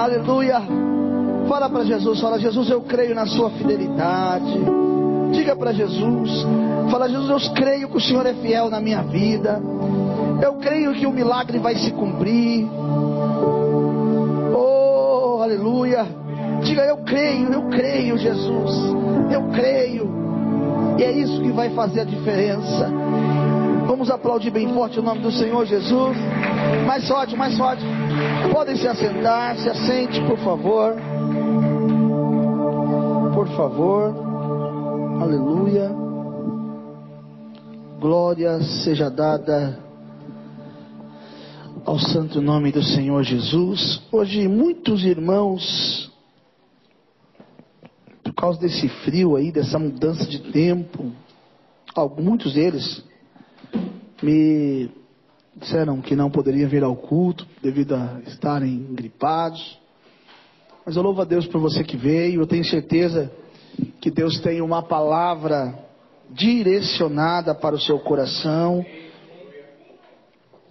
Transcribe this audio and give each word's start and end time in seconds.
Aleluia. 0.00 0.62
Fala 1.46 1.68
para 1.68 1.84
Jesus, 1.84 2.18
fala 2.22 2.38
Jesus, 2.38 2.70
eu 2.70 2.80
creio 2.80 3.14
na 3.14 3.26
sua 3.26 3.50
fidelidade. 3.50 4.58
Diga 5.30 5.54
para 5.54 5.74
Jesus, 5.74 6.30
fala 6.90 7.06
Jesus, 7.06 7.28
eu 7.28 7.52
creio 7.52 7.86
que 7.86 7.98
o 7.98 8.00
Senhor 8.00 8.24
é 8.24 8.32
fiel 8.32 8.70
na 8.70 8.80
minha 8.80 9.02
vida. 9.02 9.60
Eu 10.42 10.54
creio 10.54 10.94
que 10.94 11.06
o 11.06 11.12
milagre 11.12 11.58
vai 11.58 11.74
se 11.74 11.90
cumprir. 11.90 12.66
Oh, 14.56 15.40
aleluia. 15.42 16.06
Diga, 16.62 16.82
eu 16.86 16.96
creio, 17.04 17.52
eu 17.52 17.68
creio, 17.68 18.16
Jesus. 18.16 18.74
Eu 19.30 19.50
creio. 19.50 20.10
E 20.98 21.02
é 21.02 21.12
isso 21.12 21.42
que 21.42 21.52
vai 21.52 21.68
fazer 21.74 22.00
a 22.00 22.04
diferença. 22.04 22.90
Vamos 23.86 24.10
aplaudir 24.10 24.50
bem 24.50 24.72
forte 24.72 24.98
o 24.98 25.02
nome 25.02 25.20
do 25.20 25.30
Senhor 25.30 25.66
Jesus. 25.66 26.16
Mais 26.86 27.06
forte, 27.06 27.36
mais 27.36 27.54
forte. 27.58 27.84
Podem 28.52 28.76
se 28.76 28.88
assentar, 28.88 29.56
se 29.58 29.68
assente, 29.68 30.20
por 30.22 30.38
favor. 30.38 30.94
Por 33.34 33.48
favor. 33.56 34.14
Aleluia. 35.22 35.90
Glória 38.00 38.60
seja 38.60 39.10
dada 39.10 39.78
ao 41.84 41.98
santo 41.98 42.40
nome 42.40 42.72
do 42.72 42.82
Senhor 42.82 43.22
Jesus. 43.22 44.02
Hoje 44.10 44.48
muitos 44.48 45.04
irmãos, 45.04 46.10
por 48.24 48.34
causa 48.34 48.60
desse 48.60 48.88
frio 48.88 49.36
aí, 49.36 49.52
dessa 49.52 49.78
mudança 49.78 50.24
de 50.26 50.38
tempo, 50.50 51.12
muitos 52.18 52.54
deles 52.54 53.04
me 54.22 54.90
disseram 55.60 56.00
que 56.00 56.16
não 56.16 56.30
poderiam 56.30 56.68
vir 56.68 56.82
ao 56.82 56.96
culto 56.96 57.46
devido 57.62 57.94
a 57.94 58.20
estarem 58.26 58.94
gripados. 58.94 59.78
Mas 60.84 60.96
eu 60.96 61.02
louvo 61.02 61.20
a 61.20 61.24
Deus 61.24 61.46
por 61.46 61.60
você 61.60 61.84
que 61.84 61.96
veio. 61.96 62.40
Eu 62.40 62.46
tenho 62.46 62.64
certeza 62.64 63.30
que 64.00 64.10
Deus 64.10 64.40
tem 64.40 64.60
uma 64.60 64.82
palavra 64.82 65.78
direcionada 66.30 67.54
para 67.54 67.74
o 67.74 67.80
seu 67.80 67.98
coração. 67.98 68.84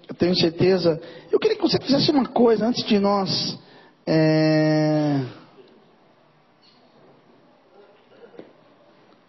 Eu 0.07 0.15
tenho 0.15 0.35
certeza. 0.35 0.99
Eu 1.31 1.39
queria 1.39 1.55
que 1.55 1.61
você 1.61 1.79
fizesse 1.79 2.09
uma 2.09 2.25
coisa 2.25 2.65
antes 2.65 2.83
de 2.85 2.97
nós. 2.97 3.59
É... 4.07 5.21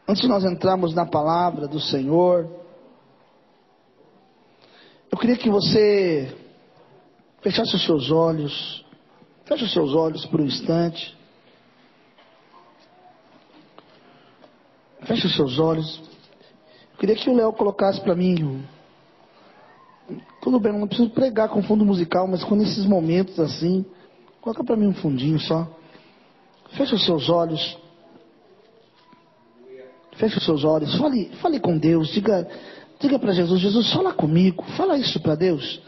Antes 0.08 0.22
de 0.22 0.28
nós 0.28 0.44
entrarmos 0.44 0.94
na 0.94 1.04
palavra 1.04 1.68
do 1.68 1.78
Senhor. 1.78 2.59
Eu 5.10 5.18
queria 5.18 5.36
que 5.36 5.50
você 5.50 6.32
fechasse 7.42 7.74
os 7.74 7.84
seus 7.84 8.10
olhos, 8.10 8.84
feche 9.44 9.64
os 9.64 9.72
seus 9.72 9.94
olhos 9.94 10.24
por 10.26 10.40
um 10.40 10.46
instante. 10.46 11.18
Feche 15.04 15.26
os 15.26 15.34
seus 15.34 15.58
olhos. 15.58 16.00
Eu 16.92 16.98
queria 16.98 17.16
que 17.16 17.28
o 17.28 17.34
Léo 17.34 17.52
colocasse 17.52 18.00
para 18.00 18.14
mim. 18.14 18.64
Tudo 20.40 20.60
bem, 20.60 20.72
não 20.72 20.86
preciso 20.86 21.10
pregar 21.10 21.48
com 21.48 21.62
fundo 21.62 21.84
musical, 21.84 22.28
mas 22.28 22.44
com 22.44 22.60
esses 22.62 22.86
momentos 22.86 23.40
assim, 23.40 23.84
coloca 24.40 24.62
para 24.62 24.76
mim 24.76 24.86
um 24.86 24.94
fundinho 24.94 25.40
só. 25.40 25.66
Feche 26.76 26.94
os 26.94 27.04
seus 27.04 27.28
olhos. 27.28 27.78
Feche 30.16 30.38
os 30.38 30.44
seus 30.44 30.62
olhos. 30.64 30.94
Fale, 30.96 31.30
fale 31.40 31.58
com 31.58 31.76
Deus. 31.76 32.08
Diga, 32.10 32.48
Diga 33.00 33.18
para 33.18 33.32
Jesus, 33.32 33.60
Jesus, 33.60 33.92
fala 33.92 34.12
comigo, 34.12 34.62
fala 34.76 34.98
isso 34.98 35.18
para 35.20 35.34
Deus. 35.34 35.80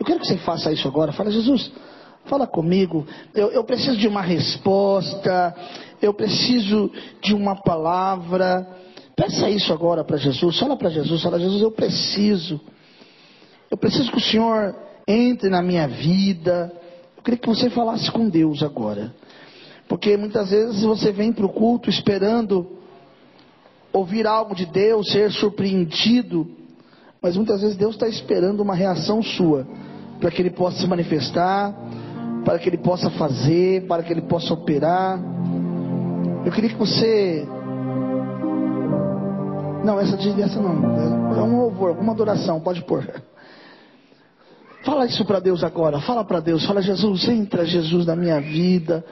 Eu 0.00 0.06
quero 0.06 0.18
que 0.18 0.26
você 0.26 0.38
faça 0.38 0.72
isso 0.72 0.88
agora. 0.88 1.12
Fala, 1.12 1.30
Jesus, 1.30 1.70
fala 2.24 2.46
comigo. 2.46 3.06
Eu, 3.34 3.50
eu 3.50 3.64
preciso 3.64 3.96
de 3.96 4.08
uma 4.08 4.22
resposta. 4.22 5.54
Eu 6.00 6.14
preciso 6.14 6.90
de 7.20 7.34
uma 7.34 7.56
palavra. 7.62 8.66
Peça 9.14 9.48
isso 9.50 9.72
agora 9.72 10.02
para 10.02 10.16
Jesus. 10.16 10.58
Fala 10.58 10.76
para 10.76 10.88
Jesus. 10.88 11.22
Fala, 11.22 11.38
Jesus, 11.38 11.62
eu 11.62 11.70
preciso. 11.70 12.60
Eu 13.70 13.76
preciso 13.76 14.10
que 14.10 14.18
o 14.18 14.22
Senhor 14.22 14.74
entre 15.06 15.50
na 15.50 15.62
minha 15.62 15.86
vida. 15.86 16.72
Eu 17.16 17.22
queria 17.22 17.38
que 17.38 17.48
você 17.48 17.70
falasse 17.70 18.10
com 18.10 18.28
Deus 18.28 18.62
agora. 18.62 19.14
Porque 19.86 20.16
muitas 20.16 20.50
vezes 20.50 20.82
você 20.82 21.12
vem 21.12 21.32
para 21.32 21.44
o 21.44 21.52
culto 21.52 21.90
esperando 21.90 22.78
ouvir 23.94 24.26
algo 24.26 24.56
de 24.56 24.66
Deus, 24.66 25.10
ser 25.12 25.30
surpreendido, 25.30 26.46
mas 27.22 27.36
muitas 27.36 27.60
vezes 27.60 27.76
Deus 27.76 27.94
está 27.94 28.08
esperando 28.08 28.60
uma 28.60 28.74
reação 28.74 29.22
sua, 29.22 29.64
para 30.20 30.30
que 30.30 30.42
Ele 30.42 30.50
possa 30.50 30.78
se 30.78 30.86
manifestar, 30.86 31.72
para 32.44 32.58
que 32.58 32.68
Ele 32.68 32.78
possa 32.78 33.08
fazer, 33.10 33.86
para 33.86 34.02
que 34.02 34.12
Ele 34.12 34.22
possa 34.22 34.52
operar. 34.52 35.18
Eu 36.44 36.52
queria 36.52 36.70
que 36.70 36.76
você. 36.76 37.46
Não, 39.84 40.00
essa 40.00 40.16
essa 40.16 40.60
não. 40.60 41.36
É 41.36 41.42
um 41.42 41.60
louvor, 41.60 41.96
uma 41.96 42.12
adoração, 42.12 42.60
pode 42.60 42.82
pôr. 42.82 43.08
Fala 44.84 45.06
isso 45.06 45.24
para 45.24 45.40
Deus 45.40 45.62
agora. 45.62 46.00
Fala 46.00 46.24
para 46.24 46.40
Deus. 46.40 46.66
Fala, 46.66 46.82
Jesus, 46.82 47.26
entra, 47.28 47.64
Jesus, 47.64 48.04
na 48.04 48.16
minha 48.16 48.40
vida 48.40 49.04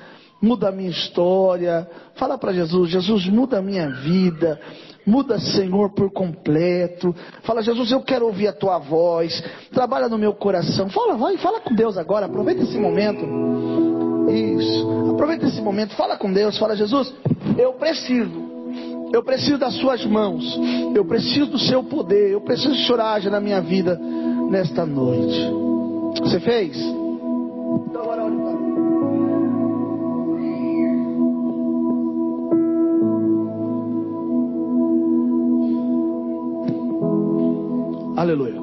muda 0.42 0.68
a 0.68 0.72
minha 0.72 0.90
história. 0.90 1.88
Fala 2.14 2.36
para 2.36 2.52
Jesus: 2.52 2.90
Jesus, 2.90 3.28
muda 3.28 3.58
a 3.58 3.62
minha 3.62 3.88
vida. 3.88 4.60
Muda, 5.04 5.38
Senhor, 5.38 5.90
por 5.90 6.12
completo. 6.12 7.14
Fala, 7.42 7.60
Jesus, 7.60 7.90
eu 7.90 8.00
quero 8.02 8.26
ouvir 8.26 8.46
a 8.46 8.52
tua 8.52 8.78
voz. 8.78 9.42
Trabalha 9.72 10.08
no 10.08 10.16
meu 10.16 10.32
coração. 10.32 10.88
Fala, 10.90 11.16
vai, 11.16 11.36
fala 11.38 11.60
com 11.60 11.74
Deus 11.74 11.98
agora. 11.98 12.26
Aproveita 12.26 12.62
esse 12.62 12.78
momento. 12.78 13.26
Isso. 14.30 15.10
Aproveita 15.12 15.46
esse 15.46 15.60
momento. 15.60 15.96
Fala 15.96 16.16
com 16.16 16.32
Deus. 16.32 16.56
Fala, 16.56 16.76
Jesus, 16.76 17.12
eu 17.58 17.72
preciso. 17.72 18.52
Eu 19.12 19.24
preciso 19.24 19.58
das 19.58 19.74
suas 19.74 20.06
mãos. 20.06 20.58
Eu 20.94 21.04
preciso 21.04 21.46
do 21.46 21.58
seu 21.58 21.82
poder. 21.82 22.30
Eu 22.30 22.40
preciso 22.40 22.94
haja 22.94 23.28
na 23.28 23.40
minha 23.40 23.60
vida 23.60 23.98
nesta 24.48 24.86
noite. 24.86 25.50
Você 26.20 26.38
fez? 26.38 26.76
Então 26.76 28.02
agora 28.02 28.21
Aleluia. 38.16 38.60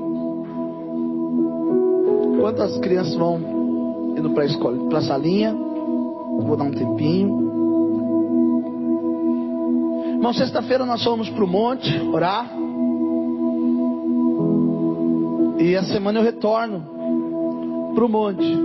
Enquanto 2.35 2.61
as 2.61 2.77
crianças 2.77 3.15
vão 3.15 4.13
indo 4.17 4.29
para 4.31 4.43
a 4.43 4.45
escola, 4.45 4.77
para 4.89 4.99
a 4.99 5.01
salinha, 5.01 5.53
vou 5.53 6.55
dar 6.55 6.65
um 6.65 6.71
tempinho. 6.71 7.49
Irmão, 10.15 10.33
sexta-feira 10.33 10.85
nós 10.85 11.03
fomos 11.03 11.29
para 11.29 11.43
o 11.43 11.47
monte 11.47 11.89
orar. 12.13 12.49
E 15.57 15.75
a 15.75 15.83
semana 15.83 16.19
eu 16.19 16.23
retorno 16.23 16.83
para 17.95 18.05
o 18.05 18.09
monte. 18.09 18.55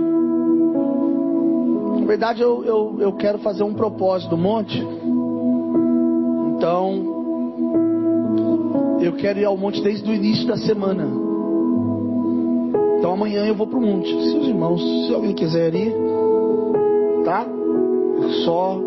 Na 1.99 2.05
verdade, 2.05 2.41
eu, 2.41 2.63
eu, 2.63 2.95
eu 2.99 3.13
quero 3.13 3.39
fazer 3.39 3.63
um 3.63 3.73
propósito 3.73 4.29
do 4.29 4.37
monte. 4.37 4.79
Então, 6.55 7.14
eu 9.05 9.13
quero 9.13 9.39
ir 9.39 9.45
ao 9.45 9.55
monte 9.55 9.81
desde 9.81 10.09
o 10.09 10.13
início 10.13 10.47
da 10.47 10.57
semana. 10.57 11.07
Então 12.97 13.13
amanhã 13.13 13.45
eu 13.45 13.53
vou 13.53 13.67
para 13.67 13.77
o 13.77 13.81
monte. 13.81 14.09
Se 14.09 14.37
os 14.37 14.47
irmãos, 14.47 14.81
se 14.81 15.13
alguém 15.13 15.33
quiser 15.33 15.73
ir, 15.75 15.93
tá? 17.23 17.45
Só 18.43 18.79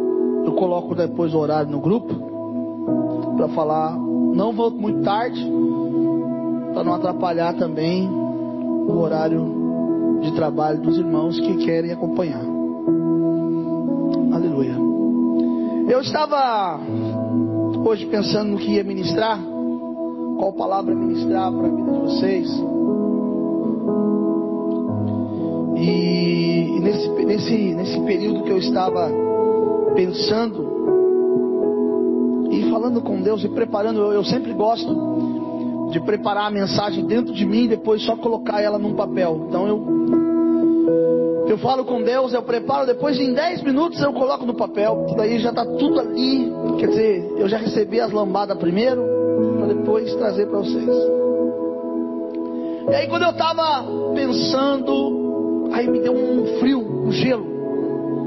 eu 0.45 0.53
coloco 0.53 0.95
depois 0.95 1.33
o 1.35 1.39
horário 1.39 1.71
no 1.71 1.81
grupo 1.81 2.13
para 3.37 3.49
falar. 3.51 3.97
Não 3.97 4.53
vou 4.53 4.71
muito 4.71 5.03
tarde 5.03 5.41
para 6.75 6.83
não 6.85 6.95
atrapalhar 6.95 7.55
também 7.55 8.09
o 8.09 8.99
horário 8.99 10.19
de 10.21 10.33
trabalho 10.33 10.81
dos 10.81 10.99
irmãos 10.99 11.39
que 11.39 11.65
querem 11.65 11.93
acompanhar. 11.93 12.45
Aleluia. 14.33 14.75
Eu 15.89 16.01
estava 16.01 16.81
hoje 17.87 18.07
pensando 18.07 18.51
no 18.51 18.59
que 18.59 18.73
ia 18.73 18.85
ministrar 18.85 19.58
qual 20.39 20.53
palavra 20.53 20.95
ministrar 20.95 21.53
para 21.53 21.67
a 21.67 21.71
vida 21.71 21.93
de 21.93 21.99
vocês. 21.99 22.49
E, 25.77 26.81
nesse, 26.81 27.09
nesse, 27.25 27.75
nesse 27.75 28.01
período 28.01 28.45
que 28.45 28.51
eu 28.51 28.59
estava 28.59 29.11
pensando 29.95 30.79
e 32.51 32.71
falando 32.71 33.03
com 33.03 33.21
Deus 33.21 33.45
e 33.45 33.49
preparando, 33.49 34.01
eu, 34.01 34.13
eu 34.13 34.25
sempre 34.25 34.53
gosto 34.53 35.89
de 35.91 36.01
preparar 36.01 36.47
a 36.47 36.51
mensagem 36.51 37.05
dentro 37.05 37.35
de 37.35 37.45
mim 37.45 37.65
e 37.65 37.69
depois 37.69 38.03
só 38.03 38.17
colocar 38.17 38.63
ela 38.63 38.79
num 38.79 38.95
papel. 38.95 39.47
Então 39.49 39.67
eu 39.67 39.99
eu 41.49 41.57
falo 41.57 41.83
com 41.85 42.03
Deus, 42.03 42.35
eu 42.35 42.43
preparo, 42.43 42.87
depois 42.87 43.19
em 43.19 43.33
10 43.33 43.63
minutos 43.63 44.01
eu 44.03 44.13
coloco 44.13 44.45
no 44.45 44.55
papel, 44.55 45.07
daí 45.17 45.39
já 45.39 45.49
está 45.49 45.65
tudo 45.65 45.99
ali. 45.99 46.53
Quer 46.79 46.89
dizer, 46.89 47.33
eu 47.39 47.49
já 47.49 47.57
recebi 47.57 48.01
as 48.01 48.13
lambadas 48.13 48.59
primeiro, 48.59 49.18
depois 49.69 50.15
trazer 50.15 50.47
para 50.47 50.59
vocês. 50.59 50.89
E 52.91 52.95
aí 52.95 53.07
quando 53.09 53.25
eu 53.25 53.31
estava 53.31 53.85
pensando, 54.15 55.69
aí 55.73 55.87
me 55.87 56.01
deu 56.01 56.13
um 56.13 56.59
frio, 56.59 56.81
um 56.81 57.13
gelo. 57.13 57.47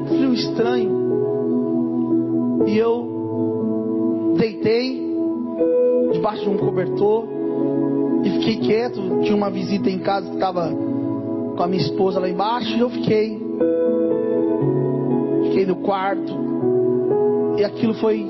frio 0.07 0.33
estranho. 0.33 1.01
E 2.67 2.77
eu 2.77 4.35
deitei 4.37 5.01
debaixo 6.13 6.43
de 6.43 6.49
um 6.49 6.57
cobertor 6.57 7.25
e 8.23 8.29
fiquei 8.29 8.57
quieto. 8.57 9.01
Tinha 9.23 9.35
uma 9.35 9.49
visita 9.49 9.89
em 9.89 9.99
casa 9.99 10.27
que 10.27 10.35
estava 10.35 10.69
com 10.69 11.63
a 11.63 11.67
minha 11.67 11.81
esposa 11.81 12.19
lá 12.19 12.29
embaixo 12.29 12.69
e 12.75 12.79
eu 12.79 12.89
fiquei. 12.89 13.41
Fiquei 15.45 15.65
no 15.65 15.77
quarto. 15.77 16.39
E 17.57 17.63
aquilo 17.63 17.95
foi 17.95 18.29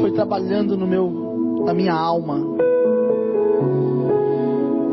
foi 0.00 0.12
trabalhando 0.12 0.76
no 0.76 0.86
meu 0.86 1.29
na 1.64 1.74
minha 1.74 1.94
alma. 1.94 2.40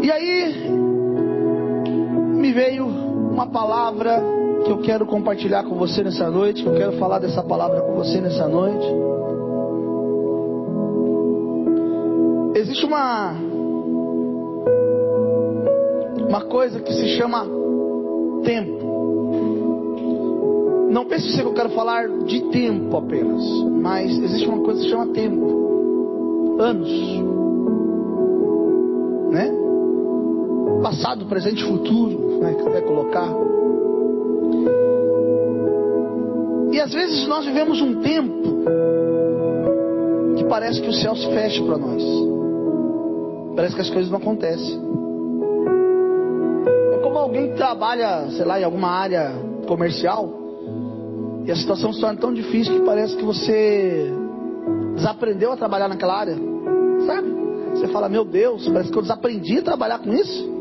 E 0.02 0.12
aí 0.12 0.70
me 2.36 2.52
veio 2.52 2.86
uma 2.86 3.48
palavra 3.48 4.22
que 4.64 4.72
eu 4.72 4.80
quero 4.80 5.06
compartilhar 5.06 5.64
com 5.64 5.76
você 5.76 6.04
nessa 6.04 6.30
noite, 6.30 6.64
que 6.64 6.70
eu 6.70 6.76
quero 6.76 6.94
falar 6.94 7.20
dessa 7.20 7.44
palavra 7.44 7.82
com 7.82 7.94
você 7.96 8.20
nessa 8.22 8.48
noite. 8.48 8.86
Existe 12.56 12.86
uma 12.86 13.34
uma 16.28 16.42
coisa 16.42 16.80
que 16.80 16.94
se 16.94 17.08
chama 17.18 17.48
tempo. 18.44 18.78
Não 20.90 21.06
pense 21.06 21.34
que 21.34 21.48
eu 21.48 21.54
quero 21.54 21.70
falar 21.70 22.08
de 22.26 22.42
tempo 22.50 22.98
apenas, 22.98 23.44
mas 23.82 24.18
existe 24.18 24.48
uma 24.48 24.64
coisa 24.64 24.80
que 24.80 24.86
se 24.86 24.92
chama 24.92 25.08
tempo. 25.14 25.67
Anos. 26.60 26.90
Né? 29.32 29.52
Passado, 30.82 31.26
presente 31.26 31.64
e 31.64 31.68
futuro, 31.68 32.40
né, 32.40 32.54
que 32.54 32.64
quiser 32.64 32.82
colocar. 32.82 33.30
E 36.72 36.80
às 36.80 36.94
vezes 36.94 37.28
nós 37.28 37.46
vivemos 37.46 37.82
um 37.82 38.02
tempo 38.02 38.64
que 40.36 40.44
parece 40.46 40.82
que 40.82 40.90
o 40.90 40.94
céu 40.94 41.16
se 41.16 41.28
fecha 41.28 41.64
para 41.64 41.78
nós. 41.78 42.04
Parece 43.56 43.76
que 43.76 43.82
as 43.82 43.90
coisas 43.90 44.12
não 44.12 44.20
acontecem. 44.20 44.80
É 46.94 46.98
como 47.00 47.18
alguém 47.18 47.52
que 47.52 47.58
trabalha, 47.58 48.30
sei 48.32 48.46
lá, 48.46 48.60
em 48.60 48.64
alguma 48.64 48.90
área 48.90 49.32
comercial 49.68 50.30
e 51.48 51.52
a 51.52 51.56
situação 51.56 51.94
se 51.94 52.02
torna 52.02 52.20
tão 52.20 52.34
difícil 52.34 52.80
que 52.80 52.86
parece 52.86 53.16
que 53.16 53.24
você 53.24 54.12
desaprendeu 54.96 55.54
a 55.54 55.58
trabalhar 55.58 55.88
naquela 55.88 56.20
área. 56.20 56.36
Você 57.78 57.88
fala, 57.88 58.10
meu 58.10 58.26
Deus, 58.26 58.68
parece 58.68 58.92
que 58.92 58.98
eu 58.98 59.02
desaprendi 59.02 59.60
a 59.60 59.62
trabalhar 59.62 60.00
com 60.00 60.14
isso. 60.14 60.58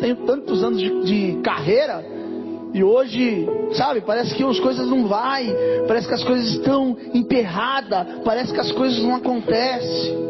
Tenho 0.00 0.16
tantos 0.26 0.62
anos 0.62 0.80
de, 0.80 1.02
de 1.04 1.40
carreira 1.42 2.04
e 2.72 2.84
hoje, 2.84 3.48
sabe, 3.72 4.02
parece 4.02 4.34
que 4.34 4.44
as 4.44 4.60
coisas 4.60 4.88
não 4.88 5.06
vai, 5.06 5.48
parece 5.86 6.06
que 6.06 6.14
as 6.14 6.22
coisas 6.22 6.48
estão 6.50 6.96
emperradas, 7.14 8.06
parece 8.24 8.52
que 8.52 8.60
as 8.60 8.70
coisas 8.72 9.02
não 9.02 9.14
acontecem. 9.14 10.28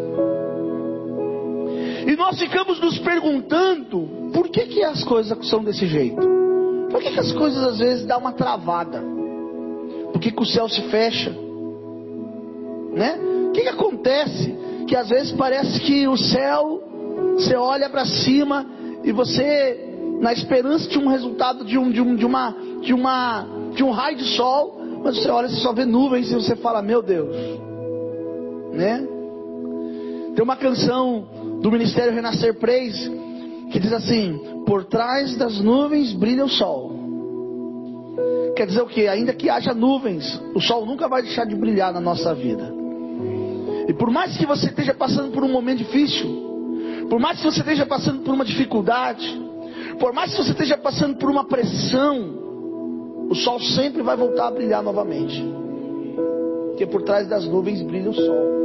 E 2.07 2.17
nós 2.17 2.39
ficamos 2.39 2.81
nos 2.81 2.99
perguntando 2.99 4.31
por 4.33 4.49
que, 4.49 4.67
que 4.67 4.85
as 4.85 5.03
coisas 5.05 5.47
são 5.49 5.65
desse 5.65 5.87
jeito? 5.87 6.27
Por 6.91 7.03
que, 7.03 7.11
que 7.11 7.21
as 7.21 7.33
coisas 7.33 7.63
às 7.63 7.79
vezes 7.79 8.07
dão 8.07 8.19
uma 8.19 8.33
travada? 8.33 9.03
Por 10.13 10.21
que, 10.21 10.31
que 10.31 10.43
o 10.43 10.47
céu 10.47 10.69
se 10.69 10.81
fecha? 10.89 11.31
Né? 12.93 13.19
O 13.49 13.53
que, 13.53 13.63
que 13.63 13.69
acontece? 13.69 14.58
Que 14.89 14.97
às 14.97 15.09
vezes 15.11 15.33
parece 15.33 15.79
que 15.81 16.09
o 16.09 16.17
céu, 16.17 16.83
você 17.35 17.55
olha 17.55 17.91
para 17.91 18.07
cima 18.07 18.67
e 19.05 19.13
você, 19.13 19.79
na 20.19 20.33
esperança 20.33 20.89
de 20.89 20.99
um 20.99 21.09
resultado 21.09 21.65
de 21.65 21.77
um, 21.77 21.91
de 21.91 22.01
um, 22.01 22.17
de 22.17 22.25
uma, 22.25 22.57
de 22.81 22.95
uma, 22.95 23.47
de 23.75 23.85
um 23.85 23.91
raio 23.91 24.17
de 24.17 24.25
sol, 24.35 24.81
mas 25.05 25.19
você 25.19 25.29
olha 25.29 25.47
e 25.47 25.51
só 25.51 25.73
vê 25.75 25.85
nuvens 25.85 26.33
e 26.33 26.35
você 26.35 26.57
fala, 26.57 26.81
meu 26.81 27.03
Deus, 27.03 27.37
né? 28.73 29.07
Tem 30.35 30.43
uma 30.43 30.57
canção 30.57 31.27
do 31.61 31.71
Ministério 31.71 32.15
Renascer 32.15 32.59
Praise, 32.59 33.11
que 33.71 33.79
diz 33.79 33.93
assim: 33.93 34.63
Por 34.65 34.85
trás 34.85 35.37
das 35.37 35.61
nuvens 35.61 36.13
brilha 36.13 36.45
o 36.45 36.49
sol. 36.49 36.97
Quer 38.57 38.67
dizer 38.67 38.81
o 38.83 38.87
que? 38.87 39.07
Ainda 39.07 39.35
que 39.35 39.51
haja 39.51 39.75
nuvens, 39.75 40.41
o 40.55 40.61
sol 40.61 40.87
nunca 40.87 41.09
vai 41.09 41.23
deixar 41.23 41.45
de 41.45 41.55
brilhar 41.55 41.93
na 41.93 42.01
nossa 42.01 42.35
vida. 42.35 42.78
E 43.89 43.95
por 43.95 44.11
mais 44.11 44.37
que 44.37 44.45
você 44.45 44.67
esteja 44.67 44.93
passando 44.93 45.33
por 45.33 45.43
um 45.43 45.49
momento 45.49 45.79
difícil, 45.79 47.07
por 47.09 47.19
mais 47.19 47.39
que 47.39 47.45
você 47.45 47.61
esteja 47.61 47.87
passando 47.87 48.21
por 48.21 48.35
uma 48.35 48.45
dificuldade, 48.45 49.27
por 49.99 50.13
mais 50.13 50.31
que 50.31 50.43
você 50.43 50.51
esteja 50.51 50.77
passando 50.77 51.17
por 51.17 51.31
uma 51.31 51.45
pressão, 51.45 53.27
o 53.31 53.35
sol 53.35 53.59
sempre 53.59 54.03
vai 54.03 54.15
voltar 54.15 54.49
a 54.49 54.51
brilhar 54.51 54.83
novamente. 54.83 55.43
Porque 56.69 56.87
por 56.87 57.03
trás 57.03 57.27
das 57.27 57.47
nuvens 57.47 57.81
brilha 57.81 58.11
o 58.11 58.15
sol. 58.15 58.59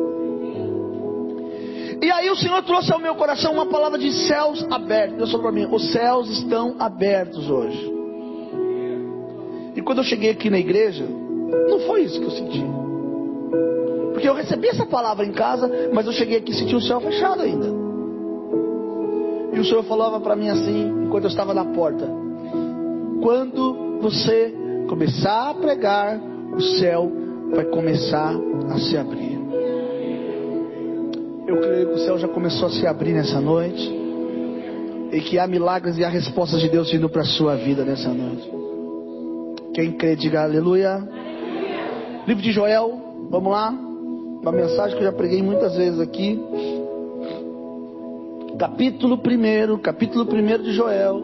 E 2.01 2.11
aí 2.11 2.29
o 2.29 2.35
Senhor 2.35 2.61
trouxe 2.63 2.91
ao 2.91 2.99
meu 2.99 3.15
coração 3.15 3.53
uma 3.53 3.65
palavra 3.65 3.97
de 3.97 4.11
céus 4.11 4.65
abertos. 4.69 5.17
Deus 5.17 5.31
falou 5.31 5.43
para 5.47 5.53
mim: 5.53 5.67
os 5.71 5.89
céus 5.93 6.29
estão 6.29 6.75
abertos 6.79 7.49
hoje. 7.49 7.93
E 9.73 9.81
quando 9.81 9.99
eu 9.99 10.03
cheguei 10.03 10.31
aqui 10.31 10.49
na 10.49 10.59
igreja, 10.59 11.05
não 11.69 11.79
foi 11.87 12.03
isso 12.03 12.19
que 12.19 12.25
eu 12.25 12.31
senti. 12.31 12.82
Porque 14.13 14.29
eu 14.29 14.33
recebi 14.33 14.67
essa 14.67 14.85
palavra 14.85 15.25
em 15.25 15.31
casa, 15.31 15.69
mas 15.91 16.05
eu 16.05 16.11
cheguei 16.11 16.37
aqui 16.37 16.51
e 16.51 16.55
senti 16.55 16.75
o 16.75 16.81
céu 16.81 17.01
fechado 17.01 17.41
ainda. 17.41 17.67
E 19.53 19.59
o 19.59 19.65
Senhor 19.65 19.83
falava 19.83 20.19
para 20.19 20.35
mim 20.35 20.49
assim, 20.49 21.05
enquanto 21.05 21.25
eu 21.25 21.29
estava 21.29 21.53
na 21.53 21.65
porta: 21.65 22.07
quando 23.21 23.99
você 24.01 24.53
começar 24.87 25.49
a 25.49 25.53
pregar, 25.53 26.19
o 26.55 26.61
céu 26.61 27.11
vai 27.53 27.65
começar 27.65 28.35
a 28.69 28.77
se 28.77 28.97
abrir. 28.97 29.33
Eu 31.47 31.59
creio 31.59 31.87
que 31.87 31.93
o 31.93 31.99
céu 31.99 32.17
já 32.17 32.27
começou 32.27 32.67
a 32.67 32.71
se 32.71 32.87
abrir 32.87 33.13
nessa 33.13 33.41
noite. 33.41 34.01
E 35.11 35.21
que 35.21 35.37
há 35.37 35.45
milagres 35.45 35.95
e 35.97 36.03
há 36.03 36.09
respostas 36.09 36.59
de 36.59 36.69
Deus 36.69 36.91
vindo 36.91 37.07
para 37.07 37.21
a 37.21 37.25
sua 37.25 37.55
vida 37.55 37.85
nessa 37.85 38.09
noite. 38.09 38.51
Quem 39.75 39.91
crê, 39.91 40.15
diga 40.15 40.41
aleluia. 40.41 40.93
aleluia. 40.93 41.23
Livro 42.25 42.41
de 42.41 42.51
Joel, 42.51 42.99
vamos 43.29 43.51
lá. 43.51 43.92
Uma 44.43 44.51
mensagem 44.51 44.97
que 44.97 45.01
eu 45.01 45.09
já 45.09 45.13
preguei 45.13 45.41
muitas 45.41 45.73
vezes 45.73 46.01
aqui. 46.01 46.37
Capítulo 48.59 49.15
1, 49.15 49.77
capítulo 49.77 50.25
1 50.25 50.63
de 50.63 50.73
Joel. 50.73 51.23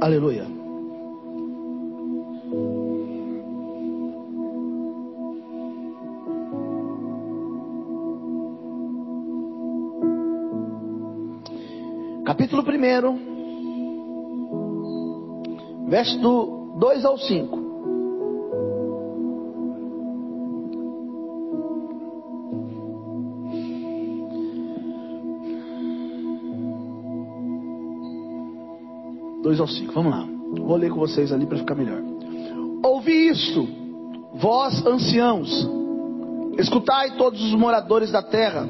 Aleluia. 0.00 0.51
Verso 16.02 16.18
do 16.18 16.76
2 16.78 17.04
ao 17.04 17.16
5. 17.16 17.62
ao 29.60 29.68
5. 29.68 29.92
Vamos 29.92 30.12
lá. 30.12 30.26
Vou 30.56 30.76
ler 30.76 30.90
com 30.90 30.98
vocês 30.98 31.30
ali 31.30 31.46
para 31.46 31.58
ficar 31.58 31.74
melhor. 31.74 32.00
Ouvi 32.82 33.28
isto, 33.28 33.68
vós 34.34 34.84
anciãos, 34.84 35.68
escutai 36.58 37.16
todos 37.16 37.40
os 37.44 37.54
moradores 37.54 38.10
da 38.10 38.22
terra. 38.22 38.66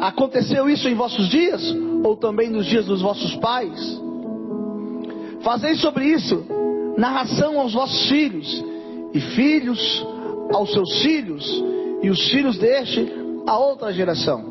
Aconteceu 0.00 0.68
isso 0.68 0.88
em 0.88 0.94
vossos 0.94 1.28
dias, 1.28 1.62
ou 2.02 2.16
também 2.16 2.50
nos 2.50 2.66
dias 2.66 2.84
dos 2.84 3.00
vossos 3.00 3.36
pais? 3.36 4.09
Fazei 5.42 5.74
sobre 5.76 6.04
isso 6.06 6.44
narração 6.96 7.58
aos 7.58 7.72
vossos 7.72 8.08
filhos, 8.08 8.64
e 9.14 9.20
filhos 9.20 10.06
aos 10.52 10.72
seus 10.72 11.02
filhos, 11.02 11.64
e 12.02 12.10
os 12.10 12.30
filhos 12.30 12.58
deste 12.58 13.10
a 13.46 13.58
outra 13.58 13.92
geração. 13.92 14.44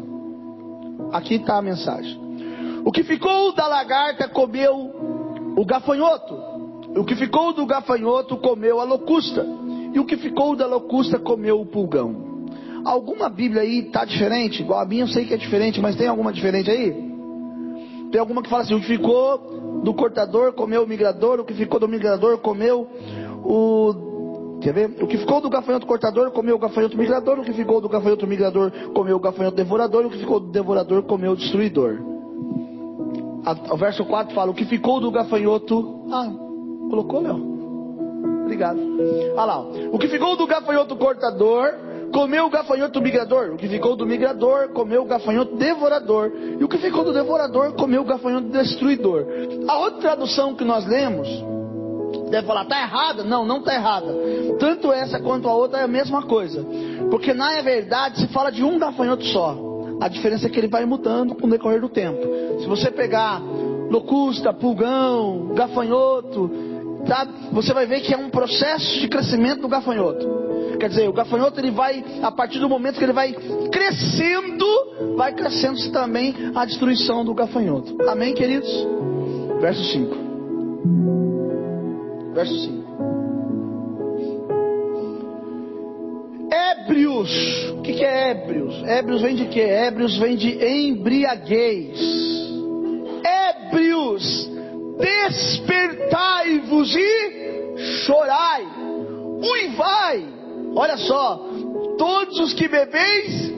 Aqui 1.12 1.36
está 1.36 1.58
a 1.58 1.62
mensagem. 1.62 2.20
O 2.84 2.92
que 2.92 3.04
ficou 3.04 3.54
da 3.54 3.68
lagarta 3.68 4.28
comeu 4.28 4.92
o 5.56 5.66
gafanhoto. 5.66 6.34
O 6.96 7.06
que 7.06 7.16
ficou 7.16 7.54
do 7.54 7.66
gafanhoto 7.66 8.38
comeu 8.38 8.80
a 8.80 8.84
locusta. 8.84 9.46
E 9.94 10.00
o 10.00 10.06
que 10.06 10.18
ficou 10.18 10.56
da 10.56 10.66
locusta 10.66 11.20
comeu 11.20 11.62
o 11.62 11.66
pulgão. 11.66 12.30
Alguma 12.86 13.30
Bíblia 13.30 13.62
aí 13.62 13.80
está 13.80 14.06
diferente? 14.06 14.62
Igual 14.62 14.80
a 14.80 14.86
minha 14.86 15.04
eu 15.04 15.08
sei 15.08 15.26
que 15.26 15.34
é 15.34 15.38
diferente, 15.38 15.80
mas 15.82 15.96
tem 15.96 16.08
alguma 16.08 16.32
diferente 16.32 16.72
aí? 16.72 16.92
Tem 18.12 18.20
alguma 18.20 18.42
que 18.42 18.50
fala 18.50 18.64
assim, 18.64 18.74
o 18.74 18.80
que 18.80 18.88
ficou 18.88 19.60
do 19.84 19.94
cortador 19.94 20.54
comeu 20.54 20.84
o 20.84 20.88
migrador, 20.88 21.40
o 21.40 21.46
que 21.46 21.54
ficou 21.54 21.80
do 21.80 21.88
migrador 21.88 22.38
comeu 22.40 22.88
o. 23.44 24.60
Quer 24.62 24.74
ver? 24.74 25.04
O 25.04 25.08
que 25.08 25.18
ficou 25.18 25.40
do 25.40 25.50
gafanhoto 25.50 25.86
cortador 25.86 26.32
comeu 26.32 26.56
o 26.56 26.60
gafanhoto 26.60 26.98
migrador, 26.98 27.40
o 27.40 27.44
que 27.44 27.54
ficou 27.54 27.80
do 27.80 27.88
gafanhoto 27.88 28.28
migrador 28.28 28.72
comeu 28.94 29.16
o 29.16 29.20
gafanhoto 29.20 29.56
devorador, 29.56 30.06
o 30.06 30.10
que 30.10 30.18
ficou 30.18 30.40
do 30.40 30.52
devorador 30.52 31.04
comeu 31.04 31.32
o 31.32 31.36
destruidor. 31.36 31.98
o 33.72 33.78
verso 33.78 34.06
4 34.06 34.36
fala: 34.36 34.52
O 34.52 34.54
que 34.54 34.66
ficou 34.66 35.00
do 35.00 35.12
gafanhoto. 35.12 36.06
Ah, 36.12 36.30
colocou, 36.90 37.22
Léo? 37.22 37.60
Obrigado. 38.44 38.80
Olha 39.36 39.46
lá. 39.46 39.60
O 39.92 39.98
que 39.98 40.08
ficou 40.08 40.36
do 40.36 40.46
gafanhoto 40.46 40.96
cortador 40.96 41.89
comeu 42.12 42.46
o 42.46 42.50
gafanhoto 42.50 43.02
migrador. 43.02 43.52
O 43.54 43.58
que 43.58 43.68
ficou 43.68 43.96
do 43.96 44.06
migrador 44.06 44.70
comeu 44.70 45.04
o 45.04 45.06
gafanhoto 45.06 45.56
devorador. 45.56 46.32
E 46.60 46.64
o 46.64 46.68
que 46.68 46.78
ficou 46.78 47.04
do 47.04 47.14
devorador 47.14 47.74
comeu 47.74 48.02
o 48.02 48.06
gafanhoto 48.06 48.50
destruidor. 48.50 49.26
A 49.68 49.78
outra 49.80 50.02
tradução 50.02 50.56
que 50.56 50.64
nós 50.64 50.86
lemos 50.86 51.28
deve 52.30 52.46
falar, 52.46 52.64
está 52.64 52.82
errada? 52.82 53.24
Não, 53.24 53.46
não 53.46 53.60
está 53.60 53.74
errada. 53.74 54.14
Tanto 54.60 54.92
essa 54.92 55.20
quanto 55.20 55.48
a 55.48 55.54
outra 55.54 55.80
é 55.80 55.84
a 55.84 55.88
mesma 55.88 56.24
coisa. 56.24 56.66
Porque 57.10 57.34
na 57.34 57.62
verdade 57.62 58.20
se 58.20 58.28
fala 58.28 58.52
de 58.52 58.64
um 58.64 58.78
gafanhoto 58.78 59.26
só. 59.26 59.58
A 60.02 60.08
diferença 60.08 60.48
é 60.48 60.50
que 60.50 60.58
ele 60.58 60.68
vai 60.68 60.86
mudando 60.86 61.36
com 61.36 61.48
o 61.48 61.50
decorrer 61.50 61.82
do 61.82 61.90
tempo. 61.90 62.22
Se 62.62 62.68
você 62.68 62.90
pegar 62.90 63.42
locusta, 63.90 64.54
pulgão, 64.54 65.54
gafanhoto, 65.56 66.50
tá? 67.10 67.28
você 67.52 67.74
vai 67.74 67.86
ver 67.86 68.02
que 68.02 68.14
é 68.14 68.18
um 68.18 68.30
processo 68.30 69.00
de 69.00 69.08
crescimento 69.08 69.62
do 69.62 69.68
gafanhoto. 69.68 70.78
Quer 70.80 70.90
dizer, 70.90 71.10
o 71.10 71.14
gafanhoto 71.14 71.60
ele 71.60 71.72
vai, 71.72 72.04
a 72.22 72.32
partir 72.32 72.60
do 72.60 72.70
momento 72.70 72.98
que 72.98 73.04
ele 73.04 73.12
vai 73.12 73.34
crescendo, 73.72 74.66
vai 75.18 75.34
crescendo 75.34 75.92
também 75.92 76.34
a 76.56 76.64
destruição 76.64 77.26
do 77.26 77.34
gafanhoto. 77.34 77.98
Amém, 78.08 78.34
queridos? 78.34 78.70
Verso 79.60 79.84
5. 79.84 80.18
Verso 82.34 82.58
5. 82.60 82.80
Ébrios. 86.52 87.72
O 87.74 87.82
que, 87.82 87.94
que 87.94 88.04
é 88.04 88.32
ébrios? 88.32 88.84
Ébrios 88.84 89.22
vem 89.22 89.36
de 89.36 89.46
quê? 89.48 89.62
Ébrios 89.62 90.18
vem 90.18 90.38
de 90.38 90.66
embriaguez. 90.66 92.39
Despertai-vos 95.00 96.96
e 96.96 97.78
chorai. 98.06 98.68
Uivai 99.42 100.40
Olha 100.76 100.98
só, 100.98 101.40
todos 101.98 102.40
os 102.40 102.54
que 102.54 102.68
bebeis 102.68 103.50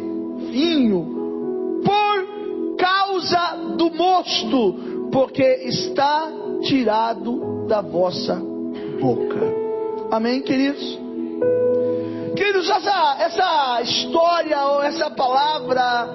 vinho, 0.50 1.82
por 1.84 2.78
causa 2.78 3.76
do 3.78 3.92
mosto, 3.92 5.10
porque 5.12 5.44
está 5.66 6.32
tirado 6.64 7.68
da 7.68 7.82
vossa 7.82 8.36
boca. 9.00 9.40
Amém, 10.10 10.42
queridos? 10.42 11.00
Queridos, 12.36 12.70
essa, 12.70 13.18
essa 13.20 13.82
história 13.82 14.60
ou 14.66 14.84
essa 14.84 15.10
palavra, 15.12 16.10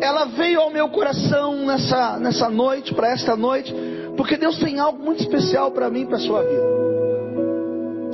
ela 0.00 0.26
veio 0.26 0.60
ao 0.60 0.70
meu 0.70 0.88
coração 0.88 1.66
nessa, 1.66 2.18
nessa 2.18 2.48
noite, 2.48 2.94
para 2.94 3.10
esta 3.10 3.36
noite, 3.36 3.74
porque 4.16 4.36
Deus 4.36 4.58
tem 4.58 4.78
algo 4.78 5.02
muito 5.02 5.22
especial 5.22 5.70
para 5.70 5.90
mim, 5.90 6.06
para 6.06 6.16
a 6.16 6.20
sua 6.20 6.42
vida. 6.42 6.76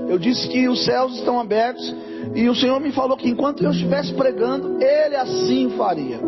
Eu 0.09 0.18
disse 0.18 0.49
que 0.49 0.68
os 0.68 0.85
céus 0.85 1.14
estão 1.14 1.40
abertos 1.40 1.94
e 2.35 2.49
o 2.49 2.54
Senhor 2.54 2.78
me 2.80 2.92
falou 2.92 3.16
que 3.16 3.28
enquanto 3.28 3.64
eu 3.64 3.71
estivesse 3.71 4.12
pregando, 4.14 4.82
Ele 4.82 5.16
assim 5.16 5.71
faria. 5.76 6.21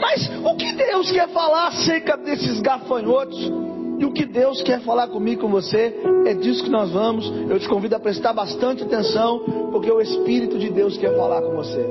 Mas 0.00 0.30
o 0.44 0.56
que 0.56 0.72
Deus 0.72 1.10
quer 1.10 1.28
falar 1.28 1.68
acerca 1.68 2.16
desses 2.16 2.60
gafanhotos? 2.60 3.50
E 3.98 4.04
o 4.04 4.12
que 4.12 4.24
Deus 4.24 4.60
quer 4.62 4.80
falar 4.80 5.06
comigo, 5.08 5.42
com 5.42 5.48
você, 5.48 5.94
é 6.26 6.34
disso 6.34 6.64
que 6.64 6.70
nós 6.70 6.90
vamos. 6.90 7.32
Eu 7.48 7.58
te 7.60 7.68
convido 7.68 7.94
a 7.94 8.00
prestar 8.00 8.32
bastante 8.32 8.82
atenção, 8.82 9.70
porque 9.70 9.90
o 9.90 10.00
Espírito 10.00 10.58
de 10.58 10.68
Deus 10.70 10.96
quer 10.96 11.16
falar 11.16 11.40
com 11.42 11.54
você. 11.54 11.86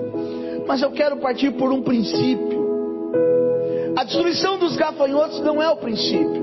Mas 0.67 0.81
eu 0.81 0.91
quero 0.91 1.17
partir 1.17 1.51
por 1.51 1.71
um 1.71 1.81
princípio. 1.81 2.63
A 3.95 4.03
destruição 4.03 4.57
dos 4.57 4.75
gafanhotos 4.75 5.39
não 5.41 5.61
é 5.61 5.69
o 5.69 5.77
princípio. 5.77 6.42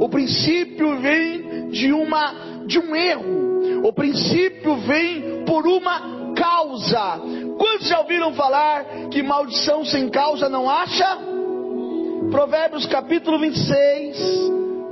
O 0.00 0.08
princípio 0.08 0.96
vem 1.00 1.68
de 1.68 1.92
uma 1.92 2.64
de 2.66 2.78
um 2.78 2.96
erro 2.96 3.50
o 3.82 3.92
princípio 3.92 4.76
vem 4.76 5.44
por 5.44 5.66
uma 5.66 6.34
causa. 6.34 7.20
Quantos 7.58 7.88
já 7.88 8.00
ouviram 8.00 8.32
falar 8.34 8.84
que 9.10 9.22
maldição 9.22 9.84
sem 9.84 10.08
causa 10.08 10.48
não 10.48 10.68
acha? 10.68 11.18
Provérbios 12.30 12.86
capítulo 12.86 13.38
26. 13.38 14.18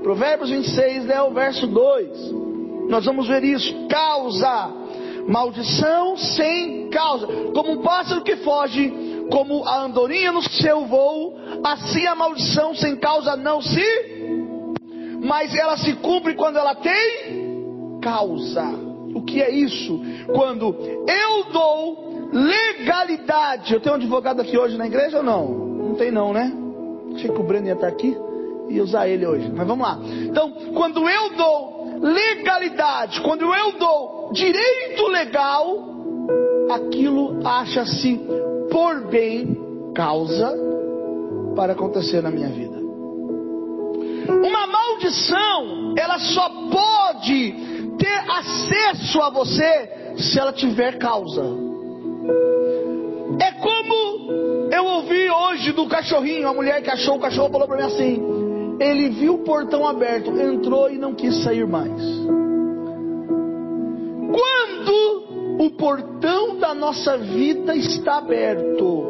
Provérbios 0.02 0.50
26 0.50 1.10
é 1.10 1.22
o 1.22 1.32
verso 1.32 1.66
2. 1.66 2.88
Nós 2.88 3.04
vamos 3.04 3.28
ver 3.28 3.44
isso. 3.44 3.74
Causa. 3.88 4.70
Maldição 5.28 6.16
sem 6.16 6.88
causa. 6.88 7.26
Como 7.54 7.72
um 7.72 7.82
pássaro 7.82 8.22
que 8.22 8.36
foge, 8.36 8.90
como 9.30 9.64
a 9.66 9.82
andorinha 9.82 10.32
no 10.32 10.42
seu 10.42 10.86
voo, 10.86 11.36
assim 11.62 12.06
a 12.06 12.14
maldição 12.14 12.74
sem 12.74 12.96
causa 12.96 13.36
não 13.36 13.60
se. 13.60 14.37
Mas 15.20 15.54
ela 15.54 15.76
se 15.76 15.94
cumpre 15.94 16.34
quando 16.34 16.56
ela 16.56 16.74
tem 16.74 18.00
causa. 18.00 18.64
O 19.14 19.22
que 19.22 19.42
é 19.42 19.50
isso? 19.50 20.00
Quando 20.34 20.74
eu 21.06 21.44
dou 21.52 22.08
legalidade. 22.32 23.72
Eu 23.72 23.80
tenho 23.80 23.94
um 23.94 23.98
advogado 23.98 24.40
aqui 24.40 24.56
hoje 24.56 24.76
na 24.76 24.86
igreja 24.86 25.18
ou 25.18 25.22
não? 25.22 25.48
Não 25.48 25.94
tem 25.94 26.10
não, 26.10 26.32
né? 26.32 26.52
Achei 27.14 27.30
que 27.30 27.40
o 27.40 27.42
Breno 27.42 27.66
ia 27.66 27.72
estar 27.72 27.88
aqui 27.88 28.16
e 28.68 28.80
usar 28.80 29.08
ele 29.08 29.26
hoje. 29.26 29.50
Mas 29.54 29.66
vamos 29.66 29.86
lá. 29.86 29.98
Então, 30.02 30.52
quando 30.74 31.08
eu 31.08 31.36
dou 31.36 31.98
legalidade, 32.00 33.20
quando 33.22 33.42
eu 33.52 33.72
dou 33.78 34.30
direito 34.32 35.06
legal, 35.08 35.88
aquilo 36.70 37.40
acha-se 37.44 38.20
por 38.70 39.06
bem 39.08 39.56
causa 39.94 40.54
para 41.56 41.72
acontecer 41.72 42.22
na 42.22 42.30
minha 42.30 42.48
vida. 42.48 42.77
Uma 44.28 44.66
maldição, 44.66 45.94
ela 45.96 46.18
só 46.18 46.48
pode 46.70 47.52
ter 47.98 48.30
acesso 48.30 49.20
a 49.22 49.30
você 49.30 50.14
se 50.18 50.38
ela 50.38 50.52
tiver 50.52 50.98
causa. 50.98 51.42
É 53.40 53.52
como 53.52 54.68
eu 54.70 54.84
ouvi 54.84 55.30
hoje 55.30 55.72
do 55.72 55.86
cachorrinho, 55.86 56.48
a 56.48 56.54
mulher 56.54 56.82
que 56.82 56.90
achou 56.90 57.16
o 57.16 57.20
cachorro 57.20 57.50
falou 57.50 57.66
para 57.66 57.76
mim 57.78 57.82
assim: 57.84 58.22
ele 58.80 59.08
viu 59.10 59.34
o 59.34 59.44
portão 59.44 59.86
aberto, 59.86 60.30
entrou 60.38 60.90
e 60.90 60.98
não 60.98 61.14
quis 61.14 61.42
sair 61.42 61.66
mais. 61.66 62.02
Quando 64.30 65.64
o 65.64 65.70
portão 65.70 66.58
da 66.58 66.74
nossa 66.74 67.16
vida 67.16 67.74
está 67.74 68.18
aberto, 68.18 69.06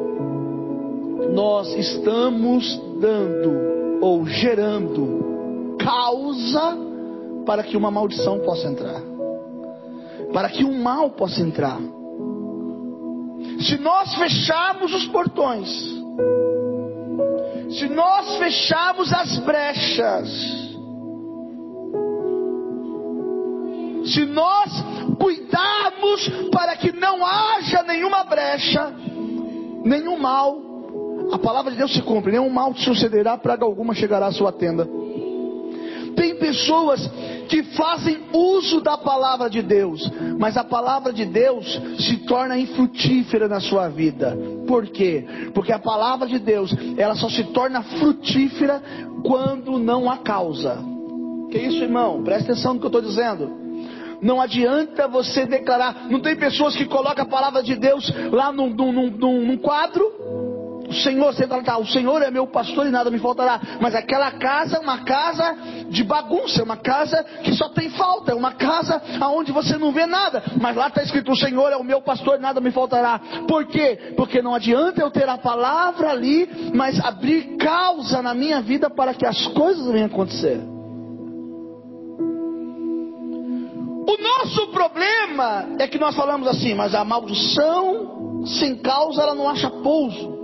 nós 1.32 1.74
estamos 1.74 2.80
dando 3.00 3.77
ou 4.00 4.26
gerando 4.26 5.76
causa 5.78 6.76
para 7.46 7.62
que 7.62 7.76
uma 7.76 7.90
maldição 7.90 8.38
possa 8.40 8.68
entrar, 8.68 9.00
para 10.32 10.48
que 10.48 10.64
um 10.64 10.82
mal 10.82 11.10
possa 11.10 11.40
entrar. 11.40 11.80
Se 13.60 13.78
nós 13.78 14.14
fecharmos 14.14 14.92
os 14.92 15.06
portões, 15.08 15.68
se 17.70 17.88
nós 17.88 18.36
fecharmos 18.36 19.12
as 19.12 19.38
brechas, 19.38 20.28
se 24.04 24.24
nós 24.26 24.70
cuidarmos 25.18 26.28
para 26.50 26.76
que 26.76 26.92
não 26.92 27.24
haja 27.24 27.82
nenhuma 27.82 28.24
brecha, 28.24 28.92
nenhum 29.84 30.18
mal, 30.18 30.67
a 31.32 31.38
palavra 31.38 31.70
de 31.70 31.78
Deus 31.78 31.92
se 31.92 32.02
cumpre, 32.02 32.32
nenhum 32.32 32.50
mal 32.50 32.72
te 32.72 32.84
sucederá, 32.84 33.36
praga 33.36 33.64
alguma 33.64 33.94
chegará 33.94 34.26
à 34.26 34.32
sua 34.32 34.52
tenda. 34.52 34.88
Tem 36.16 36.34
pessoas 36.34 37.08
que 37.48 37.62
fazem 37.62 38.18
uso 38.32 38.80
da 38.80 38.98
palavra 38.98 39.48
de 39.48 39.62
Deus, 39.62 40.10
mas 40.36 40.56
a 40.56 40.64
palavra 40.64 41.12
de 41.12 41.24
Deus 41.24 41.80
se 42.00 42.16
torna 42.26 42.58
infrutífera 42.58 43.46
na 43.46 43.60
sua 43.60 43.88
vida. 43.88 44.36
Por 44.66 44.86
quê? 44.88 45.24
Porque 45.54 45.72
a 45.72 45.78
palavra 45.78 46.26
de 46.26 46.40
Deus, 46.40 46.74
ela 46.96 47.14
só 47.14 47.28
se 47.28 47.44
torna 47.44 47.82
frutífera 47.82 48.82
quando 49.24 49.78
não 49.78 50.10
há 50.10 50.18
causa. 50.18 50.78
Que 51.52 51.58
isso, 51.58 51.84
irmão? 51.84 52.22
Presta 52.24 52.52
atenção 52.52 52.74
no 52.74 52.80
que 52.80 52.86
eu 52.86 52.88
estou 52.88 53.02
dizendo. 53.02 53.68
Não 54.20 54.40
adianta 54.40 55.06
você 55.06 55.46
declarar. 55.46 56.08
Não 56.10 56.18
tem 56.18 56.34
pessoas 56.34 56.74
que 56.74 56.84
colocam 56.84 57.24
a 57.24 57.28
palavra 57.28 57.62
de 57.62 57.76
Deus 57.76 58.12
lá 58.32 58.52
num, 58.52 58.70
num, 58.70 58.92
num, 58.92 59.46
num 59.46 59.56
quadro 59.56 60.47
o 60.88 60.94
Senhor 60.94 61.34
sendo 61.34 61.54
altar, 61.54 61.74
tá, 61.74 61.78
o 61.78 61.86
Senhor 61.86 62.22
é 62.22 62.30
meu 62.30 62.46
pastor 62.46 62.86
e 62.86 62.90
nada 62.90 63.10
me 63.10 63.18
faltará. 63.18 63.60
Mas 63.78 63.94
aquela 63.94 64.30
casa 64.32 64.76
é 64.76 64.80
uma 64.80 65.04
casa 65.04 65.54
de 65.90 66.02
bagunça, 66.02 66.60
é 66.60 66.64
uma 66.64 66.78
casa 66.78 67.22
que 67.44 67.52
só 67.52 67.68
tem 67.68 67.90
falta, 67.90 68.32
é 68.32 68.34
uma 68.34 68.52
casa 68.52 69.00
aonde 69.20 69.52
você 69.52 69.76
não 69.76 69.92
vê 69.92 70.06
nada. 70.06 70.42
Mas 70.58 70.74
lá 70.74 70.88
está 70.88 71.02
escrito: 71.02 71.30
o 71.30 71.36
Senhor 71.36 71.70
é 71.70 71.76
o 71.76 71.84
meu 71.84 72.00
pastor 72.00 72.38
e 72.38 72.40
nada 72.40 72.58
me 72.60 72.70
faltará. 72.70 73.20
Por 73.46 73.66
quê? 73.66 74.14
Porque 74.16 74.40
não 74.40 74.54
adianta 74.54 75.02
eu 75.02 75.10
ter 75.10 75.28
a 75.28 75.36
palavra 75.36 76.10
ali, 76.10 76.70
mas 76.74 76.98
abrir 77.04 77.58
causa 77.58 78.22
na 78.22 78.32
minha 78.32 78.62
vida 78.62 78.88
para 78.88 79.12
que 79.12 79.26
as 79.26 79.46
coisas 79.48 79.86
venham 79.92 80.06
acontecer. 80.06 80.58
O 84.08 84.16
nosso 84.22 84.68
problema 84.68 85.66
é 85.78 85.86
que 85.86 85.98
nós 85.98 86.16
falamos 86.16 86.48
assim, 86.48 86.72
mas 86.72 86.94
a 86.94 87.04
maldição 87.04 88.46
sem 88.46 88.76
causa 88.76 89.20
ela 89.20 89.34
não 89.34 89.46
acha 89.46 89.68
pouso. 89.68 90.37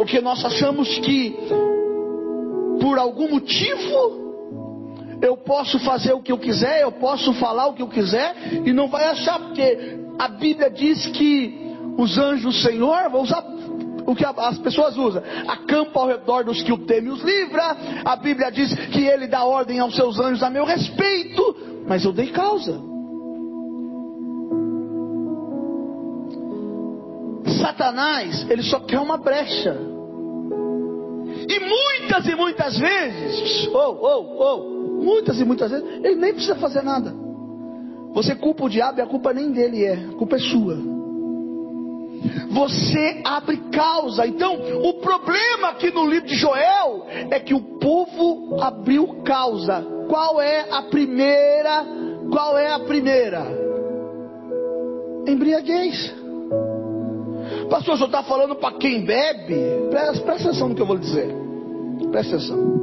Porque 0.00 0.18
nós 0.22 0.42
achamos 0.42 0.98
que 1.00 1.36
por 2.80 2.98
algum 2.98 3.32
motivo 3.32 5.18
eu 5.20 5.36
posso 5.36 5.78
fazer 5.80 6.14
o 6.14 6.22
que 6.22 6.32
eu 6.32 6.38
quiser, 6.38 6.80
eu 6.80 6.92
posso 6.92 7.34
falar 7.34 7.66
o 7.66 7.74
que 7.74 7.82
eu 7.82 7.86
quiser 7.86 8.34
e 8.64 8.72
não 8.72 8.88
vai 8.88 9.04
achar, 9.04 9.38
porque 9.38 9.98
a 10.18 10.26
Bíblia 10.26 10.70
diz 10.70 11.04
que 11.08 11.76
os 11.98 12.16
anjos 12.16 12.44
do 12.44 12.52
Senhor, 12.62 13.10
vou 13.10 13.24
usar 13.24 13.44
o 14.06 14.14
que 14.14 14.24
as 14.24 14.56
pessoas 14.60 14.96
usam, 14.96 15.22
acampa 15.46 16.00
ao 16.00 16.08
redor 16.08 16.44
dos 16.44 16.62
que 16.62 16.72
o 16.72 16.78
temem 16.78 17.12
os 17.12 17.20
livra. 17.20 17.76
A 18.02 18.16
Bíblia 18.16 18.50
diz 18.50 18.72
que 18.86 19.04
ele 19.04 19.26
dá 19.26 19.44
ordem 19.44 19.80
aos 19.80 19.94
seus 19.94 20.18
anjos 20.18 20.42
a 20.42 20.48
meu 20.48 20.64
respeito, 20.64 21.84
mas 21.86 22.06
eu 22.06 22.12
dei 22.14 22.28
causa. 22.28 22.80
Satanás, 27.60 28.46
ele 28.48 28.62
só 28.62 28.80
quer 28.80 28.98
uma 28.98 29.18
brecha. 29.18 29.89
E 31.48 31.60
muitas 31.60 32.26
e 32.26 32.34
muitas 32.34 32.78
vezes, 32.78 33.68
ou, 33.68 33.96
ou, 33.96 34.36
ou, 34.36 35.02
muitas 35.02 35.40
e 35.40 35.44
muitas 35.44 35.70
vezes, 35.70 35.86
ele 36.04 36.16
nem 36.16 36.32
precisa 36.32 36.56
fazer 36.56 36.82
nada. 36.82 37.14
Você 38.12 38.34
culpa 38.34 38.64
o 38.64 38.68
diabo 38.68 38.98
e 38.98 39.02
a 39.02 39.06
culpa 39.06 39.32
nem 39.32 39.52
dele 39.52 39.84
é, 39.84 39.94
a 39.94 40.16
culpa 40.16 40.36
é 40.36 40.38
sua. 40.38 40.76
Você 42.50 43.22
abre 43.24 43.56
causa. 43.72 44.26
Então, 44.26 44.54
o 44.82 44.94
problema 44.94 45.68
aqui 45.68 45.90
no 45.90 46.06
livro 46.06 46.26
de 46.26 46.34
Joel 46.34 47.06
é 47.30 47.40
que 47.40 47.54
o 47.54 47.78
povo 47.78 48.60
abriu 48.60 49.22
causa. 49.24 49.82
Qual 50.08 50.40
é 50.40 50.66
a 50.70 50.82
primeira? 50.82 51.86
Qual 52.30 52.58
é 52.58 52.72
a 52.72 52.80
primeira? 52.80 53.46
Embriaguez. 55.26 56.19
Pastor, 57.68 57.94
o 57.94 57.96
senhor 57.96 58.06
está 58.06 58.22
falando 58.22 58.54
para 58.54 58.76
quem 58.76 59.04
bebe? 59.04 59.88
Presta, 59.90 60.24
presta 60.24 60.48
atenção 60.48 60.68
no 60.68 60.74
que 60.74 60.82
eu 60.82 60.86
vou 60.86 60.98
dizer. 60.98 61.28
Presta 62.10 62.36
atenção. 62.36 62.80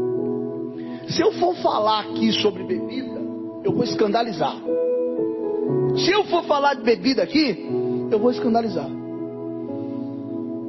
Se 1.09 1.21
eu 1.21 1.31
for 1.33 1.55
falar 1.55 2.01
aqui 2.01 2.31
sobre 2.33 2.63
bebida, 2.63 3.21
eu 3.63 3.71
vou 3.71 3.83
escandalizar. 3.83 4.55
Se 5.97 6.11
eu 6.11 6.25
for 6.25 6.43
falar 6.43 6.75
de 6.75 6.83
bebida 6.83 7.23
aqui, 7.23 7.67
eu 8.11 8.19
vou 8.19 8.31
escandalizar. 8.31 8.89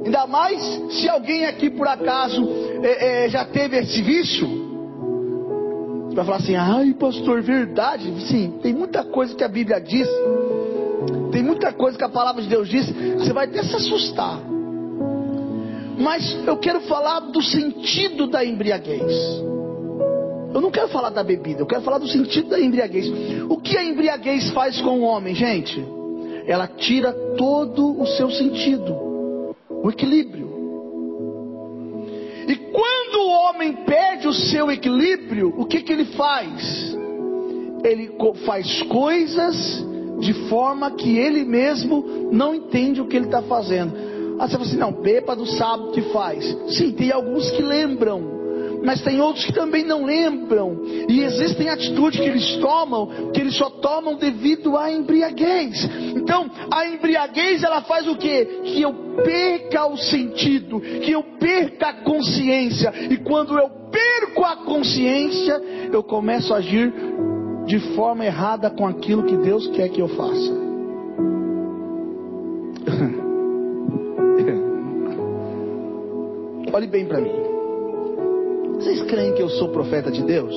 Ainda 0.05 0.25
mais 0.27 0.61
se 0.91 1.09
alguém 1.09 1.45
aqui 1.45 1.69
por 1.69 1.87
acaso 1.87 2.47
é, 2.81 3.25
é, 3.25 3.29
já 3.29 3.45
teve 3.45 3.77
esse 3.77 4.01
vício. 4.01 4.47
Você 6.07 6.15
vai 6.15 6.25
falar 6.25 6.37
assim, 6.37 6.55
ai 6.55 6.93
pastor, 6.93 7.41
verdade. 7.41 8.11
Sim, 8.27 8.59
tem 8.61 8.73
muita 8.73 9.03
coisa 9.03 9.35
que 9.35 9.43
a 9.43 9.47
Bíblia 9.47 9.79
diz 9.79 10.07
tem 11.31 11.43
muita 11.43 11.71
coisa 11.71 11.97
que 11.97 12.03
a 12.03 12.09
palavra 12.09 12.41
de 12.41 12.49
Deus 12.49 12.67
diz, 12.67 12.89
você 13.17 13.31
vai 13.33 13.45
até 13.45 13.63
se 13.63 13.75
assustar. 13.75 14.39
Mas 15.97 16.47
eu 16.47 16.57
quero 16.57 16.81
falar 16.81 17.19
do 17.19 17.41
sentido 17.41 18.27
da 18.27 18.43
embriaguez. 18.43 19.13
Eu 20.53 20.61
não 20.61 20.71
quero 20.71 20.87
falar 20.87 21.09
da 21.09 21.23
bebida, 21.23 21.61
eu 21.61 21.65
quero 21.65 21.81
falar 21.81 21.99
do 21.99 22.07
sentido 22.07 22.49
da 22.49 22.59
embriaguez. 22.59 23.07
O 23.49 23.57
que 23.57 23.77
a 23.77 23.83
embriaguez 23.83 24.49
faz 24.51 24.81
com 24.81 25.01
o 25.01 25.03
homem, 25.03 25.35
gente? 25.35 25.85
Ela 26.47 26.67
tira 26.67 27.13
todo 27.37 28.01
o 28.01 28.07
seu 28.07 28.31
sentido, 28.31 29.55
o 29.69 29.89
equilíbrio. 29.89 30.49
E 32.47 32.55
quando 32.55 33.21
o 33.21 33.29
homem 33.29 33.73
perde 33.85 34.27
o 34.27 34.33
seu 34.33 34.71
equilíbrio, 34.71 35.53
o 35.55 35.65
que, 35.65 35.81
que 35.81 35.93
ele 35.93 36.05
faz? 36.05 36.97
Ele 37.83 38.11
faz 38.45 38.81
coisas 38.83 39.85
de 40.19 40.33
forma 40.49 40.91
que 40.91 41.17
ele 41.17 41.43
mesmo 41.43 42.29
não 42.31 42.53
entende 42.53 43.01
o 43.01 43.07
que 43.07 43.15
ele 43.15 43.25
está 43.25 43.41
fazendo. 43.41 43.93
Ah, 44.39 44.47
você 44.47 44.53
fala 44.53 44.65
assim, 44.65 44.77
não, 44.77 44.91
bêbado 44.93 45.45
sabe 45.45 45.83
o 45.83 45.91
que 45.91 46.01
faz. 46.13 46.45
Sim, 46.69 46.91
tem 46.93 47.11
alguns 47.11 47.49
que 47.51 47.61
lembram, 47.61 48.39
mas 48.83 49.01
tem 49.01 49.19
outros 49.19 49.45
que 49.45 49.53
também 49.53 49.83
não 49.83 50.05
lembram. 50.05 50.81
E 51.09 51.21
existem 51.21 51.69
atitudes 51.69 52.19
que 52.19 52.25
eles 52.25 52.55
tomam, 52.57 53.31
que 53.33 53.41
eles 53.41 53.55
só 53.55 53.69
tomam 53.69 54.15
devido 54.15 54.77
à 54.77 54.91
embriaguez. 54.91 55.83
Então, 56.15 56.49
a 56.71 56.87
embriaguez 56.87 57.63
ela 57.63 57.81
faz 57.81 58.07
o 58.07 58.15
quê? 58.15 58.61
Que 58.63 58.81
eu 58.81 58.93
perca 59.23 59.85
o 59.87 59.97
sentido, 59.97 60.79
que 60.79 61.11
eu 61.11 61.23
perca 61.37 61.89
a 61.89 61.93
consciência. 62.03 62.93
E 63.09 63.17
quando 63.17 63.57
eu 63.57 63.69
perco 63.91 64.45
a 64.45 64.57
consciência, 64.57 65.61
eu 65.91 66.01
começo 66.01 66.53
a 66.53 66.57
agir 66.57 66.93
de 67.69 67.79
forma 67.93 68.25
errada 68.25 68.69
com 68.71 68.87
aquilo 68.87 69.25
que 69.25 69.37
Deus 69.37 69.67
quer 69.67 69.89
que 69.89 70.01
eu 70.01 70.07
faça. 70.07 70.33
Olhe 76.73 76.87
bem 76.87 77.05
para 77.05 77.21
mim. 77.21 77.29
Vocês 78.73 79.03
creem 79.03 79.35
que 79.35 79.43
eu 79.43 79.49
sou 79.49 79.69
profeta 79.69 80.09
de 80.09 80.23
Deus? 80.23 80.51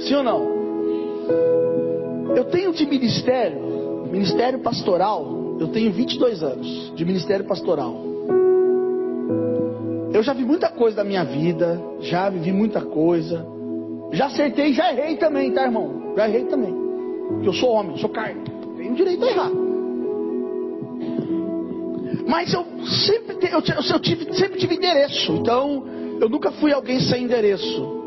Sim 0.00 0.16
ou 0.16 0.22
não? 0.22 0.60
Eu 2.36 2.44
tenho 2.50 2.74
de 2.74 2.84
ministério, 2.84 4.06
ministério 4.12 4.58
pastoral, 4.58 5.56
eu 5.58 5.68
tenho 5.68 5.90
22 5.92 6.42
anos 6.42 6.92
de 6.94 7.06
ministério 7.06 7.46
pastoral. 7.46 7.96
Eu 10.12 10.22
já 10.22 10.34
vi 10.34 10.44
muita 10.44 10.68
coisa 10.68 10.98
da 10.98 11.04
minha 11.04 11.24
vida, 11.24 11.80
já 12.00 12.28
vivi 12.28 12.52
muita 12.52 12.82
coisa. 12.82 13.58
Já 14.12 14.26
acertei, 14.26 14.72
já 14.72 14.92
errei 14.92 15.16
também, 15.16 15.52
tá, 15.52 15.64
irmão? 15.64 16.14
Já 16.16 16.28
errei 16.28 16.44
também. 16.44 16.74
Porque 17.28 17.48
eu 17.48 17.52
sou 17.52 17.70
homem, 17.70 17.96
sou 17.98 18.10
carne. 18.10 18.42
Tenho 18.76 18.94
direito 18.94 19.24
a 19.24 19.28
errar. 19.28 19.50
Mas 22.26 22.52
eu 22.52 22.64
sempre, 22.86 23.36
eu, 23.50 23.62
eu 23.92 24.00
tive, 24.00 24.32
sempre 24.34 24.58
tive 24.58 24.74
endereço. 24.76 25.32
Então, 25.32 25.84
eu 26.20 26.28
nunca 26.28 26.50
fui 26.52 26.72
alguém 26.72 27.00
sem 27.00 27.24
endereço. 27.24 28.00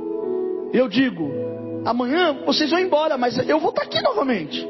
Eu 0.73 0.87
digo, 0.87 1.29
amanhã 1.85 2.37
vocês 2.45 2.69
vão 2.69 2.79
embora, 2.79 3.17
mas 3.17 3.37
eu 3.47 3.59
vou 3.59 3.69
estar 3.69 3.83
aqui 3.83 4.01
novamente. 4.01 4.67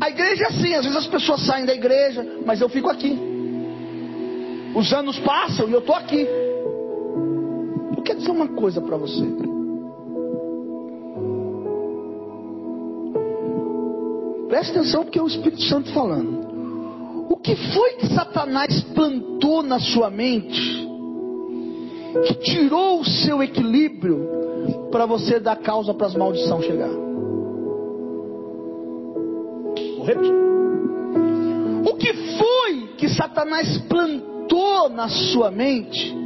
A 0.00 0.10
igreja 0.10 0.44
é 0.44 0.46
assim, 0.48 0.74
às 0.74 0.84
vezes 0.84 0.96
as 0.98 1.06
pessoas 1.06 1.44
saem 1.46 1.64
da 1.64 1.74
igreja, 1.74 2.26
mas 2.44 2.60
eu 2.60 2.68
fico 2.68 2.90
aqui. 2.90 3.18
Os 4.74 4.92
anos 4.92 5.18
passam 5.20 5.68
e 5.68 5.72
eu 5.72 5.78
estou 5.78 5.94
aqui. 5.94 6.26
Eu 7.96 8.02
quero 8.02 8.18
dizer 8.18 8.30
uma 8.30 8.48
coisa 8.48 8.80
para 8.80 8.96
você. 8.96 9.45
Preste 14.56 14.70
atenção 14.70 15.02
porque 15.02 15.18
é 15.18 15.22
o 15.22 15.26
Espírito 15.26 15.60
Santo 15.64 15.92
falando. 15.92 17.26
O 17.28 17.36
que 17.36 17.54
foi 17.74 17.90
que 17.96 18.06
Satanás 18.06 18.82
plantou 18.94 19.62
na 19.62 19.78
sua 19.78 20.08
mente 20.08 20.88
que 22.26 22.34
tirou 22.36 23.00
o 23.00 23.04
seu 23.04 23.42
equilíbrio 23.42 24.26
para 24.90 25.04
você 25.04 25.38
dar 25.38 25.56
causa 25.56 25.92
para 25.92 26.06
as 26.06 26.14
maldições 26.14 26.64
chegar? 26.64 26.88
Repetir. 30.06 30.34
O 31.84 31.94
que 31.96 32.14
foi 32.14 32.88
que 32.96 33.10
Satanás 33.10 33.76
plantou 33.90 34.88
na 34.88 35.10
sua 35.10 35.50
mente 35.50 36.16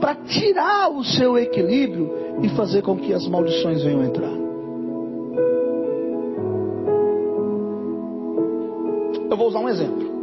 para 0.00 0.16
tirar 0.16 0.90
o 0.90 1.04
seu 1.04 1.38
equilíbrio 1.38 2.42
e 2.42 2.48
fazer 2.48 2.82
com 2.82 2.98
que 2.98 3.14
as 3.14 3.24
maldições 3.28 3.84
venham 3.84 4.02
entrar? 4.02 4.37
Eu 9.30 9.36
vou 9.36 9.48
usar 9.48 9.60
um 9.60 9.68
exemplo. 9.68 10.18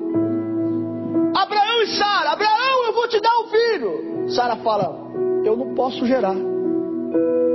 Abraão 1.35 1.81
e 1.83 1.87
Sara, 1.87 2.31
Abraão, 2.31 2.85
eu 2.87 2.93
vou 2.93 3.07
te 3.07 3.19
dar 3.19 3.37
um 3.39 3.47
filho. 3.47 4.29
Sara 4.29 4.55
fala, 4.57 4.97
eu 5.43 5.55
não 5.55 5.75
posso 5.75 6.05
gerar. 6.05 6.35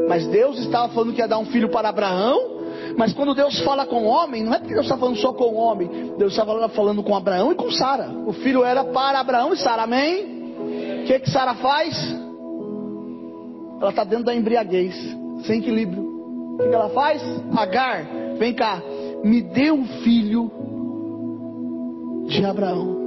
Mas 0.08 0.26
Deus 0.26 0.58
estava 0.58 0.92
falando 0.92 1.12
que 1.12 1.20
ia 1.20 1.28
dar 1.28 1.38
um 1.38 1.46
filho 1.46 1.70
para 1.70 1.88
Abraão. 1.88 2.58
Mas 2.96 3.12
quando 3.12 3.34
Deus 3.34 3.58
fala 3.60 3.86
com 3.86 4.04
o 4.04 4.06
homem, 4.06 4.42
não 4.42 4.52
é 4.52 4.58
porque 4.58 4.74
Deus 4.74 4.86
está 4.86 4.96
falando 4.96 5.16
só 5.16 5.32
com 5.32 5.44
o 5.44 5.54
homem. 5.54 6.14
Deus 6.18 6.32
estava 6.32 6.68
falando 6.68 7.02
com 7.02 7.14
Abraão 7.14 7.52
e 7.52 7.54
com 7.54 7.70
Sara. 7.70 8.10
O 8.26 8.32
filho 8.32 8.64
era 8.64 8.84
para 8.84 9.20
Abraão 9.20 9.52
e 9.52 9.56
Sara, 9.56 9.82
amém? 9.82 10.40
O 11.02 11.04
que, 11.06 11.20
que 11.20 11.30
Sara 11.30 11.54
faz? 11.54 11.96
Ela 13.80 13.90
está 13.90 14.04
dentro 14.04 14.26
da 14.26 14.34
embriaguez, 14.34 14.94
sem 15.46 15.60
equilíbrio. 15.60 16.02
O 16.02 16.58
que, 16.58 16.68
que 16.68 16.74
ela 16.74 16.90
faz? 16.90 17.22
Agar, 17.56 18.04
vem 18.36 18.52
cá, 18.52 18.82
me 19.24 19.40
dê 19.40 19.70
um 19.70 19.86
filho 20.02 20.50
de 22.30 22.44
Abraão. 22.44 22.98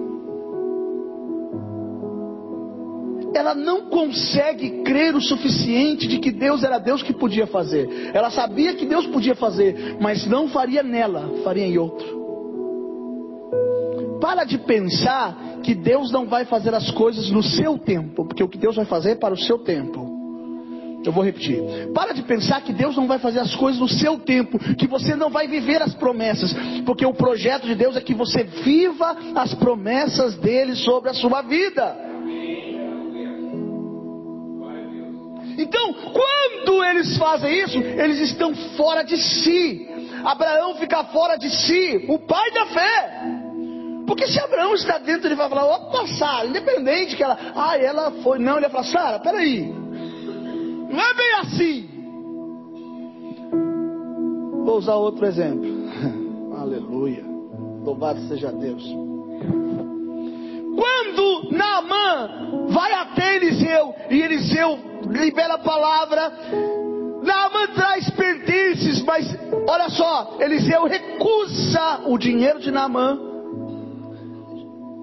Ela 3.33 3.55
não 3.55 3.89
consegue 3.89 4.83
crer 4.83 5.15
o 5.15 5.21
suficiente 5.21 6.07
de 6.07 6.19
que 6.19 6.31
Deus 6.31 6.63
era 6.63 6.77
Deus 6.77 7.01
que 7.01 7.13
podia 7.13 7.47
fazer. 7.47 8.11
Ela 8.13 8.29
sabia 8.29 8.75
que 8.75 8.85
Deus 8.85 9.07
podia 9.07 9.33
fazer, 9.33 9.97
mas 9.99 10.27
não 10.27 10.47
faria 10.49 10.83
nela, 10.83 11.31
faria 11.43 11.65
em 11.65 11.77
outro. 11.77 12.21
Para 14.21 14.43
de 14.43 14.57
pensar 14.59 15.59
que 15.63 15.73
Deus 15.73 16.11
não 16.11 16.27
vai 16.27 16.45
fazer 16.45 16.73
as 16.75 16.91
coisas 16.91 17.31
no 17.31 17.41
seu 17.41 17.77
tempo, 17.77 18.25
porque 18.25 18.43
o 18.43 18.47
que 18.47 18.57
Deus 18.57 18.75
vai 18.75 18.85
fazer 18.85 19.11
é 19.11 19.15
para 19.15 19.33
o 19.33 19.37
seu 19.37 19.59
tempo. 19.59 20.12
Eu 21.03 21.11
vou 21.11 21.23
repetir. 21.23 21.61
Para 21.93 22.13
de 22.13 22.23
pensar 22.23 22.61
que 22.61 22.71
Deus 22.71 22.95
não 22.95 23.07
vai 23.07 23.19
fazer 23.19 23.39
as 23.39 23.53
coisas 23.55 23.79
no 23.79 23.89
seu 23.89 24.17
tempo, 24.19 24.57
que 24.75 24.87
você 24.87 25.15
não 25.15 25.29
vai 25.29 25.47
viver 25.47 25.81
as 25.81 25.93
promessas, 25.93 26.53
porque 26.85 27.05
o 27.05 27.13
projeto 27.13 27.67
de 27.67 27.75
Deus 27.75 27.95
é 27.97 28.01
que 28.01 28.13
você 28.13 28.43
viva 28.43 29.15
as 29.35 29.53
promessas 29.53 30.35
dele 30.35 30.75
sobre 30.75 31.09
a 31.09 31.13
sua 31.13 31.41
vida. 31.41 32.13
Então, 35.57 35.93
quando 35.93 36.83
eles 36.85 37.17
fazem 37.17 37.59
isso, 37.59 37.77
eles 37.77 38.19
estão 38.19 38.55
fora 38.75 39.03
de 39.03 39.17
si. 39.17 39.87
Abraão 40.23 40.75
fica 40.75 41.03
fora 41.05 41.35
de 41.35 41.49
si, 41.49 42.05
o 42.07 42.17
pai 42.19 42.51
da 42.51 42.65
fé. 42.67 43.23
Porque 44.07 44.25
se 44.27 44.39
Abraão 44.39 44.73
está 44.73 44.97
dentro, 44.97 45.27
ele 45.27 45.35
vai 45.35 45.49
falar, 45.49 45.65
opa, 45.65 46.07
Sara, 46.07 46.47
independente 46.47 47.15
que 47.15 47.23
ela, 47.23 47.37
ah, 47.55 47.77
ela 47.77 48.11
foi, 48.23 48.39
não, 48.39 48.57
ele 48.57 48.67
vai 48.67 48.83
falar, 48.83 48.83
Sara, 48.85 49.19
peraí, 49.19 49.82
não 50.93 51.01
é 51.01 51.13
bem 51.15 51.33
assim. 51.41 51.89
Vou 54.63 54.77
usar 54.77 54.95
outro 54.95 55.25
exemplo. 55.25 55.67
Aleluia. 56.55 57.25
Louvado 57.83 58.21
seja 58.27 58.51
Deus. 58.51 58.83
Quando 60.75 61.51
Naamã 61.51 62.67
vai 62.69 62.93
até 62.93 63.37
Eliseu 63.37 63.95
e 64.09 64.21
Eliseu 64.21 64.77
libera 65.09 65.55
a 65.55 65.59
palavra, 65.59 66.31
Naamã 67.23 67.67
traz 67.73 68.09
pertences, 68.11 69.01
mas 69.01 69.35
olha 69.67 69.89
só, 69.89 70.37
Eliseu 70.39 70.85
recusa 70.85 72.01
o 72.05 72.17
dinheiro 72.19 72.59
de 72.59 72.71
Naamã. 72.71 73.19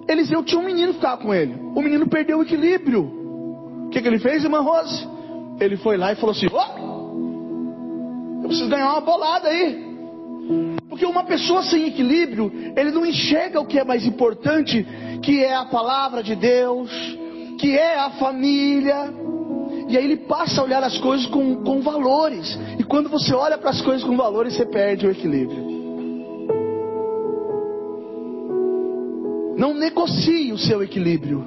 Eliseu 0.08 0.42
tinha 0.44 0.60
um 0.60 0.64
menino 0.64 0.94
ficava 0.94 1.20
com 1.20 1.34
ele. 1.34 1.54
O 1.74 1.82
menino 1.82 2.08
perdeu 2.08 2.38
o 2.38 2.42
equilíbrio. 2.42 3.02
O 3.86 3.88
que, 3.90 4.00
que 4.00 4.06
ele 4.06 4.18
fez, 4.20 4.44
irmã 4.44 4.60
Rose? 4.60 5.09
Ele 5.60 5.76
foi 5.76 5.96
lá 5.96 6.12
e 6.12 6.16
falou 6.16 6.30
assim: 6.30 6.46
oh, 6.50 8.42
eu 8.42 8.48
preciso 8.48 8.68
ganhar 8.68 8.92
uma 8.92 9.00
bolada 9.00 9.48
aí. 9.48 9.90
Porque 10.88 11.04
uma 11.06 11.22
pessoa 11.24 11.62
sem 11.62 11.86
equilíbrio, 11.86 12.50
ele 12.76 12.90
não 12.90 13.06
enxerga 13.06 13.60
o 13.60 13.66
que 13.66 13.78
é 13.78 13.84
mais 13.84 14.04
importante, 14.04 14.84
que 15.22 15.44
é 15.44 15.54
a 15.54 15.66
palavra 15.66 16.22
de 16.22 16.34
Deus, 16.34 16.90
que 17.58 17.76
é 17.78 17.98
a 17.98 18.10
família. 18.10 19.12
E 19.88 19.96
aí 19.96 20.04
ele 20.04 20.16
passa 20.16 20.60
a 20.60 20.64
olhar 20.64 20.82
as 20.82 20.98
coisas 20.98 21.26
com, 21.26 21.62
com 21.62 21.82
valores. 21.82 22.58
E 22.78 22.84
quando 22.84 23.08
você 23.08 23.34
olha 23.34 23.58
para 23.58 23.70
as 23.70 23.80
coisas 23.82 24.02
com 24.02 24.16
valores, 24.16 24.54
você 24.54 24.64
perde 24.64 25.06
o 25.06 25.10
equilíbrio. 25.10 25.68
Não 29.56 29.74
negocie 29.74 30.52
o 30.52 30.58
seu 30.58 30.82
equilíbrio. 30.82 31.44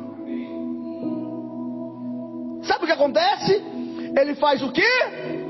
Sabe 2.63 2.84
o 2.84 2.86
que 2.86 2.93
acontece? 2.93 3.62
Ele 4.15 4.36
faz 4.36 4.62
o 4.62 4.71
que? 4.71 4.86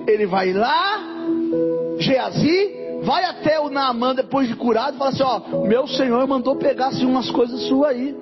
Ele 0.07 0.25
vai 0.25 0.53
lá, 0.53 0.99
Geazi, 1.99 3.01
vai 3.03 3.23
até 3.25 3.59
o 3.59 3.69
Naamã 3.69 4.15
depois 4.15 4.47
de 4.47 4.55
curado 4.55 4.95
e 4.95 4.97
fala 4.97 5.11
assim: 5.11 5.23
Ó, 5.23 5.65
meu 5.65 5.87
senhor 5.87 6.25
mandou 6.27 6.55
pegar 6.55 6.87
assim, 6.87 7.05
umas 7.05 7.29
coisas 7.29 7.61
suas 7.63 7.91
aí. 7.91 8.15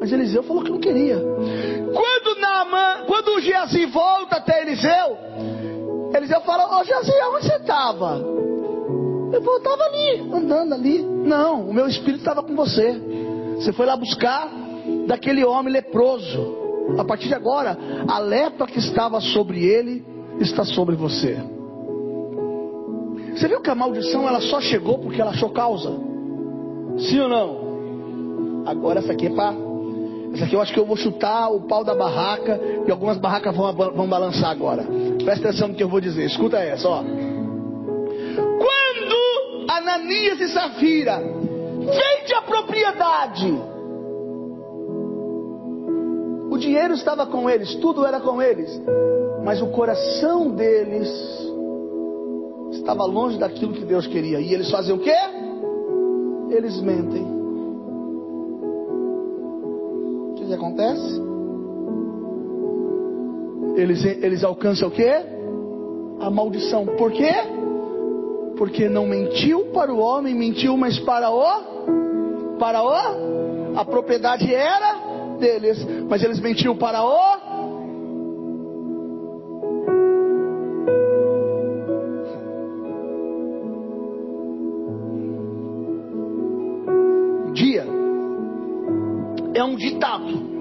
Mas 0.00 0.12
Eliseu 0.12 0.44
falou 0.44 0.62
que 0.62 0.70
não 0.70 0.78
queria. 0.78 1.18
Quando 1.92 2.40
Naamã, 2.40 3.04
quando 3.06 3.34
o 3.34 3.40
Geazi 3.40 3.86
volta 3.86 4.36
até 4.36 4.62
Eliseu, 4.62 5.18
Eliseu 6.14 6.40
fala: 6.42 6.80
Ô 6.80 6.84
Geazi, 6.84 7.12
onde 7.34 7.46
você 7.46 7.56
estava? 7.56 8.38
Eu 9.32 9.56
estava 9.56 9.84
ali, 9.84 10.20
andando 10.32 10.74
ali. 10.74 11.02
Não, 11.02 11.68
o 11.68 11.74
meu 11.74 11.86
espírito 11.86 12.20
estava 12.20 12.42
com 12.42 12.54
você. 12.54 12.98
Você 13.56 13.72
foi 13.72 13.86
lá 13.86 13.96
buscar 13.96 14.48
daquele 15.06 15.44
homem 15.44 15.72
leproso. 15.72 16.67
A 16.96 17.04
partir 17.04 17.28
de 17.28 17.34
agora, 17.34 17.76
a 18.06 18.18
lepra 18.18 18.66
que 18.66 18.78
estava 18.78 19.20
sobre 19.20 19.64
ele 19.64 20.04
está 20.40 20.64
sobre 20.64 20.96
você. 20.96 21.36
Você 23.34 23.46
viu 23.46 23.60
que 23.60 23.70
a 23.70 23.74
maldição 23.74 24.26
ela 24.26 24.40
só 24.40 24.60
chegou 24.60 24.98
porque 24.98 25.20
ela 25.20 25.30
achou 25.30 25.50
causa? 25.50 25.90
Sim 26.98 27.20
ou 27.20 27.28
não? 27.28 28.64
Agora 28.66 28.98
essa 29.00 29.12
aqui 29.12 29.26
é 29.26 29.30
para. 29.30 29.54
Essa 30.34 30.44
aqui 30.44 30.54
eu 30.54 30.60
acho 30.60 30.72
que 30.72 30.80
eu 30.80 30.84
vou 30.84 30.96
chutar 30.96 31.48
o 31.50 31.60
pau 31.62 31.84
da 31.84 31.94
barraca 31.94 32.60
e 32.86 32.90
algumas 32.90 33.16
barracas 33.16 33.54
vão, 33.56 33.72
vão 33.72 34.08
balançar 34.08 34.50
agora. 34.50 34.84
Presta 35.24 35.48
atenção 35.48 35.68
no 35.68 35.74
que 35.74 35.82
eu 35.82 35.88
vou 35.88 36.00
dizer. 36.00 36.24
Escuta 36.24 36.58
essa, 36.58 36.88
ó. 36.88 37.02
Quando 38.58 39.70
Ananias 39.70 40.40
e 40.40 40.48
Safira 40.48 41.18
vende 41.18 42.34
a 42.34 42.42
propriedade, 42.42 43.58
o 46.58 46.60
dinheiro 46.60 46.92
estava 46.94 47.24
com 47.24 47.48
eles, 47.48 47.76
tudo 47.76 48.04
era 48.04 48.18
com 48.18 48.42
eles, 48.42 48.82
mas 49.44 49.62
o 49.62 49.68
coração 49.68 50.50
deles 50.50 51.08
estava 52.72 53.04
longe 53.04 53.38
daquilo 53.38 53.72
que 53.72 53.84
Deus 53.84 54.08
queria. 54.08 54.40
E 54.40 54.52
eles 54.52 54.68
fazem 54.68 54.92
o 54.92 54.98
quê? 54.98 55.14
Eles 56.50 56.80
mentem. 56.80 57.22
O 60.32 60.34
que 60.34 60.52
acontece? 60.52 61.22
Eles, 63.76 64.04
eles 64.04 64.42
alcançam 64.42 64.88
o 64.88 64.90
quê? 64.90 65.12
A 66.18 66.28
maldição. 66.28 66.84
Por 66.84 67.12
quê? 67.12 67.34
Porque 68.56 68.88
não 68.88 69.06
mentiu 69.06 69.66
para 69.66 69.94
o 69.94 69.98
homem, 69.98 70.34
mentiu, 70.34 70.76
mas 70.76 70.98
para 70.98 71.30
o 71.30 72.58
para 72.58 72.82
o 72.82 73.78
a 73.78 73.84
propriedade 73.84 74.52
era 74.52 75.07
deles, 75.38 75.86
mas 76.08 76.22
eles 76.22 76.40
mentiam 76.40 76.76
para 76.76 77.02
o 77.02 77.18
dia. 87.52 87.84
É 89.54 89.64
um 89.64 89.74
ditado. 89.74 90.58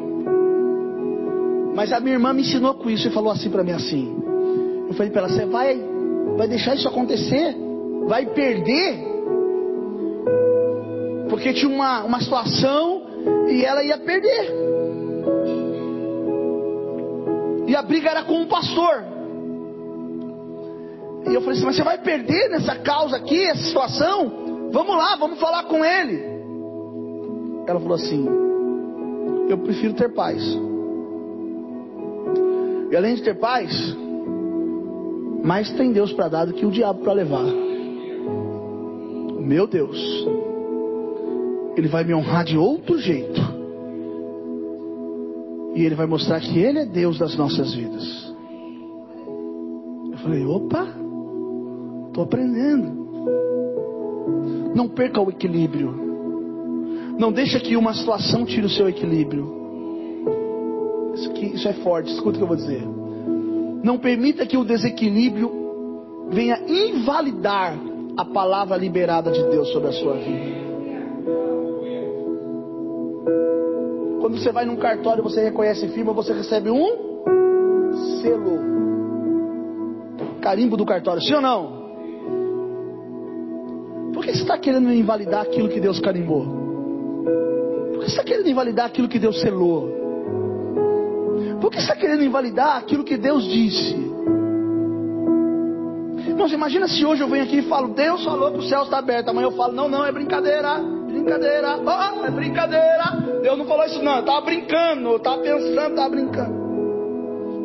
Mas 1.75 1.93
a 1.93 1.99
minha 1.99 2.15
irmã 2.15 2.33
me 2.33 2.41
ensinou 2.41 2.73
com 2.73 2.89
isso 2.89 3.07
e 3.07 3.11
falou 3.11 3.31
assim 3.31 3.49
para 3.49 3.63
mim 3.63 3.71
assim. 3.71 4.15
Eu 4.89 4.95
falei 4.95 5.11
para 5.11 5.23
ela, 5.23 5.29
você 5.29 5.45
vai 5.45 5.79
vai 6.35 6.47
deixar 6.47 6.75
isso 6.75 6.87
acontecer? 6.87 7.55
Vai 8.07 8.25
perder? 8.25 9.05
Porque 11.29 11.53
tinha 11.53 11.69
uma, 11.69 12.03
uma 12.03 12.19
situação 12.19 13.03
e 13.49 13.63
ela 13.63 13.83
ia 13.83 13.97
perder. 13.97 14.66
E 17.67 17.75
a 17.75 17.81
briga 17.81 18.09
era 18.09 18.23
com 18.23 18.41
o 18.41 18.47
pastor. 18.47 19.03
E 21.29 21.33
eu 21.33 21.41
falei 21.41 21.57
assim: 21.57 21.65
Mas 21.65 21.75
você 21.75 21.83
vai 21.83 21.97
perder 21.97 22.49
nessa 22.49 22.75
causa 22.77 23.17
aqui, 23.17 23.43
essa 23.43 23.63
situação? 23.63 24.69
Vamos 24.71 24.95
lá, 24.95 25.17
vamos 25.17 25.37
falar 25.37 25.63
com 25.65 25.83
ele. 25.83 26.23
Ela 27.67 27.79
falou 27.79 27.95
assim: 27.95 28.25
Eu 29.49 29.57
prefiro 29.57 29.93
ter 29.93 30.13
paz. 30.13 30.41
E 32.89 32.95
além 32.95 33.15
de 33.15 33.23
ter 33.23 33.35
paz, 33.35 33.69
mais 35.43 35.69
tem 35.73 35.91
Deus 35.91 36.13
para 36.13 36.29
dar 36.29 36.45
do 36.45 36.53
que 36.53 36.65
o 36.65 36.71
diabo 36.71 37.01
para 37.01 37.11
levar. 37.11 37.43
Meu 39.41 39.67
Deus, 39.67 39.97
Ele 41.75 41.89
vai 41.89 42.05
me 42.05 42.13
honrar 42.13 42.45
de 42.45 42.57
outro 42.57 42.97
jeito. 42.97 43.56
E 45.77 45.85
Ele 45.85 45.93
vai 45.93 46.07
mostrar 46.07 46.39
que 46.39 46.57
Ele 46.57 46.79
é 46.79 46.85
Deus 46.85 47.19
das 47.19 47.37
nossas 47.37 47.71
vidas. 47.75 48.33
Eu 50.11 50.17
falei: 50.17 50.43
opa, 50.43 50.87
estou 52.07 52.23
aprendendo. 52.23 52.97
Não 54.73 54.89
perca 54.89 55.21
o 55.21 55.29
equilíbrio. 55.29 55.93
Não 57.19 57.31
deixa 57.31 57.59
que 57.59 57.77
uma 57.77 57.93
situação 57.93 58.43
tire 58.43 58.65
o 58.65 58.69
seu 58.69 58.89
equilíbrio. 58.89 59.55
Isso, 61.13 61.29
aqui, 61.29 61.45
isso 61.45 61.67
é 61.67 61.73
forte, 61.73 62.11
escuta 62.11 62.37
o 62.37 62.39
que 62.39 62.43
eu 62.43 62.47
vou 62.47 62.57
dizer. 62.57 62.81
Não 63.83 63.99
permita 63.99 64.47
que 64.47 64.57
o 64.57 64.63
desequilíbrio 64.63 65.51
venha 66.31 66.59
invalidar 66.67 67.77
a 68.17 68.25
palavra 68.25 68.75
liberada 68.77 69.31
de 69.31 69.43
Deus 69.43 69.71
sobre 69.71 69.89
a 69.89 69.93
sua 69.93 70.15
vida. 70.15 70.56
Quando 74.27 74.39
você 74.39 74.51
vai 74.51 74.65
num 74.65 74.75
cartório, 74.75 75.23
você 75.23 75.41
reconhece 75.41 75.87
firma, 75.87 76.11
você 76.11 76.33
recebe 76.33 76.69
um 76.69 76.85
selo. 78.21 78.59
Carimbo 80.41 80.75
do 80.75 80.85
cartório, 80.85 81.21
sim 81.21 81.33
ou 81.33 81.39
não? 81.39 81.87
Por 84.11 84.25
que 84.25 84.33
você 84.33 84.41
está 84.41 84.57
querendo 84.57 84.91
invalidar 84.91 85.43
aquilo 85.43 85.69
que 85.69 85.79
Deus 85.79 86.01
carimbou? 86.01 86.43
Por 87.93 87.99
que 87.99 88.05
você 88.07 88.19
está 88.19 88.23
querendo 88.25 88.49
invalidar 88.49 88.87
aquilo 88.87 89.07
que 89.07 89.17
Deus 89.17 89.39
selou? 89.39 89.87
Por 91.61 91.71
que 91.71 91.77
você 91.77 91.83
está 91.83 91.95
querendo 91.95 92.21
invalidar 92.21 92.75
aquilo 92.79 93.05
que 93.05 93.15
Deus 93.15 93.45
disse? 93.45 93.95
Irmãos, 96.27 96.51
imagina 96.51 96.85
se 96.89 97.05
hoje 97.05 97.21
eu 97.23 97.29
venho 97.29 97.45
aqui 97.45 97.59
e 97.59 97.69
falo, 97.69 97.93
Deus 97.93 98.25
falou 98.25 98.51
que 98.51 98.59
o 98.59 98.63
céu 98.63 98.83
está 98.83 98.97
aberto. 98.97 99.29
Amanhã 99.29 99.47
eu 99.47 99.51
falo, 99.51 99.71
não, 99.71 99.87
não, 99.87 100.05
é 100.05 100.11
brincadeira, 100.11 100.81
Brincadeira, 101.07 101.79
oh, 101.79 102.25
é 102.25 102.31
brincadeira. 102.31 103.39
Deus 103.41 103.57
não 103.57 103.65
falou 103.65 103.85
isso, 103.85 104.03
não. 104.03 104.19
Estava 104.19 104.41
brincando, 104.41 105.15
estava 105.15 105.41
pensando, 105.41 105.89
estava 105.89 106.09
brincando. 106.09 106.67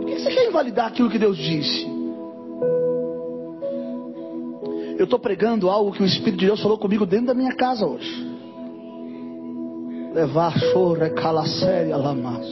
Por 0.01 0.07
que 0.07 0.19
você 0.21 0.31
quer 0.31 0.49
invalidar 0.49 0.87
aquilo 0.87 1.11
que 1.11 1.19
Deus 1.19 1.37
disse? 1.37 1.91
Eu 4.97 5.05
estou 5.05 5.19
pregando 5.19 5.69
algo 5.69 5.93
que 5.93 6.03
o 6.03 6.07
Espírito 6.07 6.39
de 6.39 6.47
Deus 6.47 6.63
falou 6.63 6.79
comigo 6.79 7.05
dentro 7.05 7.27
da 7.27 7.35
minha 7.35 7.55
casa 7.55 7.85
hoje. 7.85 8.31
Levar 10.15 10.57
chorre, 10.59 11.11
calacéria, 11.11 11.97
lamas. 11.97 12.47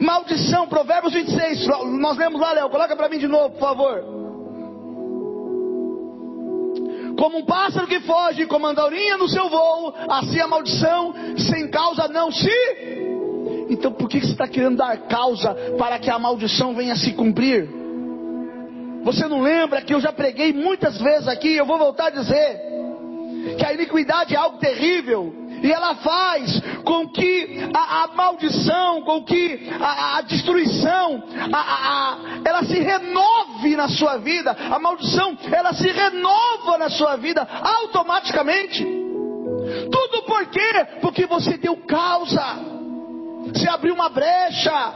Maldição, 0.00 0.66
Provérbios 0.66 1.12
26. 1.12 1.66
Nós 2.00 2.16
lemos 2.16 2.40
lá, 2.40 2.52
Léo. 2.52 2.70
Coloca 2.70 2.96
para 2.96 3.08
mim 3.08 3.18
de 3.18 3.28
novo, 3.28 3.50
por 3.50 3.60
favor. 3.60 4.15
Como 7.16 7.38
um 7.38 7.44
pássaro 7.44 7.86
que 7.86 8.00
foge, 8.00 8.46
como 8.46 8.66
andorinha 8.66 9.16
no 9.16 9.28
seu 9.28 9.48
voo, 9.48 9.94
assim 10.08 10.38
a 10.38 10.46
maldição 10.46 11.14
sem 11.38 11.68
causa 11.68 12.08
não 12.08 12.30
se. 12.30 12.50
Então 13.70 13.92
por 13.92 14.08
que 14.08 14.20
você 14.20 14.32
está 14.32 14.46
querendo 14.46 14.76
dar 14.76 14.96
causa 15.08 15.54
para 15.78 15.98
que 15.98 16.10
a 16.10 16.18
maldição 16.18 16.74
venha 16.74 16.94
se 16.94 17.12
cumprir? 17.12 17.68
Você 19.02 19.26
não 19.28 19.40
lembra 19.40 19.82
que 19.82 19.94
eu 19.94 20.00
já 20.00 20.12
preguei 20.12 20.52
muitas 20.52 20.98
vezes 20.98 21.28
aqui, 21.28 21.54
eu 21.54 21.64
vou 21.64 21.78
voltar 21.78 22.06
a 22.06 22.10
dizer, 22.10 22.60
que 23.56 23.64
a 23.64 23.72
iniquidade 23.72 24.34
é 24.34 24.36
algo 24.36 24.58
terrível, 24.58 25.32
e 25.62 25.72
ela 25.72 25.94
faz 25.96 26.60
com 26.84 27.08
que 27.08 27.58
a, 27.74 28.04
a 28.04 28.06
maldição, 28.08 29.02
com 29.02 29.24
que 29.24 29.68
a, 29.80 30.18
a 30.18 30.20
destruição, 30.22 31.22
a, 31.52 32.18
ela 32.44 32.64
se 32.64 32.78
renove 32.78 33.76
na 33.76 33.88
sua 33.88 34.18
vida. 34.18 34.56
A 34.70 34.78
maldição, 34.78 35.36
ela 35.50 35.72
se 35.72 35.88
renova 35.88 36.78
na 36.78 36.90
sua 36.90 37.16
vida 37.16 37.42
automaticamente. 37.42 38.84
Tudo 38.84 40.22
por 40.26 40.46
quê? 40.46 40.86
Porque 41.00 41.26
você 41.26 41.56
deu 41.56 41.76
causa. 41.76 42.44
Você 43.52 43.68
abriu 43.68 43.94
uma 43.94 44.08
brecha. 44.08 44.94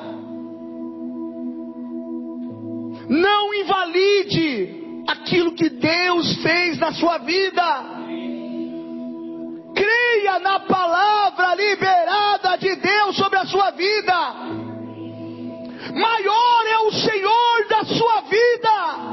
Não 3.09 3.55
invalide 3.55 5.05
aquilo 5.09 5.53
que 5.53 5.69
Deus 5.69 6.37
fez 6.43 6.79
na 6.79 6.93
sua 6.93 7.19
vida 7.19 8.00
creia 9.81 10.39
na 10.41 10.61
palavra 10.61 11.55
liberada 11.55 12.57
de 12.59 12.77
Deus 12.77 13.17
sobre 13.17 13.39
a 13.39 13.47
sua 13.47 13.71
vida. 13.71 14.15
Maior 15.95 16.67
é 16.67 16.79
o 16.81 16.93
Senhor 16.93 17.67
da 17.69 17.85
sua 17.85 18.21
vida. 18.23 19.11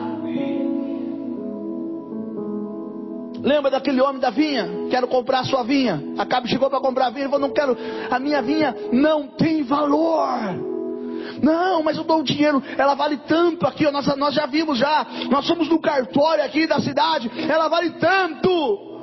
Lembra 3.41 3.71
daquele 3.71 4.01
homem 4.01 4.19
da 4.19 4.29
vinha? 4.29 4.67
Quero 4.89 5.07
comprar 5.07 5.39
a 5.39 5.43
sua 5.45 5.63
vinha. 5.63 6.03
Acabe 6.17 6.49
chegou 6.49 6.69
para 6.69 6.81
comprar 6.81 7.07
a 7.07 7.09
vinha. 7.09 7.23
Ele 7.23 7.31
falou: 7.31 7.47
Não 7.47 7.53
quero, 7.53 7.77
a 8.11 8.19
minha 8.19 8.41
vinha 8.41 8.75
não 8.91 9.27
tem 9.27 9.63
valor. 9.63 10.67
Não, 11.41 11.83
mas 11.83 11.95
eu 11.97 12.03
dou 12.03 12.19
o 12.19 12.23
dinheiro, 12.23 12.61
ela 12.77 12.95
vale 12.95 13.17
tanto 13.27 13.67
aqui, 13.67 13.89
nós, 13.91 14.07
nós 14.15 14.33
já 14.33 14.47
vimos 14.47 14.77
já, 14.79 15.05
nós 15.29 15.45
somos 15.45 15.69
no 15.69 15.79
cartório 15.79 16.43
aqui 16.43 16.65
da 16.65 16.81
cidade, 16.81 17.29
ela 17.47 17.67
vale 17.67 17.91
tanto. 17.91 18.96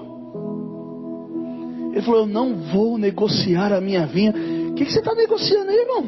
Ele 1.95 2.03
falou: 2.03 2.23
Eu 2.23 2.27
não 2.27 2.57
vou 2.57 2.99
negociar 2.99 3.73
a 3.73 3.81
minha 3.81 4.05
vinha. 4.05 4.33
O 4.33 4.75
que, 4.75 4.85
que 4.85 4.93
você 4.93 4.99
está 4.99 5.15
negociando 5.15 5.71
aí, 5.71 5.77
irmão? 5.77 6.05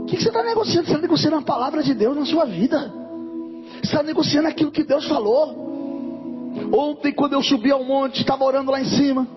O 0.00 0.04
que, 0.06 0.16
que 0.16 0.22
você 0.22 0.28
está 0.28 0.42
negociando? 0.42 0.86
Você 0.86 0.92
está 0.92 1.02
negociando 1.02 1.36
a 1.36 1.42
palavra 1.42 1.82
de 1.82 1.92
Deus 1.92 2.16
na 2.16 2.24
sua 2.24 2.46
vida. 2.46 2.90
Você 3.74 3.80
está 3.82 4.02
negociando 4.02 4.48
aquilo 4.48 4.70
que 4.70 4.84
Deus 4.84 5.06
falou. 5.06 5.54
Ontem, 6.72 7.12
quando 7.12 7.34
eu 7.34 7.42
subi 7.42 7.70
ao 7.70 7.84
monte, 7.84 8.22
estava 8.22 8.42
orando 8.42 8.70
lá 8.70 8.80
em 8.80 8.86
cima, 8.86 9.28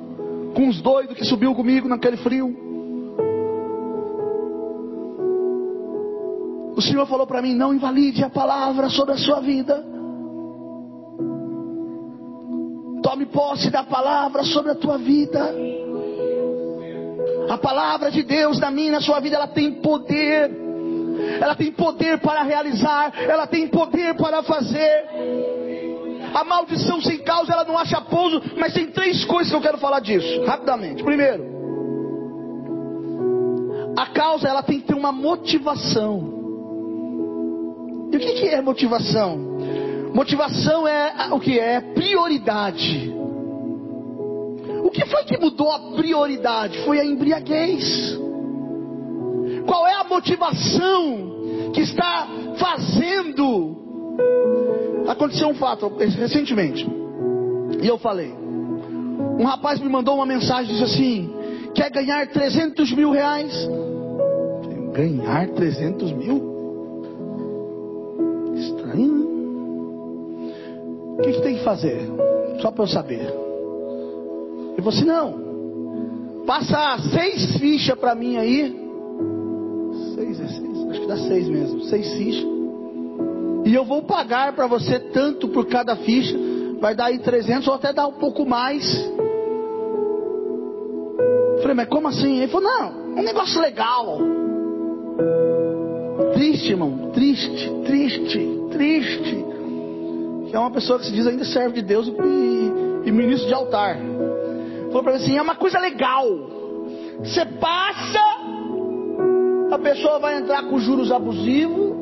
com 0.56 0.70
os 0.70 0.82
doidos 0.82 1.18
que 1.18 1.26
subiu 1.26 1.54
comigo 1.54 1.90
naquele 1.90 2.16
frio. 2.16 2.56
O 6.74 6.82
Senhor 6.82 7.06
falou 7.06 7.28
para 7.28 7.42
mim: 7.42 7.54
não 7.54 7.74
invalide 7.74 8.24
a 8.24 8.30
palavra 8.30 8.90
sobre 8.90 9.16
a 9.16 9.18
sua 9.18 9.42
vida. 9.42 9.84
Tome 13.10 13.26
posse 13.26 13.72
da 13.72 13.84
palavra 13.84 14.44
sobre 14.44 14.72
a 14.72 14.76
tua 14.76 15.00
vida. 15.00 15.52
A 17.50 17.58
palavra 17.58 18.12
de 18.12 18.22
Deus 18.22 18.60
na 18.60 18.70
minha, 18.70 18.92
na 18.92 19.02
sua 19.02 19.20
vida, 19.20 19.36
ela 19.36 19.48
tem 19.48 19.82
poder. 19.82 20.52
Ela 21.42 21.56
tem 21.56 21.72
poder 21.72 22.20
para 22.20 22.44
realizar, 22.44 23.12
ela 23.20 23.48
tem 23.48 23.68
poder 23.68 24.14
para 24.14 24.44
fazer. 24.44 25.06
A 26.36 26.44
maldição 26.44 27.02
sem 27.02 27.18
causa, 27.24 27.52
ela 27.52 27.64
não 27.64 27.80
acha 27.80 28.00
pouso, 28.00 28.44
mas 28.56 28.76
tem 28.76 28.86
três 28.92 29.26
coisas 29.26 29.50
que 29.50 29.58
eu 29.58 29.62
quero 29.62 29.80
falar 29.80 30.02
disso, 30.02 30.46
rapidamente. 30.46 31.04
Primeiro, 31.04 31.44
a 33.98 34.06
causa, 34.06 34.48
ela 34.48 34.62
tem 34.62 34.82
que 34.82 34.86
ter 34.86 34.94
uma 34.94 35.12
motivação. 35.12 36.32
E 38.14 38.18
o 38.18 38.20
que, 38.20 38.34
que 38.34 38.50
é 38.50 38.62
motivação? 38.62 39.49
Motivação 40.14 40.88
é 40.88 41.30
o 41.32 41.40
que 41.40 41.60
é 41.60 41.80
prioridade. 41.80 43.14
O 44.84 44.90
que 44.90 45.06
foi 45.06 45.24
que 45.24 45.38
mudou 45.38 45.72
a 45.72 45.80
prioridade? 45.96 46.80
Foi 46.84 47.00
a 47.00 47.06
embriaguez. 47.06 48.18
Qual 49.66 49.88
é 49.88 49.94
a 49.94 50.04
motivação 50.04 51.72
que 51.74 51.82
está 51.82 52.28
fazendo? 52.58 53.78
Aconteceu 55.08 55.50
um 55.50 55.56
fato 55.56 55.88
recentemente. 55.98 56.88
E 57.82 57.88
eu 57.88 57.98
falei. 57.98 58.34
Um 59.40 59.44
rapaz 59.44 59.80
me 59.80 59.88
mandou 59.88 60.16
uma 60.16 60.26
mensagem 60.26 60.74
disse 60.74 60.84
assim: 60.84 61.34
Quer 61.74 61.92
ganhar 61.92 62.28
300 62.28 62.92
mil 62.94 63.12
reais? 63.12 63.54
Ganhar 64.94 65.48
300 65.50 66.12
mil? 66.14 66.59
O 71.20 71.22
que, 71.22 71.34
que 71.34 71.42
tem 71.42 71.58
que 71.58 71.64
fazer? 71.66 72.10
Só 72.62 72.72
para 72.72 72.84
eu 72.84 72.88
saber. 72.88 73.20
Ele 73.20 74.78
falou 74.78 74.90
assim: 74.90 75.06
não. 75.06 75.50
Passa 76.46 76.98
seis 77.12 77.58
fichas 77.58 78.00
para 78.00 78.16
mim 78.16 78.38
aí. 78.38 78.74
Seis 80.16 80.40
é 80.40 80.48
seis? 80.48 80.90
Acho 80.90 81.02
que 81.02 81.08
dá 81.08 81.18
seis 81.18 81.50
mesmo. 81.50 81.82
Seis 81.84 82.14
fichas. 82.14 82.48
E 83.66 83.76
eu 83.76 83.84
vou 83.84 84.02
pagar 84.02 84.54
para 84.54 84.66
você 84.66 84.98
tanto 84.98 85.50
por 85.50 85.66
cada 85.66 85.98
ficha. 85.98 86.38
Vai 86.80 86.96
dar 86.96 87.08
aí 87.08 87.20
300 87.20 87.68
ou 87.68 87.74
até 87.74 87.92
dar 87.92 88.08
um 88.08 88.14
pouco 88.14 88.46
mais. 88.46 88.86
falei, 91.62 91.76
mas 91.76 91.90
como 91.90 92.08
assim? 92.08 92.38
Ele 92.38 92.48
falou, 92.48 92.70
não, 92.70 93.18
é 93.18 93.20
um 93.20 93.26
negócio 93.26 93.60
legal. 93.60 94.18
Triste, 96.34 96.70
irmão. 96.70 97.12
Triste, 97.14 97.70
triste, 97.86 98.50
triste 98.72 99.59
que 100.50 100.56
é 100.56 100.60
uma 100.60 100.72
pessoa 100.72 100.98
que 100.98 101.06
se 101.06 101.12
diz 101.12 101.28
ainda 101.28 101.46
serve 101.46 101.76
de 101.76 101.82
Deus 101.84 102.08
e, 102.08 103.08
e 103.08 103.12
ministro 103.12 103.48
de 103.48 103.54
altar. 103.54 103.98
Falou 104.88 105.04
para 105.04 105.14
mim 105.14 105.20
assim: 105.20 105.38
é 105.38 105.42
uma 105.42 105.56
coisa 105.56 105.80
legal. 105.80 106.26
Você 107.20 107.46
passa, 107.46 108.20
a 109.72 109.78
pessoa 109.78 110.20
vai 110.20 110.38
entrar 110.38 110.64
com 110.64 110.80
juros 110.80 111.12
abusivos. 111.12 111.96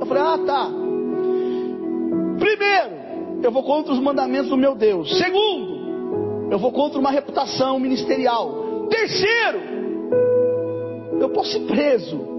Eu 0.00 0.06
falei: 0.06 0.22
ah, 0.22 0.38
tá. 0.46 0.70
Primeiro, 2.38 3.42
eu 3.42 3.50
vou 3.50 3.64
contra 3.64 3.92
os 3.92 3.98
mandamentos 3.98 4.48
do 4.48 4.56
meu 4.56 4.74
Deus. 4.74 5.18
Segundo, 5.18 6.48
eu 6.50 6.58
vou 6.58 6.70
contra 6.70 6.98
uma 6.98 7.10
reputação 7.10 7.78
ministerial. 7.80 8.86
Terceiro, 8.88 9.60
eu 11.20 11.28
posso 11.30 11.56
ir 11.56 11.66
preso. 11.66 12.31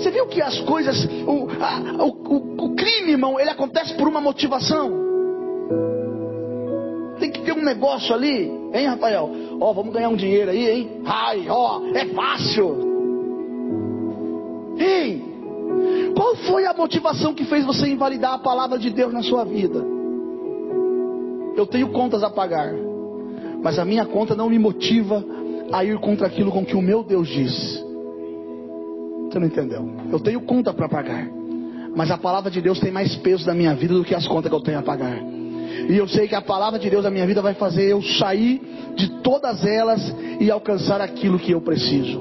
Você 0.00 0.10
viu 0.10 0.26
que 0.26 0.40
as 0.40 0.58
coisas, 0.60 1.04
o, 1.26 1.46
a, 1.62 2.04
o, 2.04 2.64
o, 2.64 2.74
crime, 2.74 3.12
irmão, 3.12 3.38
ele 3.38 3.50
acontece 3.50 3.92
por 3.94 4.08
uma 4.08 4.18
motivação. 4.18 4.90
Tem 7.18 7.30
que 7.30 7.42
ter 7.42 7.52
um 7.52 7.62
negócio 7.62 8.14
ali, 8.14 8.50
hein, 8.72 8.86
Rafael? 8.86 9.30
Ó, 9.60 9.72
vamos 9.74 9.92
ganhar 9.92 10.08
um 10.08 10.16
dinheiro 10.16 10.50
aí, 10.50 10.70
hein? 10.70 11.02
Ai, 11.04 11.46
ó, 11.50 11.82
é 11.94 12.06
fácil. 12.06 12.78
Ei, 14.78 15.22
qual 16.16 16.34
foi 16.36 16.64
a 16.64 16.72
motivação 16.72 17.34
que 17.34 17.44
fez 17.44 17.66
você 17.66 17.86
invalidar 17.86 18.32
a 18.32 18.38
palavra 18.38 18.78
de 18.78 18.88
Deus 18.88 19.12
na 19.12 19.22
sua 19.22 19.44
vida? 19.44 19.84
Eu 21.56 21.66
tenho 21.66 21.90
contas 21.90 22.22
a 22.22 22.30
pagar, 22.30 22.72
mas 23.62 23.78
a 23.78 23.84
minha 23.84 24.06
conta 24.06 24.34
não 24.34 24.48
me 24.48 24.58
motiva 24.58 25.22
a 25.70 25.84
ir 25.84 25.98
contra 25.98 26.26
aquilo 26.26 26.50
com 26.50 26.64
que 26.64 26.74
o 26.74 26.80
meu 26.80 27.02
Deus 27.02 27.28
diz. 27.28 27.89
Você 29.30 29.38
não 29.38 29.46
entendeu? 29.46 29.88
Eu 30.10 30.18
tenho 30.18 30.40
conta 30.40 30.72
para 30.72 30.88
pagar. 30.88 31.28
Mas 31.94 32.10
a 32.10 32.18
palavra 32.18 32.50
de 32.50 32.60
Deus 32.60 32.80
tem 32.80 32.90
mais 32.90 33.14
peso 33.16 33.46
na 33.46 33.54
minha 33.54 33.74
vida 33.74 33.94
do 33.94 34.04
que 34.04 34.14
as 34.14 34.26
contas 34.26 34.50
que 34.50 34.56
eu 34.56 34.60
tenho 34.60 34.78
a 34.78 34.82
pagar. 34.82 35.18
E 35.88 35.96
eu 35.96 36.08
sei 36.08 36.26
que 36.26 36.34
a 36.34 36.42
palavra 36.42 36.78
de 36.78 36.90
Deus 36.90 37.04
na 37.04 37.10
minha 37.10 37.26
vida 37.26 37.40
vai 37.40 37.54
fazer 37.54 37.90
eu 37.90 38.02
sair 38.02 38.60
de 38.96 39.08
todas 39.22 39.64
elas 39.64 40.00
e 40.40 40.50
alcançar 40.50 41.00
aquilo 41.00 41.38
que 41.38 41.52
eu 41.52 41.60
preciso. 41.60 42.20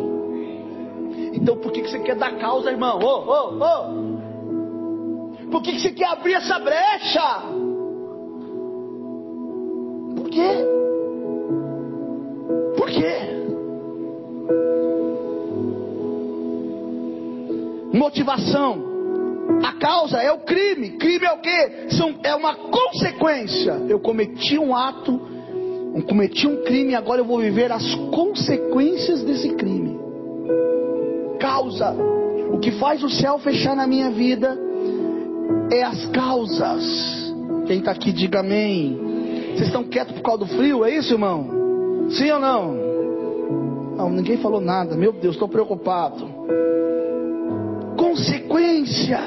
Então 1.34 1.58
por 1.58 1.72
que, 1.72 1.82
que 1.82 1.89
você 1.89 2.00
quer 2.00 2.15
dar 2.15 2.38
causa, 2.38 2.69
irmão? 2.72 3.00
Oh, 3.02 3.24
oh, 3.28 3.60
oh. 3.60 5.50
Por 5.50 5.63
que, 5.63 5.72
que 5.74 5.80
você 5.80 5.91
quer 5.91 6.10
abrir 6.10 6.34
essa 6.34 6.60
brecha? 6.60 7.41
Por 10.15 10.30
quê? 10.30 10.65
Por 12.78 12.88
quê? 12.88 13.28
Motivação. 17.99 18.88
A 19.63 19.73
causa 19.73 20.17
é 20.21 20.31
o 20.31 20.39
crime. 20.39 20.91
Crime 20.91 21.25
é 21.25 21.33
o 21.33 21.39
quê? 21.39 21.88
São, 21.89 22.15
é 22.23 22.33
uma 22.33 22.55
consequência. 22.55 23.73
Eu 23.89 23.99
cometi 23.99 24.57
um 24.57 24.73
ato, 24.75 25.19
eu 25.93 26.03
cometi 26.03 26.47
um 26.47 26.63
crime, 26.63 26.95
agora 26.95 27.21
eu 27.21 27.25
vou 27.25 27.39
viver 27.39 27.71
as 27.71 27.95
consequências 28.12 29.21
desse 29.23 29.49
crime. 29.55 29.99
Causa. 31.39 31.93
O 32.51 32.59
que 32.59 32.71
faz 32.71 33.03
o 33.03 33.09
céu 33.09 33.38
fechar 33.39 33.75
na 33.75 33.85
minha 33.85 34.09
vida 34.09 34.57
é 35.71 35.83
as 35.83 36.05
causas. 36.07 36.83
Quem 37.67 37.79
está 37.79 37.91
aqui, 37.91 38.12
diga 38.12 38.39
amém. 38.39 38.97
Vocês 39.53 39.67
estão 39.67 39.83
quietos 39.83 40.15
por 40.15 40.23
causa 40.23 40.45
do 40.45 40.47
frio, 40.57 40.85
é 40.85 40.95
isso, 40.95 41.13
irmão? 41.13 42.09
Sim 42.12 42.31
ou 42.31 42.39
não? 42.39 42.89
Não, 43.97 44.09
ninguém 44.09 44.38
falou 44.38 44.62
nada. 44.62 44.95
Meu 44.95 45.12
Deus, 45.12 45.35
estou 45.35 45.47
preocupado. 45.47 46.27
Consequência. 48.10 49.19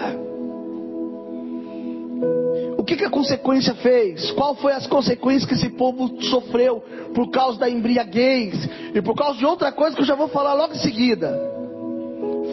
O 2.77 2.83
que, 2.83 2.97
que 2.97 3.05
a 3.05 3.11
consequência 3.11 3.75
fez? 3.77 4.33
Qual 4.33 4.57
foi 4.57 4.73
as 4.73 4.89
consequências 4.89 5.45
que 5.45 5.55
esse 5.55 5.69
povo 5.77 6.21
sofreu 6.25 6.83
por 7.15 7.31
causa 7.31 7.61
da 7.61 7.71
embriaguez 7.71 8.69
e 8.93 9.01
por 9.01 9.15
causa 9.15 9.39
de 9.39 9.47
outra 9.47 9.71
coisa 9.71 9.95
que 9.95 10.03
eu 10.03 10.07
já 10.07 10.17
vou 10.17 10.27
falar 10.27 10.55
logo 10.55 10.75
em 10.75 10.79
seguida? 10.79 11.33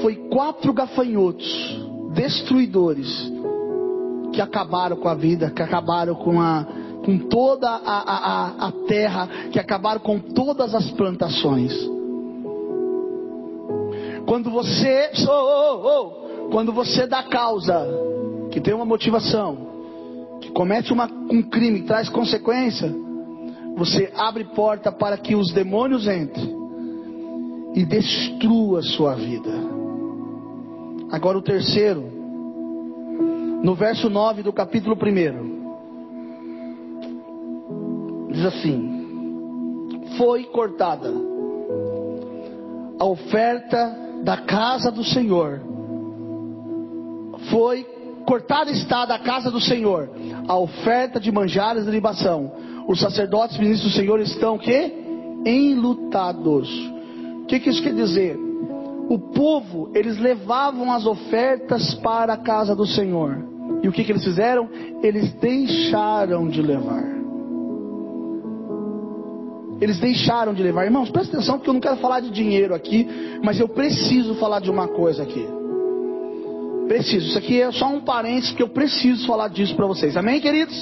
Foi 0.03 0.17
quatro 0.29 0.71
gafanhotos 0.71 1.81
destruidores 2.13 3.09
que 4.31 4.39
acabaram 4.39 4.97
com 4.97 5.09
a 5.09 5.15
vida, 5.15 5.49
que 5.49 5.63
acabaram 5.63 6.13
com 6.13 6.39
a 6.39 6.63
com 7.03 7.17
toda 7.17 7.67
a, 7.67 7.77
a, 7.77 8.67
a 8.67 8.71
terra, 8.87 9.27
que 9.51 9.59
acabaram 9.59 9.99
com 9.99 10.19
todas 10.19 10.75
as 10.75 10.91
plantações. 10.91 11.73
Quando 14.27 14.51
você, 14.51 15.09
oh, 15.27 15.31
oh, 15.31 16.18
quando 16.51 16.73
você 16.73 17.05
dá 17.07 17.23
causa, 17.23 17.87
que 18.51 18.59
tem 18.59 18.73
uma 18.73 18.85
motivação, 18.85 20.37
que 20.41 20.51
comete 20.51 20.91
uma, 20.91 21.05
um 21.29 21.41
crime, 21.41 21.83
traz 21.83 22.09
consequência, 22.09 22.93
você 23.75 24.11
abre 24.15 24.43
porta 24.43 24.91
para 24.91 25.17
que 25.17 25.35
os 25.35 25.53
demônios 25.53 26.07
entrem 26.07 26.57
e 27.75 27.85
destrua 27.85 28.79
a 28.79 28.83
sua 28.83 29.15
vida. 29.15 29.51
Agora 31.11 31.37
o 31.37 31.41
terceiro, 31.41 32.03
no 33.63 33.75
verso 33.75 34.09
9 34.09 34.43
do 34.43 34.51
capítulo 34.53 34.95
1. 34.95 35.59
Diz 38.31 38.45
assim: 38.45 39.89
Foi 40.17 40.43
cortada 40.45 41.11
a 42.99 43.05
oferta 43.05 43.95
da 44.23 44.37
casa 44.37 44.91
do 44.91 45.03
Senhor. 45.03 45.68
Foi 47.49 47.85
cortada 48.25 48.69
está 48.71 49.05
da 49.05 49.17
casa 49.17 49.49
do 49.49 49.59
Senhor 49.59 50.09
a 50.47 50.57
oferta 50.57 51.19
de 51.19 51.31
manjares 51.31 51.85
de 51.85 51.91
libação. 51.91 52.51
Os 52.87 52.99
sacerdotes 52.99 53.57
ministros 53.57 53.91
do 53.91 53.97
Senhor 53.97 54.19
estão 54.19 54.57
que 54.57 54.93
enlutados. 55.45 56.69
O 57.41 57.45
que, 57.45 57.59
que 57.59 57.69
isso 57.69 57.81
quer 57.81 57.93
dizer? 57.93 58.37
O 59.09 59.17
povo, 59.17 59.89
eles 59.95 60.19
levavam 60.19 60.91
as 60.91 61.05
ofertas 61.05 61.95
para 61.95 62.33
a 62.33 62.37
casa 62.37 62.75
do 62.75 62.85
Senhor. 62.85 63.43
E 63.81 63.87
o 63.87 63.91
que, 63.91 64.03
que 64.03 64.11
eles 64.11 64.23
fizeram? 64.23 64.69
Eles 65.01 65.33
deixaram 65.33 66.47
de 66.47 66.61
levar. 66.61 67.03
Eles 69.81 69.99
deixaram 69.99 70.53
de 70.53 70.61
levar. 70.61 70.85
Irmãos, 70.85 71.09
presta 71.09 71.37
atenção 71.37 71.57
porque 71.57 71.69
eu 71.69 71.73
não 71.73 71.81
quero 71.81 71.97
falar 71.97 72.19
de 72.19 72.29
dinheiro 72.29 72.75
aqui, 72.75 73.07
mas 73.43 73.59
eu 73.59 73.67
preciso 73.67 74.35
falar 74.35 74.59
de 74.59 74.69
uma 74.69 74.87
coisa 74.87 75.23
aqui. 75.23 75.58
Preciso. 76.89 77.27
Isso 77.27 77.37
aqui 77.37 77.61
é 77.61 77.71
só 77.71 77.87
um 77.87 78.01
parênteses 78.01 78.51
que 78.51 78.63
eu 78.63 78.69
preciso 78.69 79.27
falar 79.27 79.49
disso 79.49 79.75
para 79.75 79.85
vocês. 79.85 80.17
Amém, 80.17 80.41
queridos? 80.41 80.75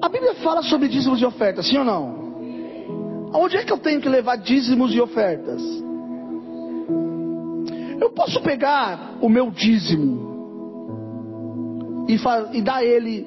A 0.00 0.08
Bíblia 0.08 0.34
fala 0.36 0.62
sobre 0.62 0.88
dízimos 0.88 1.20
e 1.20 1.26
ofertas, 1.26 1.68
sim 1.68 1.76
ou 1.76 1.84
não? 1.84 2.16
Onde 3.34 3.58
é 3.58 3.64
que 3.64 3.70
eu 3.70 3.76
tenho 3.76 4.00
que 4.00 4.08
levar 4.08 4.36
dízimos 4.36 4.94
e 4.94 5.00
ofertas? 5.00 5.62
Eu 8.00 8.08
posso 8.12 8.40
pegar 8.40 9.18
o 9.20 9.28
meu 9.28 9.50
dízimo 9.50 10.26
e, 12.08 12.16
e 12.56 12.62
dar 12.62 12.82
ele 12.82 13.26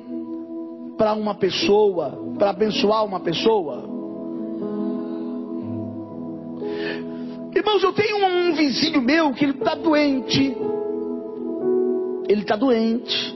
para 0.98 1.14
uma 1.14 1.36
pessoa, 1.36 2.18
para 2.40 2.50
abençoar 2.50 3.06
uma 3.06 3.20
pessoa? 3.20 3.91
Irmãos, 7.54 7.84
eu 7.84 7.94
tenho 7.94 8.18
um, 8.26 8.54
vizinho 8.54 9.02
meu 9.02 9.34
que 9.34 9.46
ele 9.46 9.54
está 9.54 9.76
doente. 9.76 10.58
Ele 12.28 12.42
está 12.42 12.56
doente. 12.56 13.36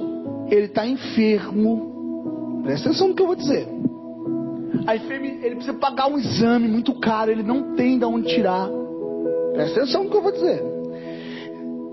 Ele 0.49 0.65
está 0.65 0.87
enfermo. 0.87 2.61
Presta 2.63 2.89
atenção 2.89 3.09
no 3.09 3.15
que 3.15 3.21
eu 3.21 3.27
vou 3.27 3.35
dizer. 3.35 3.67
A 4.87 4.95
enferme, 4.95 5.39
ele 5.41 5.55
precisa 5.55 5.77
pagar 5.77 6.07
um 6.07 6.17
exame 6.17 6.67
muito 6.67 6.93
caro. 6.99 7.31
Ele 7.31 7.43
não 7.43 7.75
tem 7.75 7.97
de 7.99 8.05
onde 8.05 8.33
tirar. 8.33 8.69
Presta 9.53 9.81
atenção 9.81 10.05
no 10.05 10.09
que 10.09 10.17
eu 10.17 10.21
vou 10.21 10.31
dizer. 10.31 10.63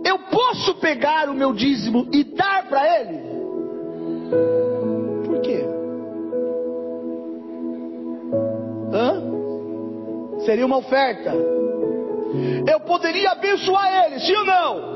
Eu 0.04 0.18
posso 0.30 0.74
pegar 0.76 1.28
o 1.28 1.34
meu 1.34 1.52
dízimo 1.52 2.08
e 2.12 2.24
dar 2.24 2.68
para 2.68 3.00
ele? 3.00 3.32
quê? 5.42 5.64
Hã? 8.92 10.44
Seria 10.44 10.66
uma 10.66 10.78
oferta. 10.78 11.61
Eu 12.66 12.80
poderia 12.80 13.32
abençoar 13.32 14.06
ele, 14.06 14.20
sim 14.20 14.34
ou 14.34 14.44
não? 14.44 14.92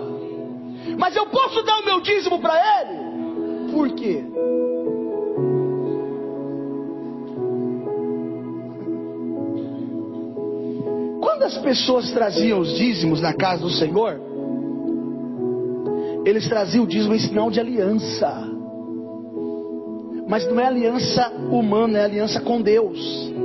Mas 0.98 1.14
eu 1.14 1.26
posso 1.26 1.62
dar 1.62 1.80
o 1.80 1.84
meu 1.84 2.00
dízimo 2.00 2.40
para 2.40 2.54
ele? 2.80 3.72
Por 3.72 3.90
quê? 3.90 4.24
Quando 11.20 11.42
as 11.42 11.58
pessoas 11.58 12.10
traziam 12.12 12.60
os 12.60 12.74
dízimos 12.76 13.20
na 13.20 13.34
casa 13.34 13.62
do 13.62 13.70
Senhor, 13.70 14.20
eles 16.24 16.48
traziam 16.48 16.84
o 16.84 16.86
dízimo 16.86 17.14
em 17.14 17.18
sinal 17.18 17.50
de 17.50 17.60
aliança. 17.60 18.48
Mas 20.26 20.46
não 20.48 20.58
é 20.58 20.66
aliança 20.66 21.30
humana, 21.50 21.98
é 21.98 22.04
aliança 22.04 22.40
com 22.40 22.60
Deus. 22.60 23.35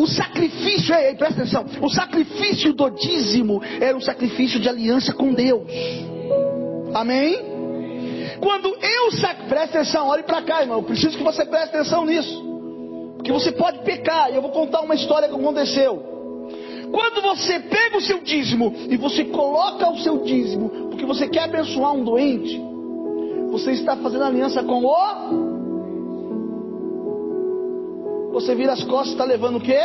O 0.00 0.06
sacrifício, 0.06 0.94
ei, 0.94 1.14
presta 1.14 1.42
atenção, 1.42 1.66
o 1.82 1.90
sacrifício 1.90 2.72
do 2.72 2.88
dízimo 2.88 3.60
era 3.78 3.94
um 3.94 4.00
sacrifício 4.00 4.58
de 4.58 4.66
aliança 4.66 5.12
com 5.12 5.34
Deus. 5.34 5.60
Amém? 6.94 7.38
Quando 8.40 8.68
eu 8.80 9.12
sacrifico, 9.12 9.48
presta 9.50 9.80
atenção, 9.80 10.08
olhe 10.08 10.22
para 10.22 10.40
cá, 10.40 10.62
irmão, 10.62 10.78
eu 10.78 10.84
preciso 10.84 11.18
que 11.18 11.22
você 11.22 11.44
preste 11.44 11.76
atenção 11.76 12.06
nisso. 12.06 12.42
Porque 13.16 13.30
você 13.30 13.52
pode 13.52 13.80
pecar, 13.80 14.32
e 14.32 14.36
eu 14.36 14.40
vou 14.40 14.50
contar 14.50 14.80
uma 14.80 14.94
história 14.94 15.28
que 15.28 15.34
aconteceu. 15.34 16.02
Quando 16.90 17.20
você 17.20 17.60
pega 17.60 17.98
o 17.98 18.00
seu 18.00 18.20
dízimo 18.20 18.74
e 18.88 18.96
você 18.96 19.26
coloca 19.26 19.86
o 19.90 19.98
seu 19.98 20.24
dízimo, 20.24 20.88
porque 20.88 21.04
você 21.04 21.28
quer 21.28 21.42
abençoar 21.42 21.92
um 21.92 22.02
doente, 22.02 22.58
você 23.50 23.72
está 23.72 23.98
fazendo 23.98 24.24
aliança 24.24 24.62
com 24.62 24.82
o 24.82 24.86
você 28.32 28.54
vira 28.54 28.72
as 28.72 28.82
costas, 28.84 29.12
está 29.12 29.24
levando 29.24 29.56
o 29.56 29.60
quê? 29.60 29.78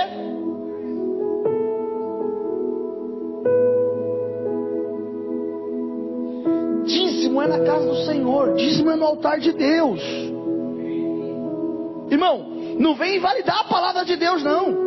Dízimo 6.85 7.41
é 7.41 7.47
na 7.47 7.59
casa 7.59 7.87
do 7.87 7.95
Senhor, 8.05 8.53
dízimo 8.55 8.91
é 8.91 8.95
no 8.95 9.05
altar 9.05 9.39
de 9.39 9.51
Deus. 9.51 10.01
Irmão, 12.09 12.45
não 12.77 12.95
vem 12.95 13.17
invalidar 13.17 13.61
a 13.61 13.63
palavra 13.63 14.05
de 14.05 14.15
Deus, 14.15 14.43
não. 14.43 14.85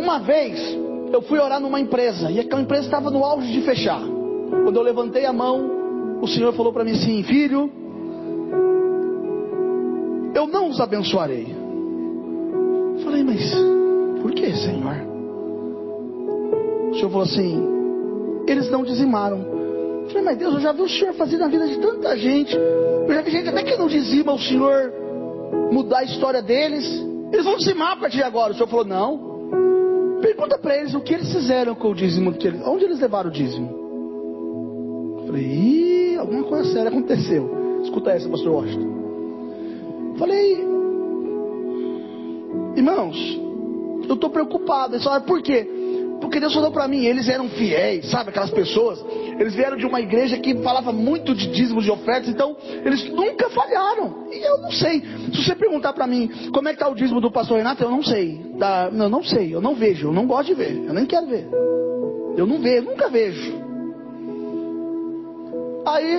Uma 0.00 0.18
vez 0.20 0.58
eu 1.12 1.20
fui 1.22 1.38
orar 1.38 1.60
numa 1.60 1.78
empresa 1.78 2.30
e 2.30 2.40
aquela 2.40 2.62
empresa 2.62 2.84
estava 2.84 3.10
no 3.10 3.24
auge 3.24 3.52
de 3.52 3.60
fechar. 3.60 4.00
Quando 4.64 4.76
eu 4.76 4.82
levantei 4.82 5.26
a 5.26 5.32
mão, 5.32 6.18
o 6.22 6.26
Senhor 6.26 6.52
falou 6.54 6.72
para 6.72 6.84
mim 6.84 6.92
assim: 6.92 7.22
Filho, 7.22 7.70
eu 10.34 10.46
não 10.46 10.68
os 10.68 10.80
abençoarei. 10.80 11.54
Falei, 13.04 13.22
mas 13.22 13.54
por 14.22 14.32
que, 14.32 14.54
Senhor? 14.56 14.94
O 16.90 16.94
Senhor 16.94 17.10
falou 17.10 17.22
assim: 17.22 17.72
eles 18.46 18.70
não 18.70 18.84
dizimaram. 18.84 19.44
Falei, 20.08 20.22
mas 20.22 20.38
Deus, 20.38 20.54
eu 20.54 20.60
já 20.60 20.72
vi 20.72 20.82
o 20.82 20.88
Senhor 20.88 21.14
fazer 21.14 21.38
na 21.38 21.48
vida 21.48 21.66
de 21.66 21.78
tanta 21.78 22.16
gente. 22.16 22.54
Eu 22.54 23.14
já 23.14 23.22
vi 23.22 23.30
gente 23.30 23.48
até 23.48 23.62
que 23.62 23.76
não 23.76 23.88
dizima 23.88 24.32
o 24.32 24.38
Senhor 24.38 24.92
mudar 25.70 25.98
a 25.98 26.04
história 26.04 26.42
deles. 26.42 26.84
Eles 27.32 27.44
vão 27.44 27.56
dizimar 27.56 27.92
a 27.92 27.96
partir 27.96 28.18
de 28.18 28.22
agora. 28.22 28.52
O 28.52 28.54
Senhor 28.54 28.68
falou, 28.68 28.84
não. 28.84 29.32
Pergunta 30.20 30.58
para 30.58 30.76
eles 30.76 30.94
o 30.94 31.00
que 31.00 31.14
eles 31.14 31.32
fizeram 31.32 31.74
com 31.74 31.90
o 31.90 31.94
dízimo. 31.94 32.32
Que 32.34 32.48
eles, 32.48 32.60
onde 32.66 32.84
eles 32.84 33.00
levaram 33.00 33.30
o 33.30 33.32
dízimo? 33.32 33.82
Falei, 35.26 35.44
Ih, 35.44 36.16
alguma 36.18 36.44
coisa 36.44 36.72
séria 36.72 36.90
aconteceu. 36.90 37.80
Escuta 37.82 38.10
essa, 38.10 38.28
pastor 38.28 38.52
Washington. 38.52 39.01
Falei, 40.22 40.52
irmãos, 42.76 43.16
eu 44.08 44.14
estou 44.14 44.30
preocupado. 44.30 44.94
Eles 44.94 45.02
falaram, 45.02 45.24
por 45.24 45.42
quê? 45.42 45.68
porque 46.20 46.38
Deus 46.38 46.54
falou 46.54 46.70
para 46.70 46.86
mim, 46.86 47.04
eles 47.04 47.28
eram 47.28 47.48
fiéis, 47.48 48.08
sabe, 48.08 48.30
aquelas 48.30 48.52
pessoas. 48.52 49.04
Eles 49.40 49.56
vieram 49.56 49.76
de 49.76 49.84
uma 49.84 50.00
igreja 50.00 50.38
que 50.38 50.54
falava 50.62 50.92
muito 50.92 51.34
de 51.34 51.48
dízimos 51.48 51.82
de 51.82 51.90
ofertas, 51.90 52.28
então 52.28 52.56
eles 52.84 53.12
nunca 53.12 53.50
falharam. 53.50 54.28
E 54.30 54.38
eu 54.38 54.58
não 54.58 54.70
sei. 54.70 55.02
Se 55.32 55.42
você 55.42 55.56
perguntar 55.56 55.92
para 55.92 56.06
mim, 56.06 56.30
como 56.54 56.68
é 56.68 56.70
que 56.70 56.76
está 56.76 56.88
o 56.88 56.94
dízimo 56.94 57.20
do 57.20 57.32
pastor 57.32 57.56
Renato, 57.58 57.82
eu 57.82 57.90
não 57.90 58.04
sei. 58.04 58.40
Tá, 58.56 58.88
eu 58.92 59.08
não 59.08 59.24
sei, 59.24 59.52
eu 59.52 59.60
não 59.60 59.74
vejo, 59.74 60.06
eu 60.06 60.12
não 60.12 60.24
gosto 60.24 60.46
de 60.46 60.54
ver, 60.54 60.84
eu 60.86 60.94
nem 60.94 61.06
quero 61.06 61.26
ver. 61.26 61.48
Eu 62.36 62.46
não 62.46 62.60
vejo, 62.60 62.86
nunca 62.86 63.08
vejo. 63.08 63.52
Aí 65.84 66.14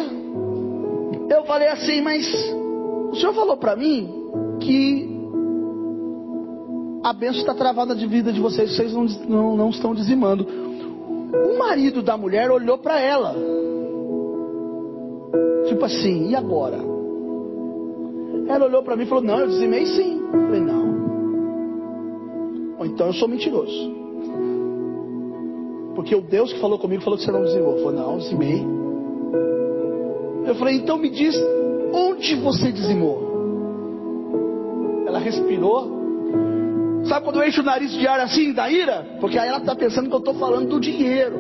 eu 1.30 1.46
falei 1.46 1.70
assim, 1.70 2.02
mas 2.02 2.28
o 3.14 3.16
senhor 3.16 3.34
falou 3.36 3.56
para 3.58 3.76
mim 3.76 4.10
que 4.60 5.08
a 7.04 7.14
bênção 7.14 7.42
está 7.42 7.54
travada 7.54 7.94
de 7.94 8.08
vida 8.08 8.34
de 8.34 8.42
vocês, 8.42 8.76
vocês 8.76 8.92
não, 8.92 9.06
não, 9.30 9.56
não 9.56 9.70
estão 9.70 9.94
dizimando. 9.94 10.48
O 11.32 11.60
marido 11.60 12.02
da 12.02 12.18
mulher 12.18 12.50
olhou 12.50 12.80
para 12.80 13.00
ela, 13.00 13.36
tipo 15.68 15.86
assim, 15.86 16.30
e 16.30 16.36
agora? 16.36 16.80
Ela 18.48 18.66
olhou 18.66 18.82
para 18.82 18.96
mim 18.96 19.04
e 19.04 19.06
falou: 19.06 19.24
Não, 19.24 19.40
eu 19.42 19.48
dizimei 19.48 19.86
sim. 19.86 20.20
Eu 20.34 20.42
falei: 20.42 20.62
Não. 20.62 20.94
Ou 22.80 22.86
então 22.88 23.08
eu 23.08 23.14
sou 23.14 23.28
mentiroso. 23.28 23.94
Porque 25.94 26.16
o 26.16 26.22
Deus 26.22 26.52
que 26.52 26.60
falou 26.60 26.80
comigo 26.80 27.04
falou 27.04 27.20
que 27.20 27.26
você 27.26 27.32
não 27.32 27.44
dizimou. 27.44 27.78
Eu 27.78 27.84
falei: 27.84 28.00
Não, 28.00 28.14
eu 28.14 28.18
dizimei. 28.18 28.66
Eu 30.48 30.56
falei: 30.56 30.76
Então 30.78 30.98
me 30.98 31.12
diz 31.12 31.36
onde 31.94 32.36
você 32.36 32.72
dizimou. 32.72 33.32
Ela 35.08 35.20
respirou 35.20 36.04
Sabe 37.06 37.26
quando 37.26 37.42
eu 37.42 37.48
encho 37.48 37.62
o 37.62 37.66
nariz 37.66 37.92
de 37.92 38.08
ar 38.08 38.20
assim, 38.22 38.54
da 38.54 38.70
ira? 38.72 39.06
Porque 39.20 39.38
aí 39.38 39.50
ela 39.50 39.58
está 39.58 39.76
pensando 39.76 40.08
que 40.08 40.16
eu 40.16 40.20
estou 40.20 40.34
falando 40.36 40.70
do 40.70 40.80
dinheiro 40.80 41.36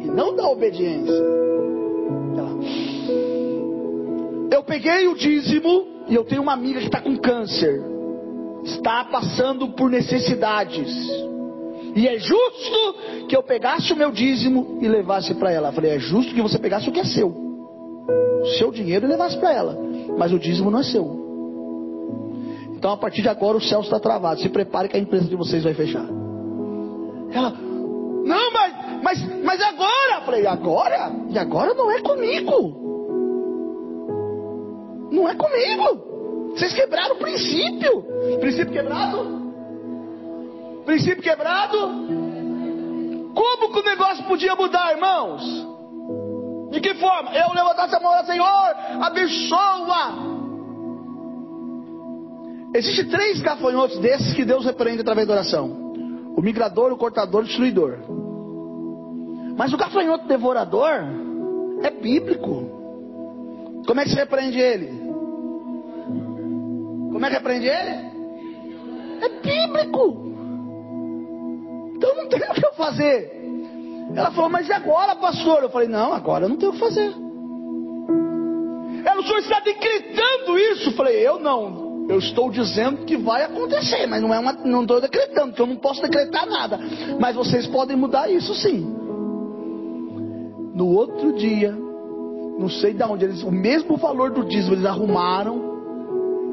e 0.00 0.06
não 0.06 0.36
da 0.36 0.48
obediência. 0.48 1.12
Ela... 2.36 2.50
Eu 4.52 4.62
peguei 4.62 5.08
o 5.08 5.16
dízimo 5.16 6.04
e 6.08 6.14
eu 6.14 6.24
tenho 6.24 6.42
uma 6.42 6.52
amiga 6.52 6.78
que 6.78 6.86
está 6.86 7.00
com 7.00 7.16
câncer, 7.16 7.82
está 8.64 9.04
passando 9.04 9.68
por 9.70 9.90
necessidades. 9.90 10.88
E 11.96 12.06
é 12.06 12.16
justo 12.18 13.26
que 13.28 13.36
eu 13.36 13.42
pegasse 13.42 13.92
o 13.92 13.96
meu 13.96 14.12
dízimo 14.12 14.78
e 14.80 14.86
levasse 14.86 15.34
para 15.34 15.50
ela. 15.50 15.70
Eu 15.70 15.72
falei, 15.72 15.90
é 15.96 15.98
justo 15.98 16.32
que 16.32 16.40
você 16.40 16.58
pegasse 16.58 16.88
o 16.88 16.92
que 16.92 17.00
é 17.00 17.04
seu. 17.04 17.47
Seu 18.58 18.70
dinheiro 18.70 19.06
e 19.06 19.08
levasse 19.08 19.36
para 19.38 19.52
ela. 19.52 19.78
Mas 20.16 20.32
o 20.32 20.38
dízimo 20.38 20.70
não 20.70 20.80
é 20.80 20.82
seu. 20.82 21.28
Então 22.74 22.92
a 22.92 22.96
partir 22.96 23.22
de 23.22 23.28
agora 23.28 23.56
o 23.56 23.60
céu 23.60 23.80
está 23.80 23.98
travado. 23.98 24.40
Se 24.40 24.48
prepare 24.48 24.88
que 24.88 24.96
a 24.96 25.00
empresa 25.00 25.26
de 25.26 25.36
vocês 25.36 25.64
vai 25.64 25.74
fechar. 25.74 26.06
Ela, 27.32 27.50
não, 28.24 28.52
mas, 28.52 28.74
mas, 29.02 29.42
mas 29.42 29.60
agora? 29.62 30.14
Eu 30.16 30.22
falei, 30.22 30.46
agora? 30.46 31.12
E 31.28 31.38
agora 31.38 31.74
não 31.74 31.90
é 31.90 32.00
comigo. 32.00 32.88
Não 35.10 35.28
é 35.28 35.34
comigo. 35.34 36.52
Vocês 36.54 36.72
quebraram 36.72 37.16
o 37.16 37.18
princípio. 37.18 38.04
Princípio 38.40 38.72
quebrado? 38.72 39.38
Princípio 40.84 41.22
quebrado? 41.22 41.78
Como 43.34 43.72
que 43.72 43.80
o 43.80 43.84
negócio 43.84 44.24
podia 44.24 44.54
mudar, 44.54 44.92
irmãos? 44.92 45.77
De 46.70 46.80
que 46.80 46.94
forma? 46.94 47.34
Eu 47.34 47.52
levantasse 47.54 47.94
a 47.94 48.00
mão, 48.00 48.24
Senhor, 48.24 48.76
abençoa 49.02 50.38
Existem 52.74 53.08
três 53.08 53.40
gafanhotos 53.40 53.98
desses 53.98 54.34
que 54.34 54.44
Deus 54.44 54.64
repreende 54.64 55.00
através 55.00 55.26
da 55.26 55.34
oração: 55.34 55.68
o 56.36 56.42
migrador, 56.42 56.92
o 56.92 56.98
cortador 56.98 57.42
e 57.42 57.44
o 57.44 57.48
destruidor. 57.48 57.98
Mas 59.56 59.72
o 59.72 59.76
gafanhoto 59.76 60.28
devorador 60.28 60.90
é 61.82 61.90
bíblico. 61.90 62.76
Como 63.86 64.00
é 64.00 64.04
que 64.04 64.10
se 64.10 64.16
repreende 64.16 64.60
ele? 64.60 64.88
Como 67.10 67.24
é 67.24 67.28
que 67.28 67.34
repreende 67.34 67.66
ele? 67.66 68.08
É 69.22 69.28
bíblico. 69.28 70.28
Então 71.96 72.14
não 72.16 72.28
tem 72.28 72.40
o 72.40 72.54
que 72.54 72.66
eu 72.66 72.72
fazer. 72.74 73.37
Ela 74.18 74.32
falou, 74.32 74.50
mas 74.50 74.68
e 74.68 74.72
agora, 74.72 75.14
pastor? 75.14 75.62
Eu 75.62 75.70
falei, 75.70 75.86
não, 75.86 76.12
agora 76.12 76.44
eu 76.44 76.48
não 76.48 76.56
tenho 76.56 76.72
o 76.72 76.74
que 76.74 76.80
fazer. 76.80 77.14
Ela, 79.04 79.20
o 79.20 79.22
senhor 79.22 79.38
está 79.38 79.60
decretando 79.60 80.58
isso? 80.58 80.88
Eu 80.88 80.92
falei, 80.94 81.26
eu 81.26 81.38
não. 81.38 82.06
Eu 82.08 82.18
estou 82.18 82.50
dizendo 82.50 83.04
que 83.04 83.16
vai 83.16 83.44
acontecer, 83.44 84.06
mas 84.06 84.20
não 84.20 84.34
é 84.34 84.38
uma, 84.38 84.52
não 84.52 84.82
estou 84.82 85.00
decretando, 85.00 85.52
que 85.52 85.60
eu 85.60 85.66
não 85.66 85.76
posso 85.76 86.02
decretar 86.02 86.46
nada. 86.46 86.80
Mas 87.20 87.36
vocês 87.36 87.66
podem 87.66 87.96
mudar 87.96 88.28
isso 88.28 88.54
sim. 88.54 88.80
No 90.74 90.88
outro 90.88 91.32
dia, 91.34 91.70
não 92.58 92.68
sei 92.68 92.94
de 92.94 93.02
onde 93.04 93.24
eles, 93.24 93.42
o 93.42 93.52
mesmo 93.52 93.96
valor 93.96 94.30
do 94.30 94.44
dízimo 94.44 94.74
eles 94.74 94.86
arrumaram. 94.86 95.68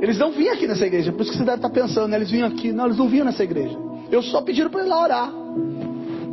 Eles 0.01 0.19
não 0.19 0.31
vinham 0.31 0.53
aqui 0.53 0.67
nessa 0.67 0.85
igreja, 0.85 1.11
por 1.11 1.21
isso 1.21 1.31
que 1.31 1.37
você 1.37 1.45
deve 1.45 1.57
estar 1.57 1.69
pensando, 1.69 2.09
né? 2.09 2.17
eles 2.17 2.29
vinham 2.29 2.47
aqui, 2.47 2.71
não, 2.71 2.85
eles 2.85 2.97
não 2.97 3.07
vinham 3.07 3.25
nessa 3.25 3.43
igreja. 3.43 3.75
Eu 4.11 4.21
só 4.21 4.41
pediram 4.41 4.69
para 4.69 4.81
eles 4.81 4.91
lá 4.91 5.01
orar. 5.01 5.44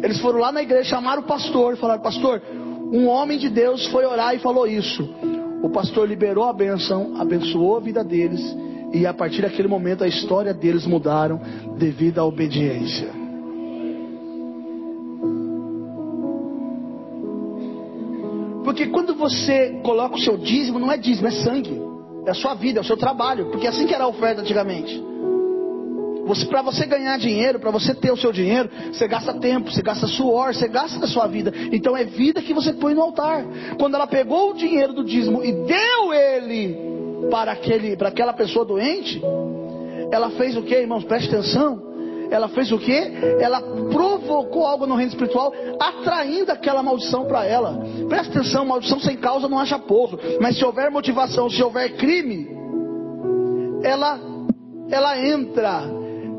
Eles 0.03 0.19
foram 0.21 0.41
lá 0.41 0.51
na 0.51 0.63
igreja, 0.63 0.91
chamaram 0.91 1.23
o 1.23 1.27
pastor, 1.27 1.77
falaram: 1.77 2.03
Pastor, 2.03 2.43
um 2.93 3.07
homem 3.07 3.39
de 3.39 3.49
Deus 3.49 3.87
foi 3.87 4.05
orar 4.05 4.35
e 4.35 4.39
falou 4.39 4.67
isso. 4.67 5.09
O 5.63 5.71
pastor 5.71 6.09
liberou 6.09 6.45
a 6.45 6.53
benção, 6.53 7.15
abençoou 7.17 7.77
a 7.77 7.81
vida 7.81 8.03
deles 8.03 8.41
e 8.93 9.07
a 9.07 9.15
partir 9.15 9.43
daquele 9.43 9.69
momento 9.69 10.05
a 10.05 10.09
história 10.09 10.53
deles 10.53 10.87
mudaram 10.87 11.41
devido 11.79 12.19
à 12.19 12.25
obediência. 12.25 13.23
Porque 18.65 18.87
quando 18.87 19.15
você 19.15 19.81
coloca 19.85 20.17
o 20.17 20.21
seu 20.21 20.37
dízimo, 20.37 20.79
não 20.79 20.91
é 20.91 20.97
dízimo, 20.97 21.29
é 21.29 21.31
sangue. 21.31 21.81
É 22.27 22.31
a 22.31 22.35
sua 22.35 22.55
vida, 22.55 22.81
é 22.81 22.83
o 22.83 22.85
seu 22.85 22.97
trabalho. 22.97 23.47
Porque 23.51 23.67
é 23.67 23.71
assim 23.71 23.87
que 23.87 23.95
era 23.95 24.05
a 24.05 24.09
oferta 24.09 24.41
antigamente. 24.41 25.12
Você, 26.27 26.47
para 26.47 26.63
você 26.63 26.87
ganhar 26.87 27.19
dinheiro, 27.19 27.59
para 27.59 27.71
você 27.71 27.95
ter 27.95 28.13
o 28.13 28.17
seu 28.17 28.33
dinheiro, 28.33 28.71
você 28.93 29.09
gasta 29.09 29.35
tempo, 29.35 29.71
você 29.71 29.83
gasta 29.83 30.07
suor, 30.07 30.55
você 30.55 30.69
gasta 30.69 30.99
da 30.99 31.07
sua 31.07 31.27
vida. 31.27 31.53
Então 31.73 31.97
é 31.97 32.05
vida 32.05 32.41
que 32.41 32.55
você 32.55 32.73
põe 32.73 32.95
no 32.95 33.03
altar. 33.03 33.45
Quando 33.79 33.95
ela 33.95 34.07
pegou 34.07 34.51
o 34.51 34.55
dinheiro 34.55 34.93
do 34.93 35.05
dízimo 35.05 35.43
e 35.45 35.53
deu 35.53 36.15
ele 36.15 36.77
para, 37.31 37.53
aquele, 37.53 37.97
para 37.97 38.09
aquela 38.09 38.33
pessoa 38.33 38.65
doente, 38.65 39.21
ela 40.13 40.31
fez 40.31 40.57
o 40.57 40.63
que, 40.63 40.75
irmãos? 40.75 41.05
Preste 41.05 41.29
atenção. 41.29 41.93
Ela 42.31 42.49
fez 42.49 42.73
o 42.73 42.79
que? 42.79 43.13
Ela 43.41 43.61
provocou 43.91 44.67
algo 44.67 44.87
no 44.87 44.95
reino 44.95 45.11
espiritual, 45.11 45.53
atraindo 45.79 46.51
aquela 46.51 46.83
maldição 46.83 47.27
para 47.27 47.45
ela. 47.45 47.79
Preste 48.09 48.31
atenção, 48.31 48.65
maldição 48.65 48.99
sem 49.01 49.19
causa 49.19 49.49
não 49.49 49.59
acha 49.59 49.79
pouso. 49.79 50.19
Mas 50.41 50.57
se 50.57 50.65
houver 50.65 50.91
motivação, 50.91 51.51
se 51.51 51.63
houver 51.63 51.95
crime, 51.97 52.49
ela, 53.83 54.19
ela 54.91 55.19
entra, 55.27 55.83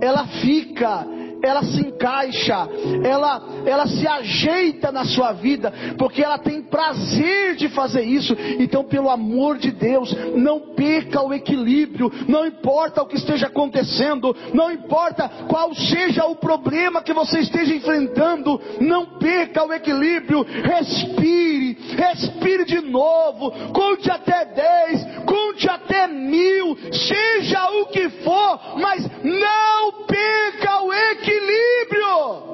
ela 0.04 0.28
fica, 0.28 1.08
ela 1.42 1.64
se 1.64 1.80
encaixa, 1.80 2.68
ela, 3.06 3.42
ela 3.66 3.88
se 3.88 4.06
ajeita 4.06 4.92
na 4.92 5.06
sua 5.06 5.32
vida, 5.32 5.74
porque 5.98 6.22
ela 6.22 6.38
tem 6.38 6.62
prazer 6.62 7.56
de 7.56 7.70
fazer 7.70 8.02
isso. 8.02 8.36
Então, 8.60 8.84
pelo 8.84 9.10
amor 9.10 9.58
de 9.58 9.72
Deus, 9.72 10.14
não 10.36 10.74
perca 10.76 11.22
o 11.22 11.34
equilíbrio, 11.34 12.12
não 12.28 12.46
importa 12.46 13.02
o 13.02 13.06
que 13.06 13.16
esteja 13.16 13.48
acontecendo, 13.48 14.36
não 14.54 14.70
importa 14.70 15.30
qual 15.48 15.74
seja 15.74 16.26
o 16.26 16.36
problema 16.36 17.02
que 17.02 17.14
você 17.14 17.40
esteja 17.40 17.74
enfrentando, 17.74 18.60
não 18.82 19.18
perca 19.18 19.66
o 19.66 19.72
equilíbrio, 19.72 20.44
respire, 20.44 21.78
respire 22.04 22.66
de 22.66 22.82
novo, 22.82 23.52
conte 23.74 24.10
até 24.12 24.46
dez, 24.46 25.06
conte 25.26 25.70
até 25.70 26.08
mil, 26.08 26.78
seja 26.92 27.70
o 27.72 27.86
que 27.88 28.10
for, 28.10 28.60
mas 28.78 29.04
não 29.24 30.06
perca 30.06 30.82
o 30.84 30.94
equilíbrio. 30.94 32.54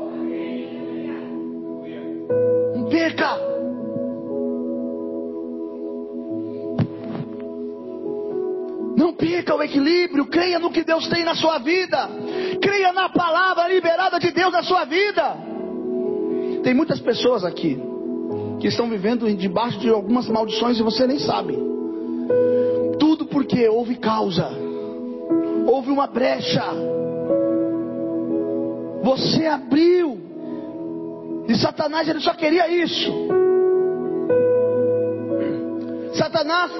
Não 2.76 2.89
perca. 2.89 3.50
Não 8.95 9.14
perca 9.14 9.56
o 9.56 9.64
equilíbrio, 9.64 10.26
creia 10.26 10.60
no 10.60 10.72
que 10.72 10.84
Deus 10.84 11.08
tem 11.08 11.24
na 11.24 11.34
sua 11.34 11.58
vida, 11.60 12.10
creia 12.62 12.91
na 12.91 13.10
palavra 13.10 13.68
liberada 13.68 14.20
de 14.20 14.32
Deus 14.32 14.52
na 14.52 14.62
sua 14.62 14.86
vida. 14.86 15.38
Tem 16.64 16.74
muitas 16.74 17.00
pessoas 17.00 17.45
aqui 17.45 17.89
que 18.60 18.68
estão 18.68 18.89
vivendo 18.89 19.32
debaixo 19.36 19.80
de 19.80 19.89
algumas 19.89 20.28
maldições 20.28 20.78
e 20.78 20.84
você 20.84 21.07
nem 21.07 21.18
sabe. 21.20 21.57
Tudo 22.99 23.26
porque 23.26 23.68
houve 23.70 23.95
causa, 23.95 24.49
houve 25.66 25.89
uma 25.89 26.07
brecha, 26.07 26.64
você 29.01 29.45
abriu. 29.45 30.20
E 31.47 31.55
Satanás 31.55 32.07
ele 32.07 32.20
só 32.20 32.34
queria 32.34 32.68
isso. 32.68 33.12
Satanás 36.14 36.72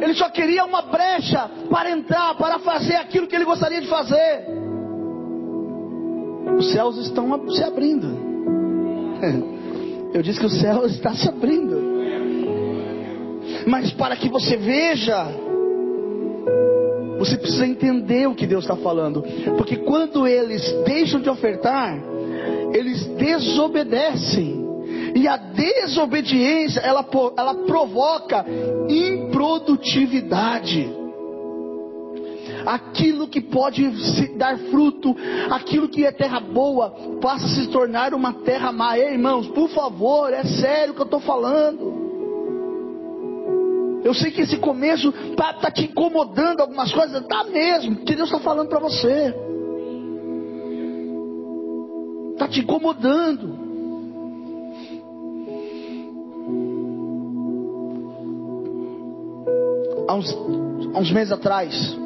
ele 0.00 0.14
só 0.14 0.28
queria 0.28 0.64
uma 0.64 0.82
brecha 0.82 1.50
para 1.70 1.90
entrar, 1.90 2.36
para 2.36 2.58
fazer 2.58 2.96
aquilo 2.96 3.26
que 3.26 3.34
ele 3.34 3.44
gostaria 3.44 3.80
de 3.80 3.88
fazer. 3.88 4.46
Os 6.58 6.70
céus 6.70 6.98
estão 6.98 7.50
se 7.50 7.64
abrindo. 7.64 8.06
Eu 10.16 10.22
disse 10.22 10.40
que 10.40 10.46
o 10.46 10.50
céu 10.50 10.86
está 10.86 11.14
se 11.14 11.28
abrindo. 11.28 11.76
Mas 13.66 13.92
para 13.92 14.16
que 14.16 14.30
você 14.30 14.56
veja, 14.56 15.26
você 17.18 17.36
precisa 17.36 17.66
entender 17.66 18.26
o 18.26 18.34
que 18.34 18.46
Deus 18.46 18.64
está 18.64 18.76
falando. 18.76 19.22
Porque 19.58 19.76
quando 19.76 20.26
eles 20.26 20.72
deixam 20.86 21.20
de 21.20 21.28
ofertar, 21.28 22.02
eles 22.72 23.04
desobedecem. 23.08 24.64
E 25.14 25.28
a 25.28 25.36
desobediência, 25.36 26.80
ela, 26.80 27.06
ela 27.36 27.54
provoca 27.66 28.46
improdutividade. 28.88 30.90
Aquilo 32.66 33.28
que 33.28 33.40
pode 33.40 33.88
dar 34.36 34.58
fruto, 34.58 35.14
aquilo 35.50 35.88
que 35.88 36.04
é 36.04 36.10
terra 36.10 36.40
boa, 36.40 36.90
passa 37.22 37.46
a 37.46 37.48
se 37.48 37.68
tornar 37.68 38.12
uma 38.12 38.32
terra 38.32 38.72
má. 38.72 38.98
Ei, 38.98 39.12
irmãos, 39.12 39.46
por 39.48 39.68
favor, 39.70 40.32
é 40.32 40.42
sério 40.42 40.92
que 40.92 41.00
eu 41.00 41.04
estou 41.04 41.20
falando. 41.20 42.06
Eu 44.04 44.14
sei 44.14 44.30
que 44.30 44.40
esse 44.40 44.56
começo 44.58 45.12
está 45.30 45.52
tá 45.54 45.70
te 45.70 45.84
incomodando 45.84 46.60
algumas 46.60 46.92
coisas, 46.92 47.22
está 47.22 47.44
mesmo, 47.44 47.96
que 48.04 48.14
Deus 48.14 48.28
está 48.28 48.40
falando 48.40 48.68
para 48.68 48.78
você. 48.78 49.34
Está 52.32 52.48
te 52.48 52.60
incomodando. 52.60 53.66
Há 60.08 60.14
uns, 60.14 60.32
há 60.94 60.98
uns 61.00 61.10
meses 61.10 61.32
atrás, 61.32 61.96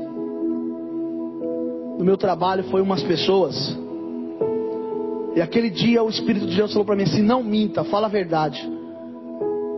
no 2.00 2.06
meu 2.06 2.16
trabalho 2.16 2.64
foi 2.64 2.80
umas 2.80 3.02
pessoas. 3.02 3.76
E 5.36 5.40
aquele 5.42 5.68
dia 5.68 6.02
o 6.02 6.08
Espírito 6.08 6.46
de 6.46 6.56
Deus 6.56 6.72
falou 6.72 6.86
para 6.86 6.96
mim 6.96 7.02
assim: 7.02 7.20
não 7.20 7.42
minta, 7.42 7.84
fala 7.84 8.06
a 8.06 8.10
verdade. 8.10 8.66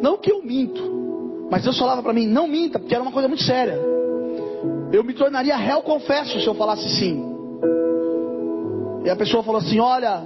Não 0.01 0.17
que 0.17 0.31
eu 0.31 0.41
minto, 0.41 1.49
mas 1.51 1.65
Deus 1.65 1.77
falava 1.77 2.01
para 2.01 2.13
mim: 2.13 2.29
não 2.29 2.47
minta, 2.47 2.79
porque 2.79 2.95
era 2.95 3.03
uma 3.03 3.11
coisa 3.11 3.27
muito 3.27 3.43
séria. 3.43 3.77
Eu 4.93 5.03
me 5.03 5.13
tornaria 5.15 5.57
réu, 5.57 5.83
confesso, 5.83 6.41
se 6.41 6.47
eu 6.47 6.55
falasse 6.55 6.89
sim. 6.91 7.25
E 9.05 9.11
a 9.11 9.17
pessoa 9.17 9.43
falou 9.43 9.61
assim: 9.61 9.81
Olha, 9.81 10.23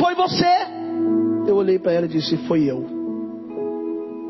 foi 0.00 0.14
você. 0.14 0.48
Eu 1.46 1.56
olhei 1.56 1.78
para 1.78 1.92
ela 1.92 2.06
e 2.06 2.08
disse: 2.08 2.38
Foi 2.48 2.64
eu. 2.64 2.86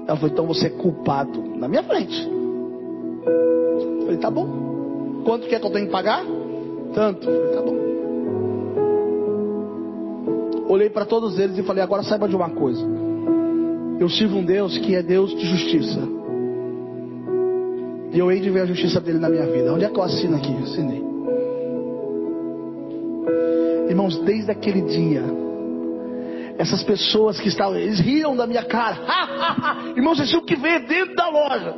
Ela 0.09 0.17
falou: 0.17 0.33
Então 0.33 0.47
você 0.49 0.67
é 0.67 0.71
culpado. 0.71 1.41
Na 1.57 1.69
minha 1.69 1.85
frente. 1.85 2.29
Eu 3.25 4.01
falei: 4.01 4.17
Tá 4.17 4.33
bom. 4.33 4.66
Quanto 5.27 5.49
que 5.49 5.57
é 5.57 5.59
que 5.59 5.67
eu 5.67 5.71
tenho 5.71 5.87
que 5.87 5.93
pagar? 5.93 6.25
Tanto. 6.95 7.27
Tá 7.27 7.61
bom. 7.61 7.75
Olhei 10.69 10.89
para 10.89 11.05
todos 11.05 11.37
eles 11.37 11.59
e 11.59 11.65
falei: 11.65 11.83
Agora 11.83 12.05
saiba 12.05 12.29
de 12.29 12.37
uma 12.37 12.49
coisa. 12.49 12.87
Eu 13.99 14.09
sirvo 14.09 14.39
um 14.39 14.45
Deus 14.45 14.79
que 14.79 14.95
é 14.95 15.03
Deus 15.03 15.35
de 15.35 15.45
justiça. 15.45 15.99
E 18.13 18.19
eu 18.19 18.31
hei 18.31 18.39
de 18.39 18.51
ver 18.51 18.61
a 18.61 18.67
justiça 18.67 19.01
dele 19.01 19.19
na 19.19 19.29
minha 19.29 19.47
vida. 19.47 19.75
Onde 19.75 19.85
é 19.85 19.89
que 19.89 19.99
eu 19.99 20.03
assino 20.05 20.37
aqui? 20.37 20.55
Assinei. 20.63 21.05
Irmãos, 23.89 24.17
desde 24.19 24.53
aquele 24.53 24.83
dia, 24.83 25.25
essas 26.57 26.85
pessoas 26.85 27.41
que 27.41 27.49
estavam, 27.49 27.77
eles 27.77 27.99
riam 27.99 28.37
da 28.37 28.47
minha 28.47 28.65
cara. 28.65 28.99
Irmãos, 29.97 30.19
eles 30.19 30.31
tinham 30.31 30.45
que 30.45 30.55
ver 30.55 30.87
dentro 30.87 31.17
da 31.17 31.29
loja. 31.29 31.75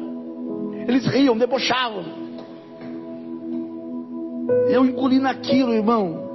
Eles 0.86 1.06
riam, 1.06 1.36
debochavam. 1.36 2.17
Eu 4.70 4.84
engoli 4.84 5.18
naquilo, 5.18 5.72
irmão. 5.72 6.28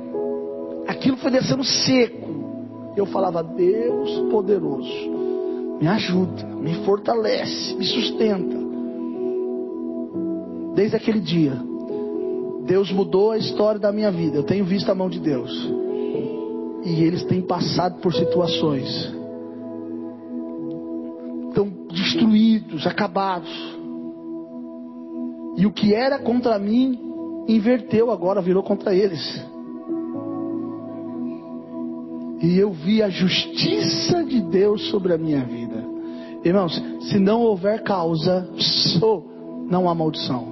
Aquilo 0.88 1.18
foi 1.18 1.32
descendo 1.32 1.64
seco. 1.64 2.34
Eu 2.96 3.06
falava, 3.06 3.44
Deus 3.44 4.30
poderoso 4.32 5.24
me 5.84 5.90
ajuda, 5.90 6.46
me 6.46 6.76
fortalece, 6.86 7.76
me 7.76 7.84
sustenta. 7.84 8.58
Desde 10.76 10.96
aquele 10.96 11.20
dia, 11.20 11.58
Deus 12.66 12.90
mudou 12.90 13.32
a 13.32 13.38
história 13.38 13.80
da 13.80 13.92
minha 13.92 14.10
vida. 14.10 14.38
Eu 14.38 14.44
tenho 14.44 14.64
visto 14.64 14.90
a 14.90 14.96
mão 14.96 15.10
de 15.10 15.20
Deus. 15.20 15.52
E 16.86 17.04
eles 17.04 17.26
têm 17.26 17.42
passado 17.42 18.00
por 18.00 18.14
situações 18.14 19.14
tão 21.54 21.70
destruídos, 21.92 22.88
acabados. 22.88 23.52
E 25.58 25.66
o 25.66 25.72
que 25.72 25.94
era 25.94 26.18
contra 26.18 26.58
mim 26.58 27.13
inverteu 27.48 28.12
agora, 28.12 28.42
virou 28.42 28.64
contra 28.64 28.94
eles. 28.96 29.22
E 32.42 32.58
eu 32.58 32.72
vi 32.72 33.02
a 33.02 33.10
justiça 33.10 34.24
de 34.24 34.42
Deus 34.42 34.90
sobre 34.90 35.14
a 35.14 35.18
minha 35.18 35.44
vida. 35.46 35.84
Irmãos, 36.44 36.74
se 37.10 37.18
não 37.18 37.42
houver 37.42 37.84
causa, 37.84 38.50
não 39.70 39.90
há 39.90 39.96
maldição. 39.96 40.46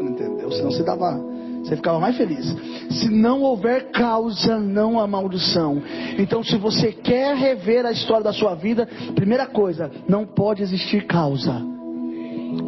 Entendeu? 0.00 0.50
Senão 0.50 0.70
você 0.70 0.82
dava, 0.82 1.22
você 1.62 1.76
ficava 1.76 2.00
mais 2.00 2.16
feliz. 2.16 2.46
Se 2.90 3.10
não 3.10 3.42
houver 3.42 3.90
causa, 3.90 4.58
não 4.58 4.98
há 4.98 5.06
maldição. 5.06 5.82
Então, 6.18 6.42
se 6.42 6.56
você 6.56 6.92
quer 6.92 7.36
rever 7.36 7.84
a 7.84 7.92
história 7.92 8.24
da 8.24 8.32
sua 8.32 8.54
vida, 8.54 8.88
primeira 9.14 9.46
coisa, 9.46 9.90
não 10.08 10.24
pode 10.24 10.62
existir 10.62 11.06
causa. 11.06 11.62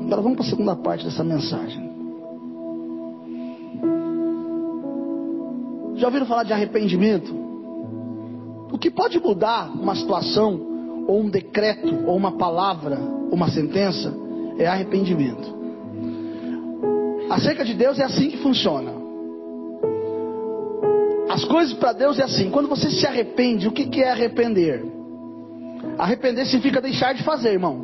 Agora 0.04 0.20
vamos 0.20 0.36
para 0.36 0.46
a 0.46 0.50
segunda 0.50 0.76
parte 0.76 1.04
dessa 1.06 1.24
mensagem. 1.24 1.91
Já 6.03 6.09
ouviram 6.09 6.26
falar 6.26 6.42
de 6.42 6.53
arrependimento? 6.53 7.32
O 8.72 8.76
que 8.76 8.90
pode 8.90 9.20
mudar 9.20 9.70
uma 9.70 9.94
situação, 9.94 11.05
ou 11.07 11.20
um 11.20 11.30
decreto, 11.30 11.94
ou 12.09 12.16
uma 12.16 12.32
palavra, 12.32 12.98
uma 13.30 13.48
sentença, 13.48 14.12
é 14.59 14.66
arrependimento. 14.66 15.55
Acerca 17.30 17.64
de 17.64 17.74
Deus 17.74 18.00
é 18.00 18.03
assim 18.03 18.30
que 18.30 18.38
funciona. 18.38 18.90
As 21.30 21.44
coisas 21.44 21.72
para 21.74 21.92
Deus 21.92 22.18
é 22.18 22.24
assim. 22.24 22.50
Quando 22.50 22.68
você 22.68 22.90
se 22.90 23.07
arrepende, 23.07 23.68
o 23.68 23.70
que, 23.70 23.86
que 23.86 24.03
é 24.03 24.11
arrepender? 24.11 24.84
Arrepender 25.98 26.46
significa 26.46 26.80
deixar 26.80 27.14
de 27.14 27.22
fazer, 27.22 27.53
irmão. 27.53 27.78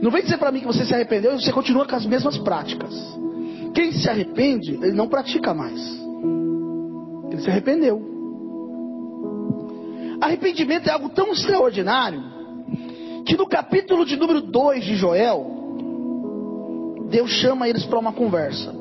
Não 0.00 0.10
vem 0.10 0.24
dizer 0.24 0.38
para 0.38 0.50
mim 0.50 0.58
que 0.58 0.66
você 0.66 0.84
se 0.84 0.92
arrependeu 0.92 1.36
e 1.36 1.40
você 1.40 1.52
continua 1.52 1.86
com 1.86 1.94
as 1.94 2.04
mesmas 2.04 2.36
práticas. 2.38 2.92
Quem 3.72 3.92
se 3.92 4.10
arrepende, 4.10 4.72
ele 4.72 4.90
não 4.90 5.06
pratica 5.06 5.54
mais. 5.54 6.01
Ele 7.32 7.40
se 7.40 7.50
arrependeu. 7.50 8.00
Arrependimento 10.20 10.88
é 10.88 10.92
algo 10.92 11.08
tão 11.08 11.32
extraordinário 11.32 12.22
que 13.24 13.36
no 13.36 13.46
capítulo 13.46 14.04
de 14.04 14.16
número 14.16 14.42
2 14.42 14.84
de 14.84 14.96
Joel, 14.96 15.46
Deus 17.08 17.30
chama 17.30 17.68
eles 17.68 17.86
para 17.86 17.98
uma 17.98 18.12
conversa. 18.12 18.74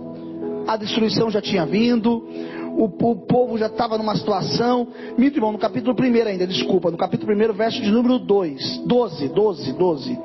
A 0.67 0.75
destruição 0.75 1.31
já 1.31 1.41
tinha 1.41 1.65
vindo, 1.65 2.27
o, 2.75 2.85
o 2.85 3.15
povo 3.25 3.57
já 3.57 3.67
estava 3.67 3.97
numa 3.97 4.15
situação. 4.15 4.87
Minto, 5.17 5.37
irmão, 5.37 5.53
no 5.53 5.57
capítulo 5.57 5.95
1 5.97 6.27
ainda, 6.27 6.45
desculpa, 6.45 6.91
no 6.91 6.97
capítulo 6.97 7.33
1, 7.33 7.53
verso 7.53 7.81
de 7.81 7.89
número 7.89 8.19
2, 8.19 8.79
12, 8.85 9.29
12, 9.29 9.73
12. 9.73 10.19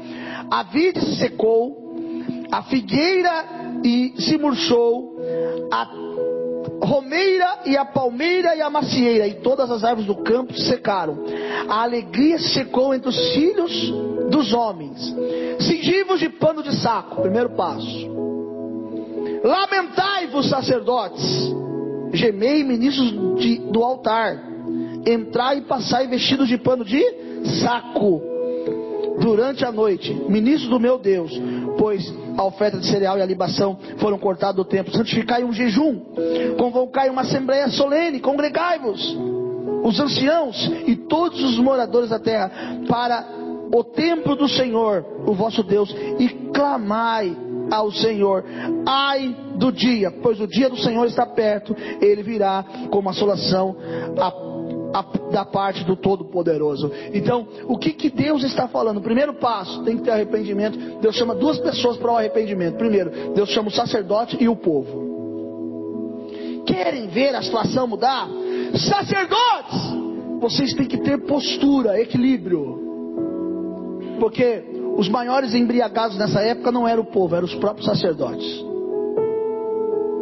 A 0.51 0.65
vide 0.65 1.01
se 1.01 1.17
secou, 1.17 1.95
a 2.51 2.63
figueira 2.65 3.45
e 3.85 4.15
se 4.19 4.37
murchou, 4.37 5.17
a 5.71 6.06
romeira 6.83 7.61
e 7.65 7.77
a 7.77 7.85
palmeira 7.85 8.55
e 8.55 8.63
a 8.63 8.71
macieira 8.71 9.27
e 9.27 9.35
todas 9.35 9.71
as 9.71 9.85
árvores 9.85 10.07
do 10.07 10.17
campo 10.17 10.53
secaram. 10.59 11.25
A 11.69 11.83
alegria 11.83 12.39
secou 12.39 12.95
entre 12.95 13.09
os 13.09 13.33
filhos 13.33 13.73
dos 14.31 14.53
homens. 14.53 15.15
Cingivos 15.61 16.21
de 16.21 16.29
pano 16.29 16.63
de 16.63 16.75
saco, 16.77 17.23
primeiro 17.23 17.51
passo. 17.51 18.11
Lamentai-vos, 19.43 20.49
sacerdotes. 20.49 21.55
Gemei, 22.13 22.63
ministros 22.63 23.41
de, 23.41 23.59
do 23.71 23.83
altar. 23.83 24.43
Entrai 25.07 25.59
e 25.59 25.63
passai 25.63 26.07
vestidos 26.07 26.49
de 26.49 26.59
pano 26.59 26.85
de 26.85 27.03
saco 27.63 28.36
durante 29.21 29.65
a 29.65 29.73
noite, 29.73 30.13
ministros 30.29 30.69
do 30.69 30.81
meu 30.81 30.99
Deus, 30.99 31.33
pois 31.79 32.13
a 32.37 32.45
oferta 32.45 32.79
de 32.79 32.87
cereal 32.87 33.19
e 33.19 33.23
a 33.23 33.27
libação 33.27 33.79
foram 33.99 34.19
cortados 34.19 34.57
do 34.57 34.65
templo. 34.65 34.95
Santificai 34.95 35.45
um 35.45 35.53
jejum, 35.53 36.01
convocai 36.59 37.09
uma 37.09 37.23
assembleia 37.23 37.69
solene, 37.69 38.21
congregai-vos, 38.21 39.17
os 39.83 40.01
anciãos 40.01 40.71
e 40.87 40.97
todos 40.97 41.43
os 41.43 41.59
moradores 41.59 42.11
da 42.11 42.19
terra, 42.19 42.51
para 42.89 43.27
o 43.73 43.83
templo 43.83 44.37
do 44.37 44.49
Senhor, 44.49 45.05
o 45.27 45.33
vosso 45.33 45.63
Deus, 45.63 45.95
e 46.19 46.29
clamai 46.53 47.37
ao 47.71 47.91
Senhor. 47.91 48.45
Ai 48.87 49.35
do 49.57 49.73
dia, 49.73 50.11
pois 50.23 50.41
o 50.41 50.47
dia 50.47 50.69
do 50.69 50.77
Senhor 50.77 51.07
está 51.07 51.27
perto, 51.27 51.75
ele 52.01 52.23
virá 52.23 52.65
como 52.91 53.09
assolação 53.09 53.77
a 54.19 54.56
da 55.31 55.45
parte 55.45 55.85
do 55.85 55.97
Todo-Poderoso. 55.97 56.91
Então, 57.13 57.47
o 57.67 57.79
que, 57.79 57.93
que 57.93 58.11
Deus 58.11 58.43
está 58.45 58.69
falando? 58.69 59.01
Primeiro 59.01 59.35
passo, 59.35 59.83
tem 59.83 59.97
que 59.97 60.03
ter 60.03 60.11
arrependimento. 60.11 60.79
Deus 61.01 61.15
chama 61.17 61.35
duas 61.35 61.59
pessoas 61.59 61.97
para 61.97 62.13
o 62.13 62.17
arrependimento. 62.17 62.77
Primeiro, 62.77 63.11
Deus 63.35 63.51
chama 63.51 63.69
o 63.69 63.73
sacerdote 63.73 64.37
e 64.41 64.49
o 64.49 64.57
povo. 64.57 65.05
querem 66.67 67.07
ver 67.07 67.35
a 67.35 67.43
situação 67.43 67.87
mudar, 67.87 68.29
sacerdotes, 68.75 69.97
vocês 70.41 70.75
têm 70.75 70.87
que 70.87 70.99
ter 70.99 71.19
postura, 71.27 72.01
equilíbrio. 72.01 72.85
Porque 74.19 74.65
os 74.97 75.09
maiores 75.09 75.55
embriagados 75.55 76.17
nessa 76.17 76.41
época 76.41 76.73
não 76.73 76.89
eram 76.89 77.03
o 77.03 77.07
povo, 77.07 77.35
eram 77.35 77.47
os 77.47 77.55
próprios 77.55 77.87
sacerdotes. 77.87 78.65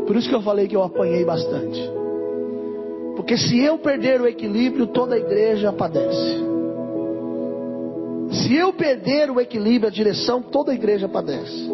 Por 0.07 0.17
isso 0.17 0.29
que 0.29 0.35
eu 0.35 0.43
falei 0.43 0.69
que 0.69 0.77
eu 0.77 0.83
apanhei 0.83 1.25
bastante. 1.25 1.94
Porque 3.25 3.39
se 3.39 3.59
eu 3.59 3.79
perder 3.79 4.21
o 4.21 4.27
equilíbrio, 4.27 4.87
toda 4.87 5.15
a 5.15 5.19
igreja 5.19 5.73
padece. 5.73 6.45
Se 8.33 8.55
eu 8.55 8.71
perder 8.71 9.31
o 9.31 9.41
equilíbrio, 9.41 9.89
a 9.89 9.91
direção, 9.91 10.43
toda 10.43 10.73
a 10.73 10.75
igreja 10.75 11.09
padece. 11.09 11.71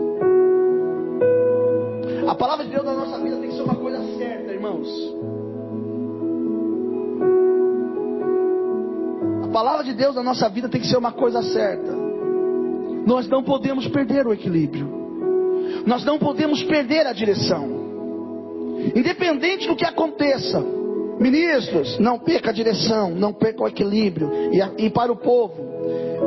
A 2.28 2.36
palavra 2.36 2.64
de 2.64 2.70
Deus 2.70 2.84
na 2.84 2.94
nossa 2.94 3.18
vida 3.18 3.36
tem 3.38 3.48
que 3.48 3.56
ser 3.56 3.62
uma 3.62 3.74
coisa 3.74 3.98
certa, 4.16 4.52
irmãos. 4.52 4.88
A 9.42 9.48
palavra 9.48 9.82
de 9.82 9.92
Deus 9.92 10.14
na 10.14 10.22
nossa 10.22 10.48
vida 10.48 10.68
tem 10.68 10.80
que 10.80 10.86
ser 10.86 10.98
uma 10.98 11.10
coisa 11.10 11.42
certa. 11.42 11.92
Nós 13.04 13.28
não 13.28 13.42
podemos 13.42 13.88
perder 13.88 14.24
o 14.24 14.32
equilíbrio. 14.32 14.88
Nós 15.84 16.04
não 16.04 16.16
podemos 16.16 16.62
perder 16.62 17.08
a 17.08 17.12
direção. 17.12 17.68
Independente 18.94 19.66
do 19.66 19.74
que 19.74 19.84
aconteça, 19.84 20.78
ministros, 21.20 21.98
não 21.98 22.18
perca 22.18 22.48
a 22.48 22.52
direção, 22.52 23.10
não 23.10 23.32
perca 23.32 23.62
o 23.62 23.68
equilíbrio. 23.68 24.30
E, 24.50 24.86
e 24.86 24.90
para 24.90 25.12
o 25.12 25.16
povo, 25.16 25.54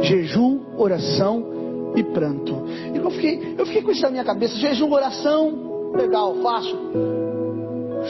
jejum, 0.01 0.59
oração 0.77 1.93
e 1.95 2.03
pranto. 2.03 2.55
Eu 2.93 3.09
fiquei, 3.09 3.55
eu 3.57 3.65
fiquei 3.65 3.81
com 3.81 3.91
isso 3.91 4.03
na 4.03 4.11
minha 4.11 4.23
cabeça: 4.23 4.55
jejum, 4.55 4.91
oração, 4.91 5.91
legal, 5.95 6.35
fácil. 6.35 6.77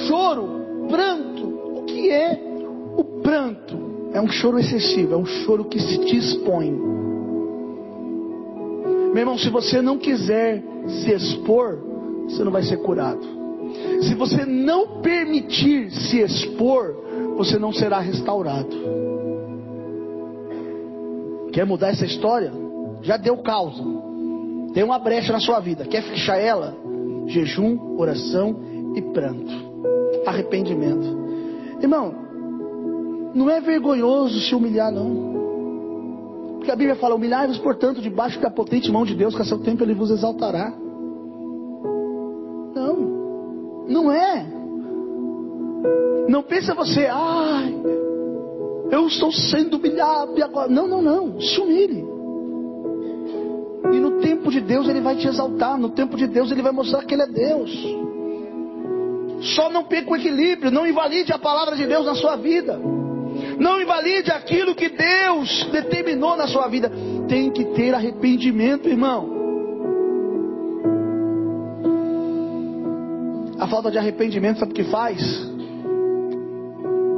Choro, 0.07 0.87
pranto. 0.89 1.43
O 1.77 1.83
que 1.85 2.09
é 2.09 2.39
o 2.97 3.03
pranto? 3.21 3.93
É 4.13 4.21
um 4.21 4.27
choro 4.27 4.59
excessivo, 4.59 5.15
é 5.15 5.17
um 5.17 5.25
choro 5.25 5.65
que 5.65 5.79
se 5.79 5.97
te 6.05 6.17
expõe. 6.17 6.71
Meu 9.13 9.21
irmão, 9.21 9.37
se 9.37 9.49
você 9.49 9.81
não 9.81 9.97
quiser 9.97 10.63
se 10.87 11.11
expor, 11.11 11.79
você 12.27 12.43
não 12.43 12.51
vai 12.51 12.63
ser 12.63 12.77
curado. 12.77 13.42
Se 14.01 14.13
você 14.15 14.45
não 14.45 15.01
permitir 15.01 15.91
se 15.91 16.19
expor, 16.19 16.95
você 17.35 17.57
não 17.57 17.71
será 17.71 17.99
restaurado. 17.99 18.75
Quer 21.51 21.65
mudar 21.65 21.89
essa 21.89 22.05
história? 22.05 22.51
Já 23.01 23.17
deu 23.17 23.37
causa. 23.37 23.83
Tem 24.73 24.83
uma 24.83 24.97
brecha 24.97 25.31
na 25.31 25.39
sua 25.39 25.59
vida. 25.59 25.85
Quer 25.85 26.01
fechar 26.03 26.37
ela? 26.37 26.75
Jejum, 27.27 27.97
oração 27.97 28.55
e 28.95 29.01
pranto. 29.01 29.51
Arrependimento. 30.25 31.23
Irmão, 31.81 32.13
não 33.35 33.49
é 33.49 33.59
vergonhoso 33.61 34.39
se 34.41 34.55
humilhar, 34.55 34.91
não. 34.91 35.33
Porque 36.57 36.71
a 36.71 36.75
Bíblia 36.75 36.95
fala: 36.95 37.15
humilhai-vos, 37.15 37.57
portanto, 37.59 38.01
debaixo 38.01 38.39
da 38.39 38.49
potente 38.49 38.91
mão 38.91 39.05
de 39.05 39.15
Deus, 39.15 39.35
que 39.35 39.41
a 39.41 39.45
seu 39.45 39.59
tempo 39.59 39.83
ele 39.83 39.93
vos 39.93 40.09
exaltará. 40.09 40.73
Não 42.75 43.12
é. 44.11 44.45
Não 46.27 46.41
pensa 46.41 46.73
você, 46.73 47.05
ai, 47.05 47.75
eu 48.91 49.07
estou 49.07 49.31
sendo 49.31 49.77
humilhado 49.77 50.43
agora. 50.43 50.69
Não, 50.69 50.87
não, 50.87 51.01
não. 51.01 51.41
Se 51.41 51.59
humilhe. 51.59 52.05
E 53.91 53.99
no 53.99 54.21
tempo 54.21 54.51
de 54.51 54.61
Deus 54.61 54.87
ele 54.87 55.01
vai 55.01 55.15
te 55.15 55.27
exaltar. 55.27 55.77
No 55.79 55.89
tempo 55.89 56.15
de 56.15 56.27
Deus 56.27 56.51
ele 56.51 56.61
vai 56.61 56.71
mostrar 56.71 57.03
que 57.03 57.13
ele 57.13 57.23
é 57.23 57.27
Deus. 57.27 57.71
Só 59.55 59.69
não 59.69 59.83
perca 59.85 60.11
o 60.11 60.15
equilíbrio. 60.15 60.71
Não 60.71 60.85
invalide 60.87 61.33
a 61.33 61.39
palavra 61.39 61.75
de 61.75 61.87
Deus 61.87 62.05
na 62.05 62.13
sua 62.13 62.35
vida. 62.35 62.79
Não 63.59 63.81
invalide 63.81 64.31
aquilo 64.31 64.75
que 64.75 64.89
Deus 64.89 65.67
determinou 65.71 66.37
na 66.37 66.47
sua 66.47 66.67
vida. 66.67 66.91
Tem 67.27 67.51
que 67.51 67.65
ter 67.73 67.95
arrependimento, 67.95 68.87
irmão. 68.87 69.32
A 73.63 73.67
falta 73.67 73.89
de 73.89 73.97
arrependimento, 73.97 74.59
sabe 74.59 74.73
o 74.73 74.75
que 74.75 74.83
faz? 74.83 75.21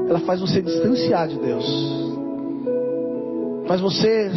Ela 0.07 0.19
faz 0.19 0.39
você 0.39 0.61
distanciar 0.61 1.27
de 1.27 1.39
Deus. 1.39 1.65
Faz 3.67 3.81
você 3.81 4.29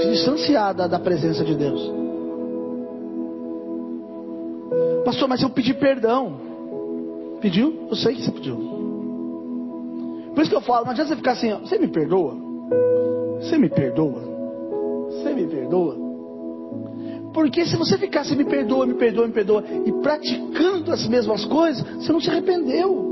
se 0.00 0.10
distanciar 0.12 0.72
da, 0.72 0.86
da 0.86 1.00
presença 1.00 1.44
de 1.44 1.56
Deus. 1.56 1.92
Pastor, 5.04 5.28
mas 5.28 5.42
eu 5.42 5.50
pedi 5.50 5.74
perdão. 5.74 6.36
Pediu? 7.40 7.88
Eu 7.90 7.96
sei 7.96 8.14
que 8.14 8.22
você 8.22 8.30
pediu. 8.30 8.56
Por 10.32 10.42
isso 10.42 10.50
que 10.50 10.56
eu 10.56 10.60
falo, 10.60 10.84
não 10.84 10.92
adianta 10.92 11.08
você 11.08 11.16
ficar 11.16 11.32
assim, 11.32 11.50
ó, 11.52 11.58
você 11.58 11.80
me 11.80 11.88
perdoa? 11.88 12.36
Você 13.40 13.58
me 13.58 13.68
perdoa? 13.68 14.22
Você 15.10 15.34
me 15.34 15.48
perdoa? 15.48 16.09
Porque 17.32 17.64
se 17.64 17.76
você 17.76 17.96
ficasse 17.96 18.34
me 18.34 18.44
perdoa, 18.44 18.86
me 18.86 18.94
perdoa, 18.94 19.26
me 19.26 19.32
perdoa, 19.32 19.64
e 19.84 19.92
praticando 20.02 20.92
as 20.92 21.06
mesmas 21.06 21.44
coisas, 21.44 21.82
você 21.96 22.12
não 22.12 22.20
se 22.20 22.30
arrependeu. 22.30 23.08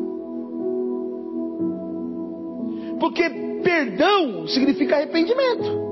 Porque 2.99 3.29
perdão 3.63 4.47
significa 4.49 4.97
arrependimento. 4.97 5.89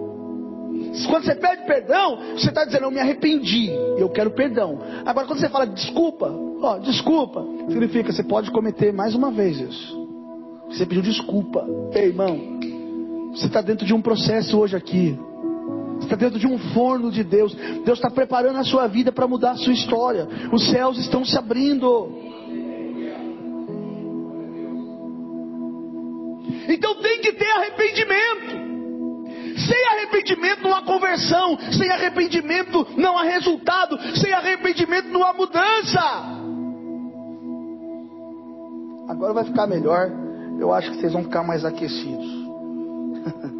Quando 1.08 1.24
você 1.24 1.34
pede 1.34 1.64
perdão, 1.66 2.18
você 2.36 2.48
está 2.48 2.64
dizendo, 2.64 2.84
eu 2.84 2.90
me 2.90 2.98
arrependi, 2.98 3.70
eu 3.98 4.08
quero 4.08 4.30
perdão. 4.30 4.80
Agora, 5.04 5.26
quando 5.26 5.38
você 5.38 5.48
fala 5.48 5.66
desculpa, 5.66 6.32
ó, 6.60 6.78
desculpa, 6.78 7.44
significa 7.68 8.12
você 8.12 8.22
pode 8.24 8.50
cometer 8.50 8.92
mais 8.92 9.14
uma 9.14 9.30
vez 9.30 9.60
isso. 9.60 10.06
Você 10.70 10.84
pediu 10.84 11.02
desculpa. 11.02 11.64
Ei, 11.92 12.06
irmão, 12.06 12.58
você 13.32 13.46
está 13.46 13.60
dentro 13.60 13.86
de 13.86 13.94
um 13.94 14.00
processo 14.00 14.58
hoje 14.58 14.74
aqui 14.74 15.16
está 16.06 16.16
dentro 16.16 16.38
de 16.38 16.46
um 16.46 16.58
forno 16.72 17.10
de 17.10 17.22
Deus. 17.22 17.54
Deus 17.84 17.98
está 17.98 18.10
preparando 18.10 18.58
a 18.58 18.64
sua 18.64 18.86
vida 18.86 19.12
para 19.12 19.26
mudar 19.26 19.52
a 19.52 19.56
sua 19.56 19.72
história. 19.72 20.26
Os 20.52 20.68
céus 20.70 20.98
estão 20.98 21.24
se 21.24 21.36
abrindo. 21.36 22.08
Então 26.68 26.94
tem 26.96 27.20
que 27.20 27.32
ter 27.32 27.50
arrependimento. 27.50 28.66
Sem 29.66 29.86
arrependimento 29.88 30.62
não 30.62 30.74
há 30.74 30.82
conversão. 30.82 31.58
Sem 31.72 31.90
arrependimento 31.90 32.86
não 32.96 33.18
há 33.18 33.22
resultado. 33.22 33.98
Sem 34.16 34.32
arrependimento 34.32 35.08
não 35.08 35.22
há 35.22 35.32
mudança. 35.32 36.00
Agora 39.08 39.32
vai 39.32 39.44
ficar 39.44 39.66
melhor. 39.66 40.10
Eu 40.58 40.72
acho 40.72 40.90
que 40.90 40.98
vocês 40.98 41.12
vão 41.12 41.24
ficar 41.24 41.42
mais 41.42 41.64
aquecidos. 41.64 42.26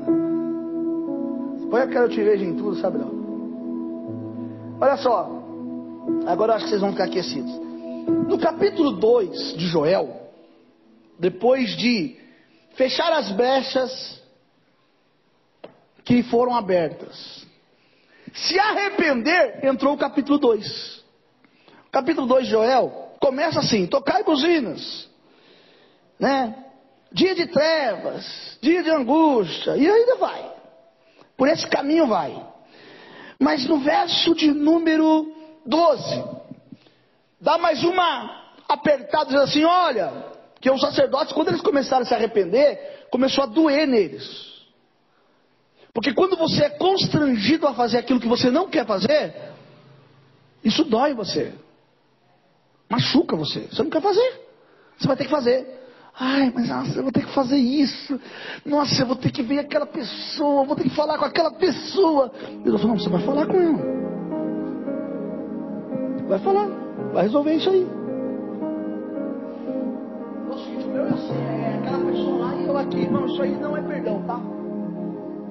Põe 1.76 1.82
a 1.82 1.88
cara 1.88 2.06
eu 2.06 2.08
te 2.08 2.22
vejo 2.22 2.42
em 2.42 2.56
tudo, 2.56 2.80
sabe 2.80 2.96
não? 2.96 4.78
Olha 4.80 4.96
só. 4.96 5.28
Agora 6.26 6.52
eu 6.52 6.56
acho 6.56 6.64
que 6.64 6.70
vocês 6.70 6.80
vão 6.80 6.92
ficar 6.92 7.04
aquecidos. 7.04 7.52
No 8.26 8.38
capítulo 8.38 8.92
2 8.92 9.58
de 9.58 9.66
Joel, 9.66 10.08
depois 11.18 11.76
de 11.76 12.16
fechar 12.76 13.12
as 13.12 13.30
brechas 13.32 14.22
que 16.02 16.22
foram 16.22 16.56
abertas, 16.56 17.46
se 18.32 18.58
arrepender, 18.58 19.62
entrou 19.62 19.92
o 19.92 19.98
capítulo 19.98 20.38
2. 20.38 21.04
O 21.88 21.90
capítulo 21.92 22.26
2 22.26 22.46
de 22.46 22.52
Joel 22.52 23.16
começa 23.20 23.60
assim: 23.60 23.86
tocai 23.86 24.24
buzinas, 24.24 25.10
né? 26.18 26.56
Dia 27.12 27.34
de 27.34 27.46
trevas, 27.48 28.58
dia 28.62 28.82
de 28.82 28.88
angústia, 28.88 29.76
e 29.76 29.86
ainda 29.86 30.16
vai. 30.16 30.55
Por 31.36 31.48
esse 31.48 31.66
caminho 31.66 32.06
vai. 32.06 32.44
Mas 33.38 33.66
no 33.66 33.78
verso 33.78 34.34
de 34.34 34.50
número 34.50 35.32
12, 35.66 36.24
dá 37.40 37.58
mais 37.58 37.84
uma 37.84 38.54
apertada, 38.68 39.26
diz 39.26 39.40
assim: 39.40 39.64
olha, 39.64 40.12
que 40.60 40.70
os 40.70 40.80
sacerdotes, 40.80 41.32
quando 41.32 41.48
eles 41.48 41.60
começaram 41.60 42.02
a 42.02 42.06
se 42.06 42.14
arrepender, 42.14 43.06
começou 43.10 43.44
a 43.44 43.46
doer 43.46 43.86
neles. 43.86 44.56
Porque 45.92 46.12
quando 46.12 46.36
você 46.36 46.64
é 46.64 46.70
constrangido 46.70 47.66
a 47.66 47.74
fazer 47.74 47.98
aquilo 47.98 48.20
que 48.20 48.28
você 48.28 48.50
não 48.50 48.68
quer 48.68 48.86
fazer, 48.86 49.34
isso 50.64 50.84
dói 50.84 51.14
você. 51.14 51.54
Machuca 52.88 53.36
você. 53.36 53.60
Você 53.60 53.82
não 53.82 53.90
quer 53.90 54.02
fazer. 54.02 54.46
Você 54.98 55.06
vai 55.06 55.16
ter 55.16 55.24
que 55.24 55.30
fazer. 55.30 55.85
Ai, 56.18 56.50
mas 56.54 56.68
nossa, 56.68 56.98
eu 56.98 57.02
vou 57.02 57.12
ter 57.12 57.26
que 57.26 57.34
fazer 57.34 57.58
isso. 57.58 58.18
Nossa, 58.64 59.02
eu 59.02 59.06
vou 59.06 59.16
ter 59.16 59.30
que 59.30 59.42
ver 59.42 59.58
aquela 59.58 59.84
pessoa, 59.84 60.64
vou 60.64 60.74
ter 60.74 60.84
que 60.84 60.96
falar 60.96 61.18
com 61.18 61.26
aquela 61.26 61.50
pessoa. 61.50 62.32
Deus 62.64 62.80
falou, 62.80 62.96
não, 62.96 62.98
você 62.98 63.10
vai 63.10 63.20
falar 63.20 63.46
com 63.46 63.60
ela. 63.60 63.78
Vai 66.26 66.38
falar, 66.38 66.68
vai 67.12 67.22
resolver 67.24 67.54
isso 67.54 67.68
aí. 67.68 67.86
Nossa, 70.48 70.64
o 70.70 70.90
meu 70.90 71.04
é 71.04 71.10
assim, 71.10 71.34
é 71.34 71.80
aquela 71.82 72.10
pessoa 72.10 72.38
lá 72.38 72.54
e 72.54 72.64
eu 72.64 72.78
aqui. 72.78 73.08
Não, 73.10 73.26
isso 73.26 73.42
aí 73.42 73.54
não 73.60 73.76
é 73.76 73.82
perdão, 73.82 74.22
tá? 74.22 74.40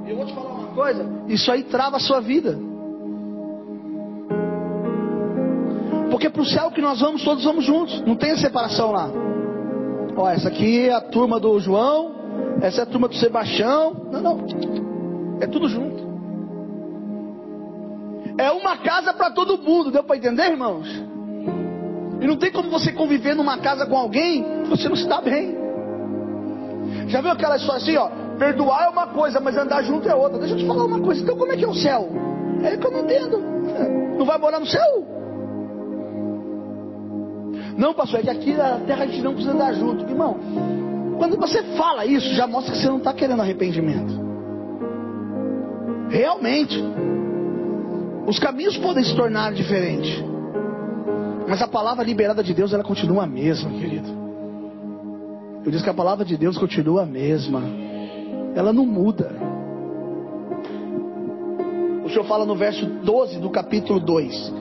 Eu 0.07 0.15
vou 0.17 0.25
te 0.25 0.33
falar 0.33 0.51
uma 0.51 0.67
coisa, 0.69 1.05
isso 1.27 1.51
aí 1.51 1.63
trava 1.63 1.97
a 1.97 1.99
sua 1.99 2.21
vida. 2.21 2.57
Porque 6.09 6.29
para 6.29 6.41
o 6.41 6.45
céu 6.45 6.71
que 6.71 6.81
nós 6.81 7.01
vamos, 7.01 7.23
todos 7.23 7.43
vamos 7.43 7.63
juntos. 7.65 8.01
Não 8.01 8.15
tem 8.15 8.35
separação 8.37 8.91
lá. 8.91 9.09
Ó, 10.17 10.29
essa 10.29 10.47
aqui 10.47 10.87
é 10.87 10.93
a 10.93 11.01
turma 11.01 11.39
do 11.39 11.59
João, 11.59 12.15
essa 12.61 12.81
é 12.81 12.83
a 12.83 12.85
turma 12.85 13.07
do 13.07 13.15
Sebastião. 13.15 14.07
Não, 14.11 14.21
não. 14.21 14.45
É 15.41 15.47
tudo 15.47 15.67
junto. 15.67 16.05
É 18.37 18.51
uma 18.51 18.77
casa 18.77 19.13
para 19.13 19.31
todo 19.31 19.57
mundo, 19.57 19.91
deu 19.91 20.03
para 20.03 20.17
entender, 20.17 20.51
irmãos? 20.51 20.87
E 22.21 22.27
não 22.27 22.37
tem 22.37 22.51
como 22.51 22.69
você 22.69 22.91
conviver 22.91 23.35
numa 23.35 23.57
casa 23.57 23.85
com 23.85 23.97
alguém 23.97 24.43
que 24.63 24.69
você 24.69 24.87
não 24.87 24.95
se 24.95 25.07
dá 25.07 25.21
bem. 25.21 25.55
Já 27.07 27.21
viu 27.21 27.31
aquela 27.31 27.57
história 27.57 27.81
assim, 27.81 27.97
ó? 27.97 28.09
Perdoar 28.37 28.85
é 28.85 28.89
uma 28.89 29.07
coisa, 29.07 29.39
mas 29.39 29.57
andar 29.57 29.83
junto 29.83 30.07
é 30.09 30.15
outra. 30.15 30.39
Deixa 30.39 30.53
eu 30.53 30.59
te 30.59 30.65
falar 30.65 30.85
uma 30.85 30.99
coisa. 30.99 31.21
Então 31.21 31.37
como 31.37 31.51
é 31.51 31.57
que 31.57 31.63
é 31.63 31.67
o 31.67 31.73
céu? 31.73 32.09
É 32.63 32.77
que 32.77 32.85
eu 32.85 32.91
não 32.91 32.99
entendo. 33.01 33.37
Não 34.15 34.25
vai 34.25 34.37
morar 34.37 34.61
no 34.61 34.65
céu? 34.65 35.14
Não, 37.77 37.93
pastor, 37.93 38.21
é 38.21 38.23
que 38.23 38.29
aqui 38.29 38.53
na 38.53 38.79
terra 38.79 39.03
a 39.03 39.07
gente 39.07 39.21
não 39.21 39.33
precisa 39.33 39.53
andar 39.53 39.73
junto. 39.73 40.03
Irmão, 40.05 40.37
quando 41.17 41.37
você 41.37 41.61
fala 41.77 42.05
isso, 42.05 42.33
já 42.33 42.47
mostra 42.47 42.73
que 42.73 42.79
você 42.79 42.87
não 42.87 42.97
está 42.97 43.13
querendo 43.13 43.41
arrependimento. 43.41 44.25
Realmente. 46.09 46.81
Os 48.27 48.39
caminhos 48.39 48.77
podem 48.77 49.03
se 49.03 49.15
tornar 49.15 49.53
diferentes. 49.53 50.23
Mas 51.47 51.61
a 51.61 51.67
palavra 51.67 52.03
liberada 52.03 52.43
de 52.43 52.53
Deus, 52.53 52.73
ela 52.73 52.83
continua 52.83 53.23
a 53.23 53.27
mesma, 53.27 53.69
querido. 53.71 54.09
Eu 55.63 55.71
disse 55.71 55.83
que 55.83 55.89
a 55.89 55.93
palavra 55.93 56.25
de 56.25 56.37
Deus 56.37 56.57
continua 56.57 57.03
a 57.03 57.05
mesma. 57.05 57.61
Ela 58.55 58.71
não 58.71 58.85
muda. 58.85 59.31
O 62.03 62.09
Senhor 62.09 62.23
fala 62.25 62.45
no 62.45 62.55
verso 62.55 62.85
12 62.85 63.39
do 63.39 63.49
capítulo 63.49 63.99
2. 63.99 64.53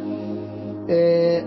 É... 0.89 1.45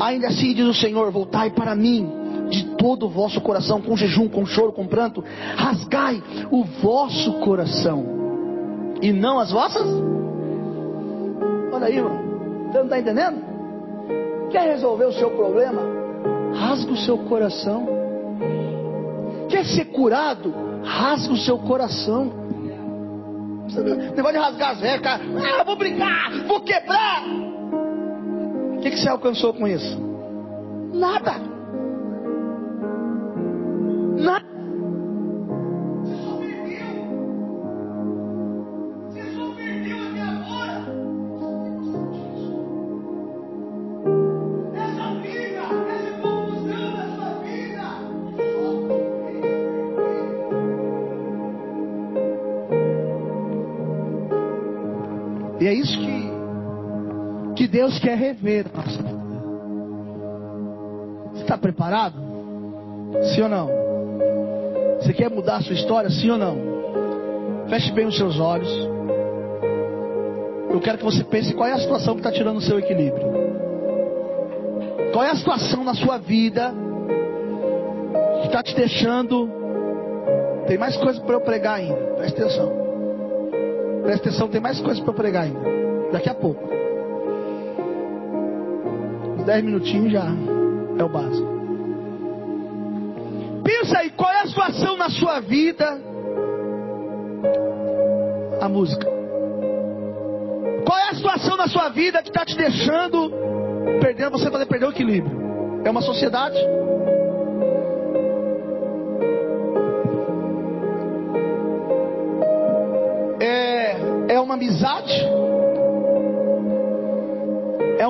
Ainda 0.00 0.28
assim 0.28 0.54
diz 0.54 0.66
o 0.66 0.74
Senhor: 0.74 1.10
Voltai 1.10 1.50
para 1.50 1.74
mim 1.74 2.10
de 2.50 2.64
todo 2.76 3.06
o 3.06 3.08
vosso 3.08 3.40
coração, 3.40 3.80
com 3.80 3.96
jejum, 3.96 4.28
com 4.28 4.44
choro, 4.46 4.72
com 4.72 4.86
pranto, 4.86 5.24
rasgai 5.56 6.22
o 6.50 6.64
vosso 6.64 7.32
coração 7.40 8.04
e 9.00 9.12
não 9.12 9.38
as 9.38 9.50
vossas? 9.50 9.86
Olha 11.72 11.86
aí, 11.86 11.96
irmão. 11.96 12.18
Você 12.66 12.78
não 12.78 12.84
está 12.84 12.98
entendendo? 12.98 13.42
Quer 14.50 14.72
resolver 14.72 15.04
o 15.06 15.12
seu 15.12 15.30
problema? 15.30 15.82
Rasga 16.54 16.92
o 16.92 16.96
seu 16.96 17.18
coração. 17.18 17.86
Quer 19.48 19.64
ser 19.64 19.86
curado? 19.86 20.54
Rasga 20.84 21.32
o 21.32 21.36
seu 21.36 21.58
coração. 21.58 22.32
Negócio 24.14 24.32
de 24.32 24.38
rasgar 24.38 24.70
as 24.70 24.80
velhas, 24.80 25.00
cara. 25.00 25.22
Ah, 25.60 25.64
vou 25.64 25.76
brincar, 25.76 26.30
vou 26.46 26.60
quebrar. 26.60 27.24
Que, 28.84 28.90
que 28.90 28.98
você 28.98 29.08
alcançou 29.08 29.54
com 29.54 29.66
isso? 29.66 29.98
Nada. 30.92 31.40
Nada. 34.18 34.53
Deus 57.84 57.98
quer 57.98 58.16
rever 58.16 58.64
na 58.72 58.82
nossa 58.82 59.02
vida. 59.02 59.24
Você 61.32 61.42
está 61.42 61.58
preparado? 61.58 62.14
Sim 63.34 63.42
ou 63.42 63.48
não? 63.50 63.68
Você 65.00 65.12
quer 65.12 65.30
mudar 65.30 65.56
a 65.56 65.60
sua 65.60 65.74
história? 65.74 66.08
Sim 66.08 66.30
ou 66.30 66.38
não? 66.38 66.56
Feche 67.68 67.92
bem 67.92 68.06
os 68.06 68.16
seus 68.16 68.40
olhos. 68.40 68.70
Eu 70.70 70.80
quero 70.80 70.96
que 70.96 71.04
você 71.04 71.22
pense 71.24 71.52
qual 71.52 71.68
é 71.68 71.72
a 71.72 71.78
situação 71.78 72.14
que 72.14 72.20
está 72.20 72.32
tirando 72.32 72.56
o 72.56 72.62
seu 72.62 72.78
equilíbrio. 72.78 73.26
Qual 75.12 75.22
é 75.22 75.30
a 75.30 75.36
situação 75.36 75.84
na 75.84 75.94
sua 75.94 76.16
vida 76.16 76.72
que 78.40 78.46
está 78.46 78.62
te 78.62 78.74
deixando. 78.74 79.46
Tem 80.66 80.78
mais 80.78 80.96
coisa 80.96 81.20
para 81.20 81.34
eu 81.34 81.40
pregar 81.42 81.74
ainda. 81.74 82.14
Presta 82.16 82.44
atenção. 82.44 82.72
Presta 84.02 84.28
atenção, 84.28 84.48
tem 84.48 84.60
mais 84.60 84.80
coisas 84.80 85.04
para 85.04 85.12
pregar 85.12 85.44
ainda. 85.44 85.60
Daqui 86.12 86.30
a 86.30 86.34
pouco. 86.34 86.83
Uns 89.44 89.46
10 89.46 89.62
minutinhos 89.62 90.10
já 90.10 90.24
é 90.98 91.04
o 91.04 91.08
básico. 91.08 91.46
Pensa 93.62 93.98
aí, 93.98 94.08
qual 94.10 94.32
é 94.32 94.40
a 94.40 94.46
situação 94.46 94.96
na 94.96 95.10
sua 95.10 95.40
vida? 95.40 96.00
A 98.62 98.68
música. 98.70 99.06
Qual 100.86 100.98
é 100.98 101.10
a 101.10 101.14
situação 101.14 101.58
na 101.58 101.68
sua 101.68 101.90
vida 101.90 102.22
que 102.22 102.30
está 102.30 102.46
te 102.46 102.56
deixando 102.56 103.30
perdendo, 104.00 104.30
você 104.30 104.50
fazer 104.50 104.64
perder 104.64 104.86
o 104.86 104.90
equilíbrio? 104.90 105.82
É 105.84 105.90
uma 105.90 106.00
sociedade? 106.00 106.58
é 114.34 114.40
uma 114.40 114.54
amizade, 114.54 115.12
é 115.12 115.33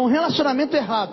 um 0.05 0.07
relacionamento 0.07 0.77
errado. 0.77 1.13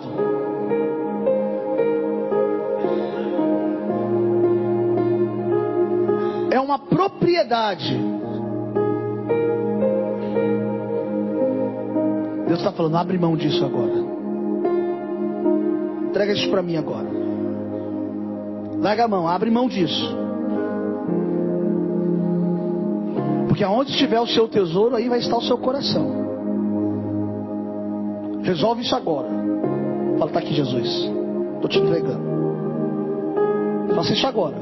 É 6.50 6.60
uma 6.60 6.78
propriedade. 6.78 7.98
Deus 12.46 12.58
está 12.58 12.70
falando, 12.72 12.96
abre 12.96 13.16
mão 13.16 13.34
disso 13.34 13.64
agora. 13.64 13.94
Entrega 16.10 16.34
isso 16.34 16.50
para 16.50 16.62
mim 16.62 16.76
agora. 16.76 17.08
Larga 18.78 19.04
a 19.04 19.08
mão, 19.08 19.26
abre 19.26 19.50
mão 19.50 19.68
disso. 19.68 20.14
Porque 23.48 23.64
aonde 23.64 23.92
estiver 23.92 24.20
o 24.20 24.26
seu 24.26 24.46
tesouro, 24.48 24.96
aí 24.96 25.08
vai 25.08 25.20
estar 25.20 25.38
o 25.38 25.42
seu 25.42 25.56
coração. 25.56 26.21
Resolve 28.52 28.82
isso 28.82 28.94
agora. 28.94 29.28
Fala, 30.18 30.30
está 30.30 30.40
aqui 30.40 30.52
Jesus. 30.52 31.10
Estou 31.54 31.70
te 31.70 31.78
entregando. 31.78 32.20
Faça 33.94 34.12
isso 34.12 34.26
agora. 34.26 34.54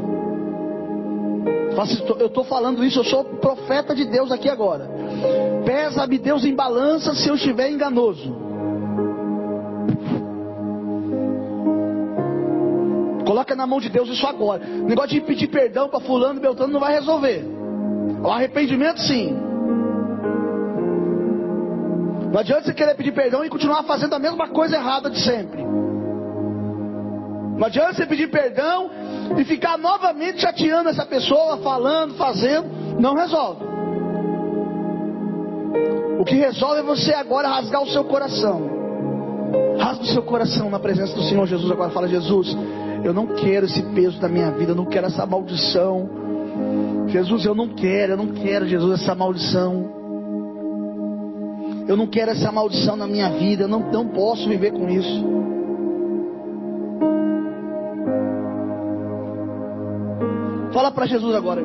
Faça, 1.75 2.01
eu 2.21 2.27
estou 2.27 2.45
falando 2.45 2.85
isso, 2.85 3.01
eu 3.01 3.05
sou 3.05 3.25
profeta 3.25 3.93
de 3.93 4.05
Deus 4.05 4.31
aqui 4.31 4.49
agora. 4.49 4.89
Pesa-me 5.65 6.19
Deus 6.19 6.45
em 6.45 6.55
balança 6.55 7.17
se 7.17 7.29
eu 7.29 7.35
estiver 7.35 7.69
enganoso. 7.69 8.33
Coloca 13.27 13.57
na 13.57 13.67
mão 13.67 13.81
de 13.81 13.89
Deus 13.89 14.09
isso 14.09 14.25
agora. 14.25 14.63
O 14.65 14.87
negócio 14.87 15.11
de 15.11 15.21
pedir 15.21 15.49
perdão 15.49 15.89
para 15.89 15.99
fulano, 15.99 16.41
beltrano 16.41 16.73
não 16.73 16.81
vai 16.81 16.93
resolver. 16.93 17.45
O 18.23 18.29
arrependimento, 18.29 19.01
sim. 19.01 19.50
Não 22.31 22.39
adianta 22.39 22.63
você 22.63 22.75
querer 22.75 22.95
pedir 22.95 23.13
perdão 23.13 23.45
e 23.45 23.49
continuar 23.49 23.83
fazendo 23.83 24.15
a 24.15 24.19
mesma 24.19 24.49
coisa 24.49 24.77
errada 24.77 25.11
de 25.11 25.21
sempre. 25.21 25.63
Não 27.61 27.67
adianta 27.67 27.95
você 27.95 28.07
pedir 28.07 28.31
perdão 28.31 28.89
e 29.37 29.45
ficar 29.45 29.77
novamente 29.77 30.41
chateando 30.41 30.89
essa 30.89 31.05
pessoa, 31.05 31.59
falando, 31.59 32.15
fazendo. 32.15 32.69
Não 33.01 33.15
resolve. 33.15 33.65
O 36.21 36.25
que 36.25 36.37
resolve 36.37 36.81
é 36.81 36.83
você 36.83 37.13
agora 37.13 37.49
rasgar 37.49 37.83
o 37.83 37.91
seu 37.91 38.05
coração. 38.05 38.71
Rasga 39.79 40.05
o 40.05 40.07
seu 40.07 40.23
coração 40.23 40.71
na 40.71 40.79
presença 40.79 41.15
do 41.15 41.23
Senhor 41.23 41.47
Jesus. 41.47 41.71
Agora 41.71 41.91
fala, 41.91 42.07
Jesus, 42.07 42.57
eu 43.03 43.13
não 43.13 43.27
quero 43.27 43.67
esse 43.67 43.83
peso 43.95 44.21
da 44.21 44.29
minha 44.29 44.53
vida, 44.53 44.71
eu 44.71 44.77
não 44.77 44.87
quero 44.87 45.09
essa 45.09 45.27
maldição. 45.27 46.09
Jesus, 47.09 47.45
eu 47.45 47.55
não 47.57 47.69
quero, 47.71 48.13
eu 48.13 48.17
não 48.17 48.29
quero, 48.29 48.69
Jesus, 48.69 49.03
essa 49.03 49.15
maldição. 49.17 50.00
Eu 51.91 51.97
não 51.97 52.07
quero 52.07 52.31
essa 52.31 52.53
maldição 52.53 52.95
na 52.95 53.05
minha 53.05 53.29
vida, 53.31 53.65
eu 53.65 53.69
não, 53.69 53.81
não 53.81 54.07
posso 54.07 54.49
viver 54.49 54.71
com 54.71 54.89
isso. 54.89 55.25
Fala 60.73 60.93
para 60.93 61.07
Jesus 61.07 61.35
agora. 61.35 61.65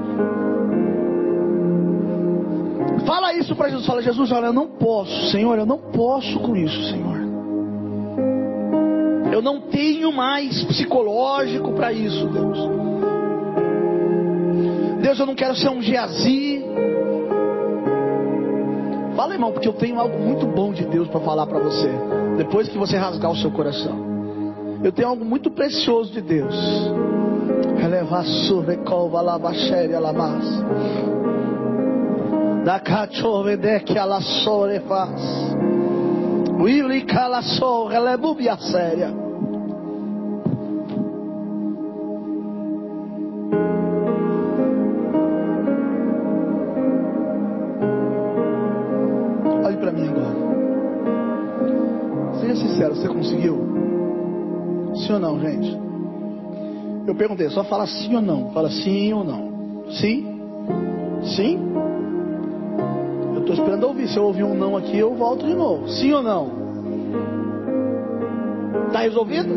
Fala 3.05 3.35
isso 3.35 3.55
para 3.55 3.69
Jesus. 3.69 3.85
Fala, 3.85 4.01
Jesus, 4.01 4.31
olha, 4.31 4.47
eu 4.47 4.53
não 4.53 4.67
posso, 4.67 5.29
Senhor, 5.29 5.59
eu 5.59 5.65
não 5.67 5.77
posso 5.77 6.39
com 6.39 6.57
isso, 6.57 6.89
Senhor. 6.89 7.17
Eu 9.31 9.43
não 9.43 9.61
tenho 9.61 10.11
mais 10.11 10.63
psicológico 10.63 11.71
para 11.73 11.93
isso, 11.93 12.25
Deus. 12.29 12.57
Deus, 15.03 15.19
eu 15.19 15.25
não 15.27 15.35
quero 15.35 15.55
ser 15.55 15.69
um 15.69 15.83
Geazi. 15.83 16.54
Fala, 19.15 19.33
irmão, 19.33 19.51
porque 19.51 19.67
eu 19.67 19.73
tenho 19.73 19.99
algo 19.99 20.19
muito 20.19 20.45
bom 20.45 20.73
de 20.73 20.83
Deus 20.85 21.07
para 21.07 21.21
falar 21.21 21.47
para 21.47 21.59
você. 21.59 21.89
Depois 22.37 22.67
que 22.67 22.77
você 22.77 22.97
rasgar 22.97 23.31
o 23.31 23.35
seu 23.35 23.49
coração. 23.49 24.15
Eu 24.83 24.91
tenho 24.91 25.07
algo 25.07 25.23
muito 25.23 25.49
precioso 25.49 26.11
de 26.11 26.21
Deus. 26.21 26.53
Da 32.65 32.79
cachove 32.79 33.55
de 33.55 33.79
que 33.79 33.97
ela 33.97 34.19
sore 34.19 34.79
faz. 34.81 35.21
Willy 36.59 37.05
cala 37.05 37.41
só, 37.41 37.91
ela 37.91 38.11
é 38.11 38.17
séria. 38.57 39.24
Sim 55.05 55.13
ou 55.13 55.19
não, 55.19 55.39
gente? 55.39 55.77
Eu 57.07 57.15
perguntei, 57.15 57.47
só 57.49 57.63
fala 57.63 57.85
sim 57.85 58.15
ou 58.15 58.21
não. 58.21 58.49
Fala 58.51 58.69
sim 58.69 59.13
ou 59.13 59.23
não. 59.23 59.85
Sim? 59.91 60.41
Sim? 61.35 61.59
Eu 63.35 63.41
estou 63.41 63.53
esperando 63.53 63.83
ouvir. 63.87 64.07
Se 64.07 64.17
eu 64.17 64.23
ouvir 64.23 64.43
um 64.43 64.55
não 64.55 64.75
aqui, 64.75 64.97
eu 64.97 65.13
volto 65.13 65.45
de 65.45 65.53
novo. 65.53 65.87
Sim 65.89 66.13
ou 66.13 66.23
não? 66.23 66.65
Está 68.87 69.01
resolvido? 69.01 69.53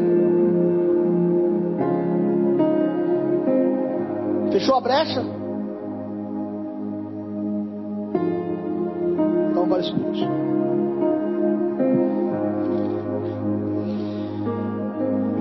Fechou 4.53 4.75
a 4.77 4.81
brecha? 4.81 5.25
Então 9.51 9.65
agora 9.65 9.81
escute. 9.81 10.29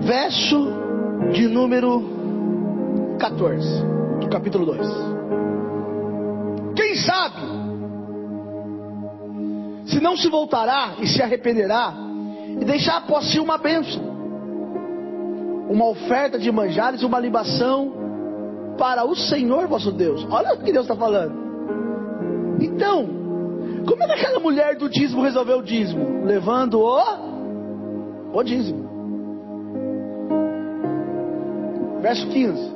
Verso 0.08 0.72
de 1.34 1.50
número 1.50 2.02
14, 3.20 3.84
do 4.22 4.30
capítulo 4.30 4.66
2. 4.66 4.88
Quem 6.78 6.96
sabe, 6.96 7.36
se 9.88 10.00
não 10.00 10.16
se 10.16 10.30
voltará 10.30 10.94
e 11.02 11.08
se 11.08 11.22
arrependerá, 11.22 11.94
e 12.58 12.64
deixar 12.64 13.00
após 13.00 13.30
si 13.30 13.38
uma 13.38 13.58
bênção, 13.58 14.02
uma 15.70 15.90
oferta 15.90 16.40
de 16.40 16.50
manjares, 16.54 17.04
uma 17.04 17.20
libação 17.20 17.92
para 18.78 19.04
o 19.06 19.14
Senhor 19.14 19.68
vosso 19.68 19.92
Deus. 19.92 20.26
Olha 20.30 20.54
o 20.54 20.60
que 20.60 20.72
Deus 20.72 20.86
está 20.86 20.96
falando. 20.96 21.36
Então, 22.62 23.06
como 23.86 24.04
é 24.04 24.08
que 24.08 24.14
aquela 24.14 24.40
mulher 24.40 24.78
do 24.78 24.90
dízimo 24.90 25.22
resolveu 25.22 25.58
o 25.58 25.64
dízimo? 25.64 26.24
Levando 26.24 26.80
o, 26.80 28.32
o 28.32 28.42
dízimo. 28.42 28.87
Verso 32.08 32.26
15. 32.28 32.76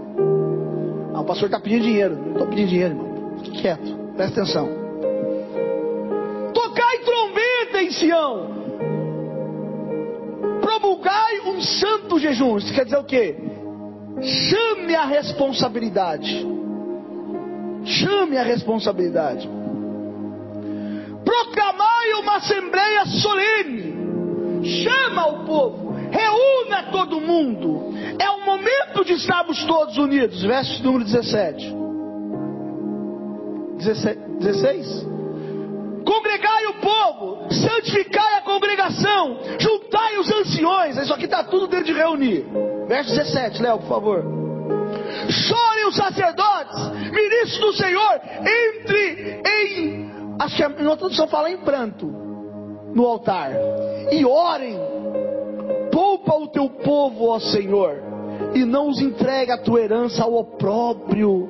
Ah, 1.14 1.22
o 1.22 1.24
pastor 1.24 1.46
está 1.46 1.58
pedindo 1.58 1.84
dinheiro. 1.84 2.18
Não 2.18 2.32
estou 2.34 2.48
pedindo 2.48 2.68
dinheiro, 2.68 2.96
irmão. 2.96 3.38
Fique 3.38 3.62
quieto. 3.62 3.96
Presta 4.18 4.42
atenção. 4.42 4.68
Tocai 6.54 6.98
trombeta 6.98 7.82
em 7.82 7.92
Sião. 7.92 8.52
Promulgai 10.60 11.40
um 11.46 11.62
santo 11.62 12.20
jejum. 12.20 12.58
Isso 12.58 12.74
quer 12.74 12.84
dizer 12.84 12.98
o 12.98 13.06
quê? 13.06 13.38
Chame 14.22 14.96
a 14.96 15.06
responsabilidade. 15.06 16.46
Chame 17.86 18.38
a 18.38 18.44
responsabilidade. 18.44 19.50
Proclamai 21.24 22.14
uma 22.22 22.36
assembleia 22.36 23.06
solene. 23.06 24.62
Chama 24.84 25.28
o 25.28 25.46
povo. 25.46 25.81
Reúna 26.12 26.92
todo 26.92 27.22
mundo. 27.22 27.94
É 28.20 28.30
o 28.30 28.46
momento 28.46 29.06
de 29.06 29.14
estarmos 29.14 29.64
todos 29.66 29.98
unidos. 29.98 30.44
Verso 30.44 30.84
número 30.84 31.06
17. 31.06 31.76
16. 33.78 35.08
Congregai 36.06 36.66
o 36.68 36.74
povo, 36.74 37.54
santificai 37.54 38.36
a 38.36 38.42
congregação, 38.42 39.40
juntai 39.60 40.18
os 40.18 40.32
anciões. 40.32 40.98
Isso 40.98 41.14
aqui 41.14 41.26
está 41.26 41.44
tudo 41.44 41.68
dentro 41.68 41.86
de 41.86 41.94
reunir. 41.94 42.46
Verso 42.88 43.16
17, 43.16 43.62
Léo, 43.62 43.80
por 43.80 43.88
favor. 43.88 44.24
Chorem 45.30 45.88
os 45.88 45.96
sacerdotes, 45.96 47.12
ministros 47.12 47.60
do 47.60 47.74
Senhor, 47.74 48.22
entre 48.40 49.42
em. 49.46 50.12
Acho 50.40 50.56
que 50.56 50.64
a 50.64 50.68
outra 50.68 50.98
tradução 50.98 51.28
fala 51.28 51.52
em 51.52 51.58
pranto 51.58 52.08
no 52.94 53.06
altar. 53.06 53.52
E 54.12 54.26
orem. 54.26 54.91
Poupa 55.92 56.36
o 56.36 56.48
teu 56.48 56.70
povo, 56.70 57.28
ó 57.28 57.40
Senhor, 57.40 57.98
e 58.54 58.66
não 58.66 58.90
os 58.90 59.00
entregue 59.02 59.52
a 59.52 59.58
tua 59.58 59.82
herança 59.82 60.24
ao 60.24 60.34
opróbrio, 60.36 61.50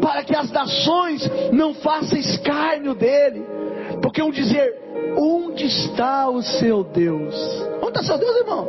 para 0.00 0.24
que 0.24 0.34
as 0.34 0.50
nações 0.50 1.28
não 1.52 1.74
façam 1.74 2.18
escárnio 2.18 2.94
dele. 2.94 3.44
Porque 4.02 4.22
um 4.22 4.30
dizer, 4.30 4.74
onde 5.16 5.66
está 5.66 6.28
o 6.28 6.42
seu 6.42 6.84
Deus? 6.84 7.34
Onde 7.82 7.98
está 7.98 8.02
seu 8.02 8.18
Deus, 8.18 8.36
irmão? 8.36 8.68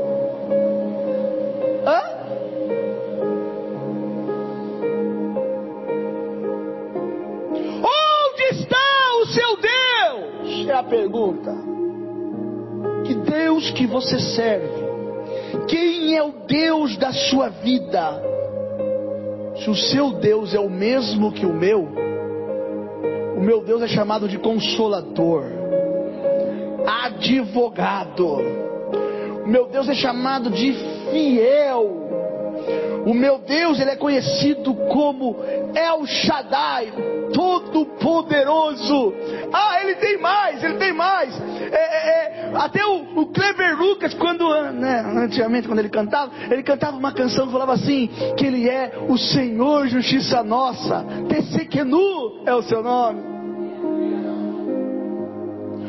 Hã? 1.86 2.20
Onde 7.84 8.44
está 8.52 8.78
o 9.22 9.26
seu 9.28 9.58
Deus? 9.58 10.70
É 10.70 10.74
a 10.74 10.84
pergunta. 10.84 11.79
Que 13.10 13.16
Deus 13.16 13.72
que 13.72 13.88
você 13.88 14.20
serve? 14.20 14.88
Quem 15.68 16.16
é 16.16 16.22
o 16.22 16.32
Deus 16.46 16.96
da 16.96 17.12
sua 17.12 17.50
vida? 17.50 18.22
Se 19.56 19.68
o 19.68 19.74
seu 19.74 20.12
Deus 20.12 20.54
é 20.54 20.60
o 20.60 20.70
mesmo 20.70 21.32
que 21.32 21.44
o 21.44 21.52
meu, 21.52 21.90
o 23.36 23.42
meu 23.42 23.64
Deus 23.64 23.82
é 23.82 23.88
chamado 23.88 24.28
de 24.28 24.38
consolador, 24.38 25.44
advogado. 27.04 28.28
O 29.44 29.48
meu 29.48 29.66
Deus 29.66 29.90
é 29.90 29.96
chamado 29.96 30.52
de 30.52 30.72
fiel. 31.10 32.10
O 33.08 33.14
meu 33.16 33.40
Deus, 33.40 33.80
ele 33.80 33.90
é 33.90 33.96
conhecido 33.96 34.76
como 34.92 35.38
El 35.74 36.06
Shaddai, 36.06 36.94
todo 37.34 37.86
poderoso. 37.86 39.14
Ah, 39.52 39.82
ele 39.82 39.96
tem 39.96 40.20
mais, 40.20 40.64
ele 40.64 40.76
tem 40.76 40.94
mais. 40.94 41.34
É, 41.72 41.76
é, 41.76 42.10
é, 42.10 42.29
até 42.60 42.86
o, 42.86 43.22
o 43.22 43.32
Lucas, 43.78 44.14
quando 44.16 44.50
né, 44.74 45.00
antigamente 45.24 45.66
quando 45.66 45.80
ele 45.80 45.90
cantava, 45.90 46.30
ele 46.52 46.62
cantava 46.62 46.98
uma 46.98 47.14
canção 47.14 47.46
que 47.46 47.54
falava 47.54 47.72
assim, 47.74 48.10
que 48.38 48.46
ele 48.46 48.68
é 48.68 49.00
o 49.08 49.18
Senhor 49.18 49.88
Justiça 49.88 50.44
Nossa. 50.44 51.06
Tessequenu 51.30 52.44
é 52.46 52.54
o 52.54 52.62
seu 52.62 52.84
nome. 52.84 53.22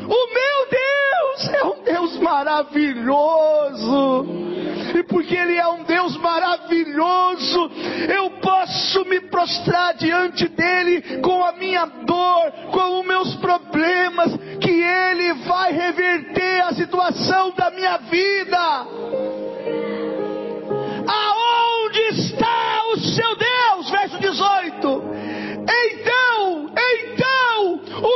O 0.05 0.33
meu 0.33 0.65
Deus 0.71 1.49
é 1.53 1.63
um 1.65 1.83
Deus 1.83 2.17
maravilhoso. 2.19 4.25
E 4.95 5.03
porque 5.03 5.35
Ele 5.35 5.55
é 5.55 5.67
um 5.67 5.83
Deus 5.83 6.17
maravilhoso, 6.17 7.71
eu 8.13 8.29
posso 8.41 9.05
me 9.05 9.19
prostrar 9.21 9.93
diante 9.95 10.47
dEle 10.47 11.21
com 11.21 11.43
a 11.43 11.53
minha 11.53 11.85
dor, 11.85 12.51
com 12.71 12.99
os 12.99 13.05
meus 13.05 13.35
problemas, 13.35 14.31
que 14.59 14.71
Ele 14.71 15.33
vai 15.45 15.71
reverter 15.71 16.61
a 16.63 16.73
situação 16.73 17.51
da 17.51 17.71
minha 17.71 17.97
vida. 17.97 18.57
Aonde 21.07 21.99
está 22.11 22.83
o 22.93 22.99
seu 22.99 23.35
Deus? 23.35 23.89
Verso 23.89 24.19
18. 24.19 25.03
Então, 25.63 26.30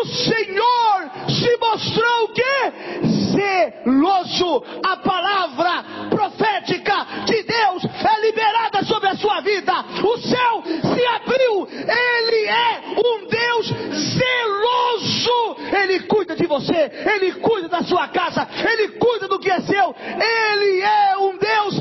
o 0.02 0.06
Senhor 0.06 1.12
se 1.30 1.58
mostrou 1.58 2.24
o 2.24 2.34
que? 2.34 3.06
Zeloso. 3.32 4.64
A 4.84 4.98
palavra 4.98 5.86
profética 6.10 7.06
de 7.26 7.44
Deus 7.44 7.84
é 7.86 8.22
liberada 8.22 8.84
sobre 8.84 9.10
a 9.10 9.16
sua 9.16 9.42
vida. 9.42 9.74
O 10.04 10.18
céu 10.18 10.64
se 10.66 11.06
abriu. 11.06 11.68
Ele 11.72 12.46
é 12.46 12.82
um 12.98 13.28
Deus 13.28 13.68
zeloso. 13.68 15.58
Ele 15.82 16.00
cuida 16.02 16.36
de 16.36 16.46
você. 16.46 16.92
Ele 17.14 17.34
cuida 17.34 17.68
da 17.68 17.84
sua 17.84 18.08
casa. 18.08 18.48
Ele 18.70 18.90
cuida 18.90 19.28
do 19.28 19.40
que 19.40 19.50
é 19.50 19.62
seu. 19.62 19.96
Ele 19.96 20.82
é 20.82 21.18
um 21.18 21.38
Deus 21.38 21.76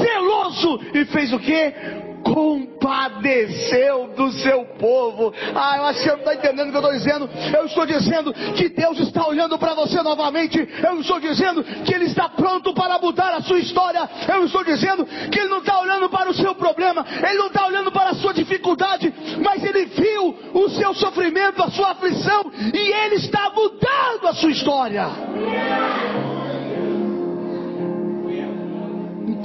zeloso. 0.00 0.80
E 0.94 1.04
fez 1.06 1.32
o 1.32 1.38
que? 1.38 2.07
Compadeceu 2.22 4.08
do 4.16 4.30
seu 4.32 4.64
povo. 4.78 5.32
Ah, 5.54 5.76
eu 5.76 5.84
acho 5.86 5.98
que 5.98 6.04
você 6.04 6.10
não 6.12 6.18
está 6.18 6.34
entendendo 6.34 6.68
o 6.68 6.70
que 6.70 6.76
eu 6.76 6.80
estou 6.80 6.92
dizendo. 6.92 7.30
Eu 7.56 7.66
estou 7.66 7.86
dizendo 7.86 8.34
que 8.54 8.68
Deus 8.68 8.98
está 9.00 9.26
olhando 9.26 9.58
para 9.58 9.74
você 9.74 10.02
novamente. 10.02 10.68
Eu 10.82 11.00
estou 11.00 11.20
dizendo 11.20 11.64
que 11.64 11.94
Ele 11.94 12.06
está 12.06 12.28
pronto 12.28 12.72
para 12.74 12.98
mudar 12.98 13.34
a 13.34 13.42
sua 13.42 13.58
história. 13.58 14.08
Eu 14.28 14.44
estou 14.44 14.64
dizendo 14.64 15.04
que 15.04 15.38
Ele 15.38 15.48
não 15.48 15.58
está 15.58 15.80
olhando 15.80 16.08
para 16.08 16.30
o 16.30 16.34
seu 16.34 16.54
problema. 16.54 17.04
Ele 17.22 17.38
não 17.38 17.48
está 17.48 17.66
olhando 17.66 17.92
para 17.92 18.10
a 18.10 18.14
sua 18.14 18.32
dificuldade. 18.32 19.12
Mas 19.42 19.62
Ele 19.64 19.86
viu 19.86 20.36
o 20.54 20.68
seu 20.70 20.94
sofrimento, 20.94 21.62
a 21.62 21.70
sua 21.70 21.92
aflição. 21.92 22.50
E 22.74 22.92
Ele 22.92 23.16
está 23.16 23.50
mudando 23.50 24.28
a 24.28 24.34
sua 24.34 24.50
história. 24.50 25.08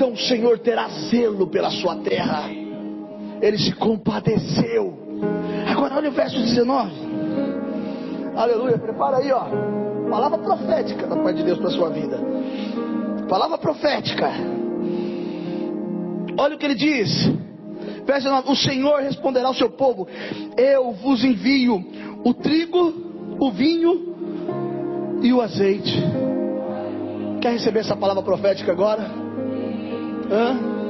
então 0.03 0.11
o 0.11 0.17
Senhor 0.17 0.59
terá 0.59 0.89
zelo 1.09 1.47
pela 1.47 1.69
sua 1.69 1.95
terra. 1.97 2.62
Ele 3.43 3.57
se 3.57 3.73
compadeceu. 3.73 4.97
Agora 5.69 5.97
olha 5.97 6.09
o 6.09 6.13
verso 6.13 6.39
19. 6.39 6.91
Aleluia, 8.37 8.77
prepara 8.77 9.17
aí, 9.17 9.29
ó. 9.33 9.43
Palavra 10.09 10.37
profética 10.37 11.05
da 11.05 11.17
parte 11.17 11.39
de 11.39 11.43
Deus 11.43 11.59
para 11.59 11.69
sua 11.71 11.89
vida. 11.89 12.17
Palavra 13.27 13.57
profética. 13.57 14.31
Olha 16.37 16.55
o 16.55 16.57
que 16.57 16.65
ele 16.65 16.75
diz. 16.75 17.09
Verso 18.05 18.29
9: 18.29 18.49
O 18.49 18.55
Senhor 18.55 19.01
responderá 19.01 19.47
ao 19.47 19.53
seu 19.53 19.71
povo: 19.71 20.07
Eu 20.57 20.93
vos 20.93 21.21
envio 21.21 21.83
o 22.23 22.33
trigo, 22.33 22.93
o 23.41 23.51
vinho 23.51 25.19
e 25.21 25.33
o 25.33 25.41
azeite. 25.41 26.01
Quer 27.41 27.51
receber 27.51 27.81
essa 27.81 27.95
palavra 27.97 28.23
profética 28.23 28.71
agora? 28.71 29.03
Hã? 30.31 30.82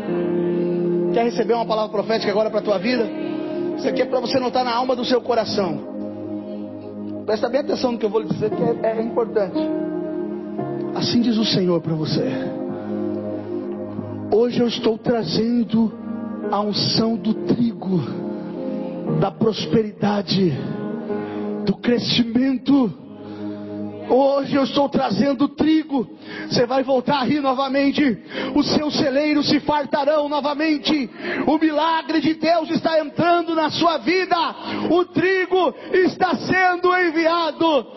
Quer 1.13 1.25
receber 1.25 1.53
uma 1.53 1.65
palavra 1.65 1.91
profética 1.91 2.31
agora 2.31 2.49
para 2.49 2.59
a 2.59 2.63
tua 2.63 2.79
vida? 2.79 3.07
Isso 3.77 3.87
aqui 3.87 4.01
é 4.01 4.05
para 4.05 4.19
você 4.19 4.39
notar 4.39 4.65
na 4.65 4.73
alma 4.73 4.95
do 4.95 5.05
seu 5.05 5.21
coração. 5.21 5.93
Presta 7.25 7.47
bem 7.47 7.61
atenção 7.61 7.91
no 7.91 7.99
que 7.99 8.05
eu 8.05 8.09
vou 8.09 8.21
lhe 8.21 8.27
dizer, 8.27 8.49
que 8.49 8.63
é, 8.63 8.97
é 8.97 9.01
importante. 9.01 9.59
Assim 10.95 11.21
diz 11.21 11.37
o 11.37 11.45
Senhor 11.45 11.79
para 11.81 11.93
você. 11.93 12.23
Hoje 14.31 14.59
eu 14.59 14.67
estou 14.67 14.97
trazendo 14.97 15.93
a 16.51 16.59
unção 16.59 17.15
do 17.15 17.33
trigo, 17.45 18.01
da 19.19 19.29
prosperidade, 19.29 20.51
do 21.65 21.75
crescimento. 21.77 23.02
Hoje 24.09 24.55
eu 24.55 24.63
estou 24.63 24.89
trazendo 24.89 25.47
trigo. 25.47 26.07
Você 26.47 26.65
vai 26.65 26.83
voltar 26.83 27.19
a 27.19 27.23
rir 27.23 27.41
novamente. 27.41 28.17
Os 28.55 28.67
seus 28.73 28.95
celeiros 28.97 29.47
se 29.47 29.59
fartarão 29.61 30.27
novamente. 30.29 31.09
O 31.47 31.57
milagre 31.57 32.21
de 32.21 32.33
Deus 32.33 32.69
está 32.69 32.99
entrando 32.99 33.55
na 33.55 33.69
sua 33.69 33.97
vida. 33.99 34.37
O 34.89 35.05
trigo 35.05 35.73
está 35.93 36.35
sendo 36.35 36.95
enviado. 36.95 37.87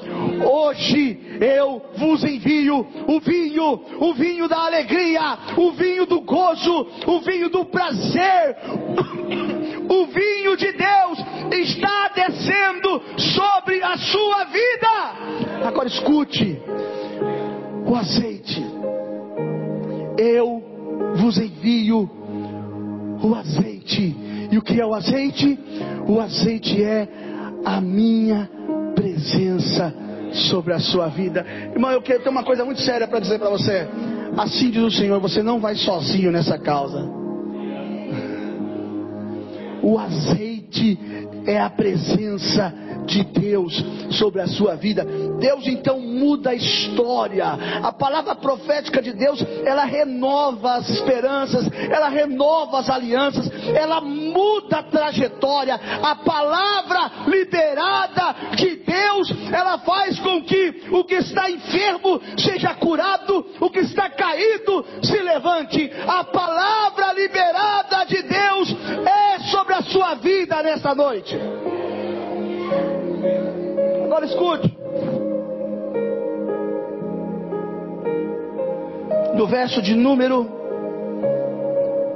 Hoje 0.44 1.38
eu 1.40 1.82
vos 1.96 2.24
envio 2.24 2.86
o 3.06 3.20
vinho, 3.20 3.80
o 4.00 4.14
vinho 4.14 4.48
da 4.48 4.64
alegria, 4.66 5.38
o 5.56 5.72
vinho 5.72 6.06
do 6.06 6.20
gozo, 6.20 6.86
o 7.06 7.20
vinho 7.20 7.48
do 7.48 7.64
prazer. 7.64 8.56
O 9.88 10.06
vinho 10.06 10.56
de 10.56 10.72
Deus 10.72 11.18
está 11.52 12.08
descendo 12.14 13.02
sobre 13.36 13.82
a 13.82 13.96
sua 13.96 14.44
vida. 14.44 15.66
Agora 15.66 15.88
escute: 15.88 16.60
o 17.86 17.94
azeite. 17.94 18.64
Eu 20.18 20.62
vos 21.16 21.38
envio 21.38 22.10
o 23.22 23.34
azeite. 23.34 24.16
E 24.50 24.58
o 24.58 24.62
que 24.62 24.80
é 24.80 24.86
o 24.86 24.94
azeite? 24.94 25.58
O 26.06 26.20
azeite 26.20 26.82
é 26.82 27.08
a 27.64 27.80
minha 27.80 28.48
presença 28.94 29.92
sobre 30.48 30.72
a 30.72 30.78
sua 30.78 31.08
vida. 31.08 31.44
Irmão, 31.72 31.90
eu 31.90 32.02
quero 32.02 32.22
ter 32.22 32.28
uma 32.28 32.44
coisa 32.44 32.64
muito 32.64 32.80
séria 32.80 33.08
para 33.08 33.20
dizer 33.20 33.38
para 33.38 33.50
você. 33.50 33.88
Assim 34.36 34.70
diz 34.70 34.82
o 34.82 34.90
Senhor, 34.90 35.20
você 35.20 35.42
não 35.42 35.58
vai 35.58 35.74
sozinho 35.74 36.30
nessa 36.30 36.58
causa. 36.58 37.25
O 39.86 40.00
azeite 40.00 40.98
é 41.46 41.60
a 41.60 41.70
presença 41.70 42.74
de 43.06 43.22
Deus 43.22 43.72
sobre 44.10 44.42
a 44.42 44.48
sua 44.48 44.74
vida. 44.74 45.06
Deus 45.38 45.64
então 45.64 46.00
muda 46.00 46.50
a 46.50 46.54
história. 46.56 47.46
A 47.84 47.92
palavra 47.92 48.34
profética 48.34 49.00
de 49.00 49.12
Deus, 49.12 49.40
ela 49.64 49.84
renova 49.84 50.72
as 50.72 50.90
esperanças, 50.90 51.70
ela 51.88 52.08
renova 52.08 52.80
as 52.80 52.90
alianças, 52.90 53.48
ela 53.76 54.00
a 54.76 54.82
trajetória. 54.82 55.74
A 56.02 56.16
palavra 56.16 57.10
liberada 57.26 58.34
de 58.56 58.76
Deus, 58.76 59.32
ela 59.52 59.78
faz 59.78 60.18
com 60.20 60.42
que 60.42 60.84
o 60.90 61.04
que 61.04 61.16
está 61.16 61.50
enfermo 61.50 62.20
seja 62.36 62.74
curado, 62.74 63.46
o 63.60 63.70
que 63.70 63.80
está 63.80 64.10
caído 64.10 64.84
se 65.02 65.18
levante. 65.18 65.90
A 66.06 66.24
palavra 66.24 67.12
liberada 67.12 68.04
de 68.04 68.22
Deus 68.22 68.76
é 69.06 69.40
sobre 69.50 69.74
a 69.74 69.82
sua 69.82 70.14
vida 70.16 70.62
nesta 70.62 70.94
noite. 70.94 71.38
Agora 74.04 74.26
escute. 74.26 74.76
No 79.34 79.46
verso 79.46 79.82
de 79.82 79.94
número 79.94 80.48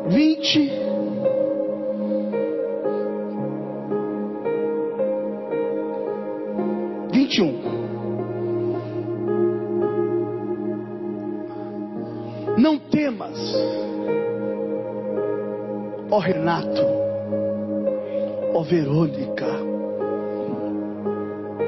20. 0.09 0.90
Vinte 7.31 7.39
e 7.39 7.43
um. 7.43 7.61
Não 12.59 12.77
temas, 12.77 13.39
ó 16.11 16.19
Renato, 16.19 16.83
ó 18.53 18.63
Verônica, 18.63 19.47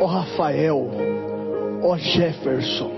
ó 0.01 0.07
Rafael, 0.07 0.91
ó 1.85 1.97
Jefferson, 1.97 2.91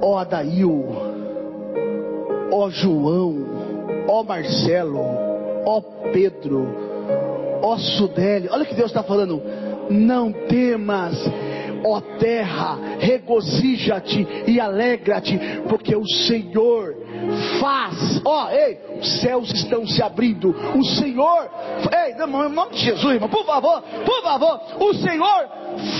ó 0.00 0.16
Adail, 0.16 0.86
ó 2.50 2.70
João, 2.70 3.44
ó 4.08 4.22
Marcelo, 4.22 5.04
ó 5.66 5.82
Pedro, 6.14 6.66
ó 7.62 7.76
Sudeli. 7.76 8.48
Olha 8.48 8.64
que 8.64 8.74
Deus 8.74 8.90
está 8.90 9.02
falando. 9.02 9.63
Não 9.90 10.32
temas, 10.32 11.14
ó 11.84 12.00
terra, 12.18 12.78
regozija-te 12.98 14.26
e 14.46 14.58
alegra-te, 14.58 15.38
porque 15.68 15.94
o 15.94 16.06
Senhor 16.06 16.94
faz. 17.60 18.22
Ó, 18.24 18.48
ei, 18.50 18.78
os 18.98 19.20
céus 19.20 19.52
estão 19.52 19.86
se 19.86 20.02
abrindo. 20.02 20.54
O 20.74 20.84
Senhor, 20.84 21.50
ei, 21.92 22.12
em 22.12 22.26
nome 22.28 22.72
de 22.72 22.78
Jesus, 22.78 23.14
irmão, 23.14 23.28
por 23.28 23.44
favor, 23.44 23.82
por 23.82 24.22
favor, 24.22 24.60
o 24.80 24.94
Senhor 24.94 25.48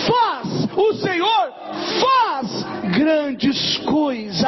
faz, 0.06 0.68
o 0.76 0.92
Senhor 0.94 1.52
faz 2.00 2.94
grandes 2.96 3.78
coisas. 3.78 4.44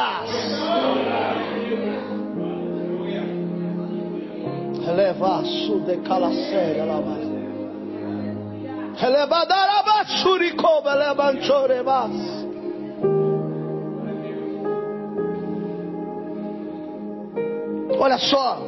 Eleva 4.89 5.45
su 5.45 5.81
de 5.81 5.97
calacera 5.97 6.85
la 6.85 7.01
vai. 7.01 7.26
Elebadarabasuricoba 7.26 7.26
lebanchorebas. 7.26 7.26
Olha 17.99 18.19
só. 18.19 18.59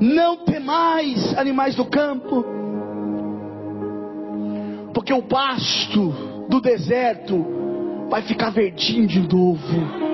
Não 0.00 0.36
temais, 0.38 1.36
animais 1.36 1.74
do 1.74 1.84
campo, 1.84 2.44
porque 4.94 5.12
o 5.12 5.22
pasto 5.22 6.10
do 6.48 6.60
deserto 6.60 7.44
vai 8.08 8.22
ficar 8.22 8.50
verdinho 8.50 9.06
de 9.06 9.20
novo. 9.20 10.09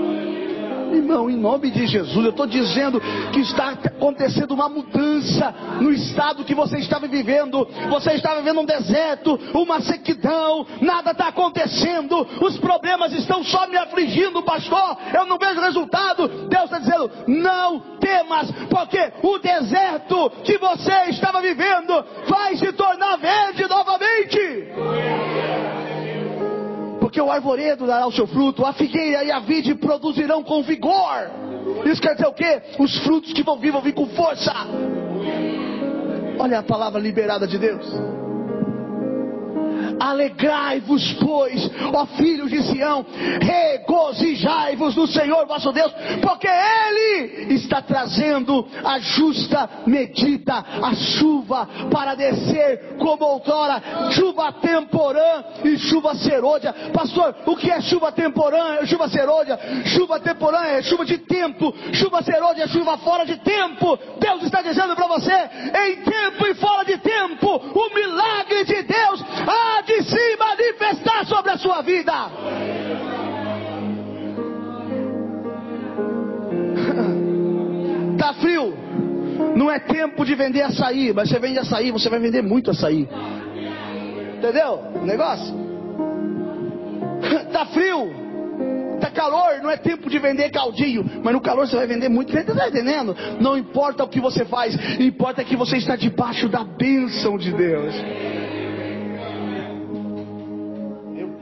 Irmão, 0.92 1.28
em 1.28 1.36
nome 1.36 1.70
de 1.70 1.86
Jesus, 1.86 2.24
eu 2.24 2.30
estou 2.30 2.46
dizendo 2.46 3.00
que 3.32 3.40
está 3.40 3.70
acontecendo 3.70 4.52
uma 4.52 4.68
mudança 4.68 5.54
no 5.80 5.92
estado 5.92 6.44
que 6.44 6.54
você 6.54 6.78
estava 6.78 7.06
vivendo. 7.06 7.66
Você 7.90 8.12
estava 8.12 8.40
vivendo 8.40 8.60
um 8.60 8.64
deserto, 8.64 9.38
uma 9.54 9.80
sequidão, 9.80 10.66
nada 10.80 11.10
está 11.10 11.28
acontecendo, 11.28 12.26
os 12.40 12.58
problemas 12.58 13.12
estão 13.12 13.44
só 13.44 13.66
me 13.66 13.76
afligindo, 13.76 14.42
pastor. 14.42 14.96
Eu 15.14 15.26
não 15.26 15.38
vejo 15.38 15.60
resultado. 15.60 16.28
Deus 16.48 16.64
está 16.64 16.78
dizendo: 16.78 17.10
não 17.26 17.80
temas, 17.98 18.50
porque 18.70 19.12
o 19.22 19.38
deserto 19.38 20.30
que 20.44 20.58
você 20.58 21.10
estava 21.10 21.40
vivendo 21.40 22.04
vai 22.28 22.56
se 22.56 22.72
tornar 22.72 23.16
verde 23.16 23.66
novamente 23.68 25.35
porque 27.16 27.20
o 27.22 27.32
arvoredo 27.32 27.86
dará 27.86 28.06
o 28.06 28.12
seu 28.12 28.26
fruto, 28.26 28.62
a 28.62 28.74
figueira 28.74 29.24
e 29.24 29.32
a 29.32 29.40
vide 29.40 29.74
produzirão 29.74 30.42
com 30.42 30.62
vigor. 30.62 31.30
Isso 31.86 32.02
quer 32.02 32.12
dizer 32.12 32.26
o 32.26 32.34
quê? 32.34 32.60
Os 32.78 32.98
frutos 32.98 33.32
que 33.32 33.42
vão 33.42 33.58
vir 33.58 33.72
vão 33.72 33.80
vir 33.80 33.94
com 33.94 34.06
força. 34.08 34.52
Olha 36.38 36.58
a 36.58 36.62
palavra 36.62 37.00
liberada 37.00 37.46
de 37.46 37.56
Deus. 37.56 37.86
Alegrai-vos, 40.00 41.12
pois, 41.14 41.70
ó 41.92 42.06
filhos 42.06 42.50
de 42.50 42.62
Sião, 42.62 43.04
regozijai-vos 43.40 44.94
no 44.94 45.06
Senhor 45.06 45.46
vosso 45.46 45.72
Deus, 45.72 45.92
porque 46.22 46.48
Ele 46.48 47.54
está 47.54 47.80
trazendo 47.82 48.66
a 48.84 48.98
justa 48.98 49.68
medida, 49.86 50.54
a 50.54 50.94
chuva 50.94 51.68
para 51.90 52.14
descer 52.14 52.96
como 52.98 53.24
outrora, 53.24 53.82
chuva 54.12 54.52
temporã 54.52 55.44
e 55.64 55.78
chuva 55.78 56.14
serôdia. 56.14 56.74
Pastor, 56.92 57.34
o 57.46 57.56
que 57.56 57.70
é 57.70 57.80
chuva 57.80 58.12
temporã? 58.12 58.84
Chuva 58.86 59.08
serôdia? 59.08 59.58
Chuva 59.86 60.20
temporã 60.20 60.62
é 60.64 60.82
chuva 60.82 61.04
de 61.04 61.18
tempo, 61.18 61.74
chuva 61.92 62.22
serôdia 62.22 62.64
é 62.64 62.68
chuva 62.68 62.98
fora 62.98 63.24
de 63.24 63.36
tempo. 63.38 63.98
Deus 64.18 64.42
está 64.42 64.62
dizendo 64.62 64.94
para 64.94 65.06
você, 65.06 65.32
em 65.32 65.96
tempo 66.02 66.46
e 66.46 66.54
fora 66.54 66.84
de 66.84 66.98
tempo, 66.98 67.48
o 67.56 67.94
milagre 67.94 68.64
de 68.64 68.82
Deus 68.82 69.24
há 69.46 69.82
de 69.86 70.02
se 70.02 70.36
manifestar 70.36 71.24
sobre 71.26 71.52
a 71.52 71.58
sua 71.58 71.82
vida. 71.82 72.12
Tá 78.16 78.32
frio? 78.32 78.74
Não 79.54 79.70
é 79.70 79.78
tempo 79.78 80.24
de 80.24 80.34
vender 80.34 80.62
açaí, 80.62 81.12
mas 81.12 81.28
você 81.28 81.38
vende 81.38 81.58
açaí, 81.58 81.90
você 81.90 82.08
vai 82.08 82.18
vender 82.18 82.42
muito 82.42 82.70
açaí. 82.70 83.06
Entendeu? 84.38 84.82
O 84.94 85.04
negócio? 85.04 85.54
Tá 87.52 87.66
frio? 87.66 88.26
Tá 89.00 89.10
calor, 89.10 89.60
não 89.62 89.70
é 89.70 89.76
tempo 89.76 90.08
de 90.08 90.18
vender 90.18 90.50
caldinho, 90.50 91.04
mas 91.22 91.32
no 91.32 91.40
calor 91.40 91.66
você 91.66 91.76
vai 91.76 91.86
vender 91.86 92.08
muito. 92.08 92.32
Você 92.32 92.40
está 92.40 92.68
entendendo? 92.68 93.14
Não 93.40 93.56
importa 93.56 94.04
o 94.04 94.08
que 94.08 94.20
você 94.20 94.44
faz, 94.44 94.74
importa 94.98 95.44
que 95.44 95.54
você 95.54 95.76
está 95.76 95.96
debaixo 95.96 96.48
da 96.48 96.64
bênção 96.64 97.36
de 97.36 97.52
Deus. 97.52 97.94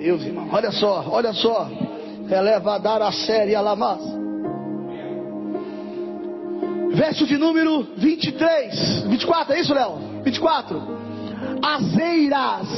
Deus, 0.04 0.22
irmão, 0.22 0.46
olha 0.52 0.70
só, 0.70 1.02
olha 1.08 1.32
só. 1.32 1.66
Eleva 2.30 2.74
a 2.74 2.78
dar 2.78 3.00
a 3.00 3.10
série 3.10 3.54
a 3.54 3.62
lamas. 3.62 4.02
Verso 6.92 7.26
de 7.26 7.38
número 7.38 7.84
23, 7.96 9.04
24, 9.08 9.54
é 9.54 9.60
isso, 9.60 9.72
Léo? 9.72 9.96
24. 10.22 10.82
As 11.62 11.96
eiras 11.96 12.68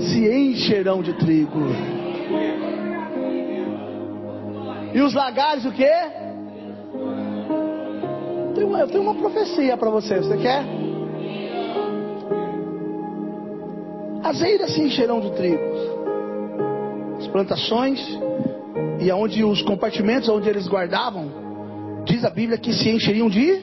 se 0.00 0.30
encherão 0.30 1.02
de 1.02 1.14
trigo. 1.14 1.60
E 4.92 5.00
os 5.00 5.14
lagares 5.14 5.64
o 5.64 5.72
quê? 5.72 5.90
Eu 8.48 8.54
tenho 8.54 8.68
uma, 8.68 8.80
eu 8.80 8.88
tenho 8.88 9.02
uma 9.02 9.14
profecia 9.14 9.78
para 9.78 9.88
você. 9.88 10.18
Você 10.18 10.36
quer? 10.36 10.62
As 14.22 14.42
eiras 14.42 14.74
se 14.74 14.82
encherão 14.82 15.20
de 15.20 15.30
trigo. 15.32 15.93
Plantações 17.34 17.98
e 19.00 19.10
aonde 19.10 19.42
os 19.42 19.60
compartimentos 19.62 20.28
onde 20.28 20.48
eles 20.48 20.68
guardavam, 20.68 22.04
diz 22.04 22.24
a 22.24 22.30
Bíblia 22.30 22.56
que 22.56 22.72
se 22.72 22.88
encheriam 22.88 23.28
de 23.28 23.60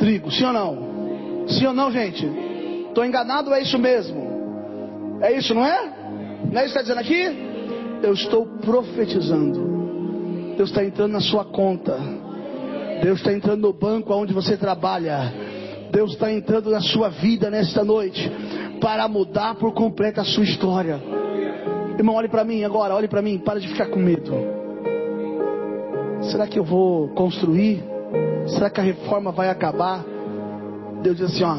trigo. 0.00 0.28
Sim 0.32 0.46
ou 0.46 0.52
não? 0.52 1.46
Sim 1.46 1.66
ou 1.66 1.72
não, 1.72 1.92
gente? 1.92 2.28
Estou 2.88 3.04
enganado 3.04 3.54
é 3.54 3.62
isso 3.62 3.78
mesmo? 3.78 5.20
É 5.20 5.38
isso, 5.38 5.54
não 5.54 5.64
é? 5.64 5.84
Não 6.50 6.60
é 6.60 6.64
isso 6.64 6.74
que 6.74 6.80
está 6.80 6.82
dizendo 6.82 6.98
aqui? 6.98 8.02
Eu 8.02 8.12
estou 8.12 8.44
profetizando. 8.60 10.56
Deus 10.56 10.70
está 10.70 10.84
entrando 10.84 11.12
na 11.12 11.20
sua 11.20 11.44
conta. 11.44 11.96
Deus 13.04 13.20
está 13.20 13.32
entrando 13.32 13.60
no 13.60 13.72
banco 13.72 14.12
onde 14.12 14.34
você 14.34 14.56
trabalha. 14.56 15.32
Deus 15.92 16.14
está 16.14 16.32
entrando 16.32 16.72
na 16.72 16.80
sua 16.80 17.08
vida 17.08 17.48
nesta 17.48 17.84
noite 17.84 18.28
para 18.80 19.06
mudar 19.06 19.54
por 19.54 19.72
completo 19.74 20.20
a 20.20 20.24
sua 20.24 20.42
história. 20.42 21.21
Irmão, 21.96 22.14
olhe 22.14 22.28
para 22.28 22.44
mim 22.44 22.64
agora, 22.64 22.94
olhe 22.94 23.08
para 23.08 23.22
mim, 23.22 23.38
para 23.38 23.60
de 23.60 23.68
ficar 23.68 23.86
com 23.86 23.98
medo. 23.98 24.32
Será 26.30 26.46
que 26.46 26.58
eu 26.58 26.64
vou 26.64 27.08
construir? 27.08 27.82
Será 28.46 28.70
que 28.70 28.80
a 28.80 28.84
reforma 28.84 29.30
vai 29.30 29.48
acabar? 29.48 30.04
Deus 31.02 31.16
diz 31.16 31.30
assim: 31.30 31.44
ó, 31.44 31.56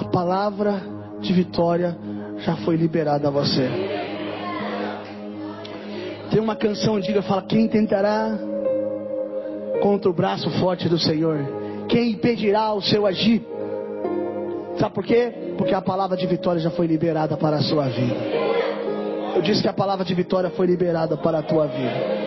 a 0.00 0.04
palavra 0.04 0.80
de 1.20 1.32
vitória 1.32 1.96
já 2.38 2.56
foi 2.56 2.76
liberada 2.76 3.28
a 3.28 3.30
você. 3.30 3.68
Tem 6.30 6.40
uma 6.40 6.56
canção 6.56 6.96
antiga 6.96 7.22
que 7.22 7.28
fala: 7.28 7.42
Quem 7.42 7.68
tentará 7.68 8.38
contra 9.82 10.10
o 10.10 10.14
braço 10.14 10.50
forte 10.58 10.88
do 10.88 10.98
Senhor? 10.98 11.38
Quem 11.88 12.12
impedirá 12.12 12.72
o 12.72 12.80
seu 12.80 13.06
agir? 13.06 13.42
Sabe 14.78 14.94
por 14.94 15.04
quê? 15.04 15.54
Porque 15.56 15.74
a 15.74 15.82
palavra 15.82 16.16
de 16.16 16.26
vitória 16.26 16.60
já 16.60 16.70
foi 16.70 16.86
liberada 16.86 17.36
para 17.36 17.56
a 17.56 17.60
sua 17.60 17.86
vida. 17.86 18.53
Eu 19.34 19.42
disse 19.42 19.62
que 19.62 19.68
a 19.68 19.72
palavra 19.72 20.04
de 20.04 20.14
vitória 20.14 20.50
foi 20.50 20.66
liberada 20.66 21.16
para 21.16 21.38
a 21.38 21.42
tua 21.42 21.66
vida. 21.66 22.24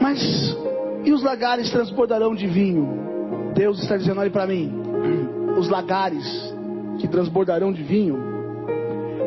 Mas 0.00 0.56
e 1.04 1.12
os 1.12 1.22
lagares 1.22 1.70
transbordarão 1.70 2.34
de 2.34 2.46
vinho? 2.46 3.52
Deus 3.54 3.82
está 3.82 3.96
dizendo: 3.96 4.20
olhe 4.20 4.30
para 4.30 4.46
mim. 4.46 4.72
Os 5.58 5.68
lagares 5.68 6.54
que 6.98 7.08
transbordarão 7.08 7.72
de 7.72 7.82
vinho 7.82 8.18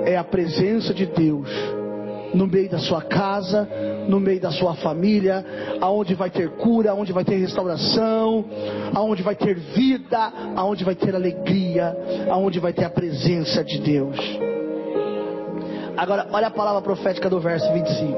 é 0.05 0.15
a 0.15 0.23
presença 0.23 0.93
de 0.93 1.05
Deus 1.05 1.49
no 2.33 2.47
meio 2.47 2.69
da 2.69 2.77
sua 2.77 3.01
casa, 3.01 3.67
no 4.09 4.19
meio 4.19 4.41
da 4.41 4.51
sua 4.51 4.73
família, 4.75 5.45
aonde 5.79 6.15
vai 6.15 6.31
ter 6.31 6.49
cura, 6.57 6.91
aonde 6.91 7.13
vai 7.13 7.23
ter 7.23 7.35
restauração, 7.35 8.43
aonde 8.93 9.21
vai 9.21 9.35
ter 9.35 9.55
vida, 9.55 10.33
aonde 10.55 10.83
vai 10.83 10.95
ter 10.95 11.15
alegria, 11.15 11.95
aonde 12.29 12.59
vai 12.59 12.73
ter 12.73 12.85
a 12.85 12.89
presença 12.89 13.63
de 13.63 13.77
Deus. 13.79 14.17
Agora, 15.95 16.27
olha 16.31 16.47
a 16.47 16.51
palavra 16.51 16.81
profética 16.81 17.29
do 17.29 17.39
verso 17.39 17.71
25: 17.71 18.17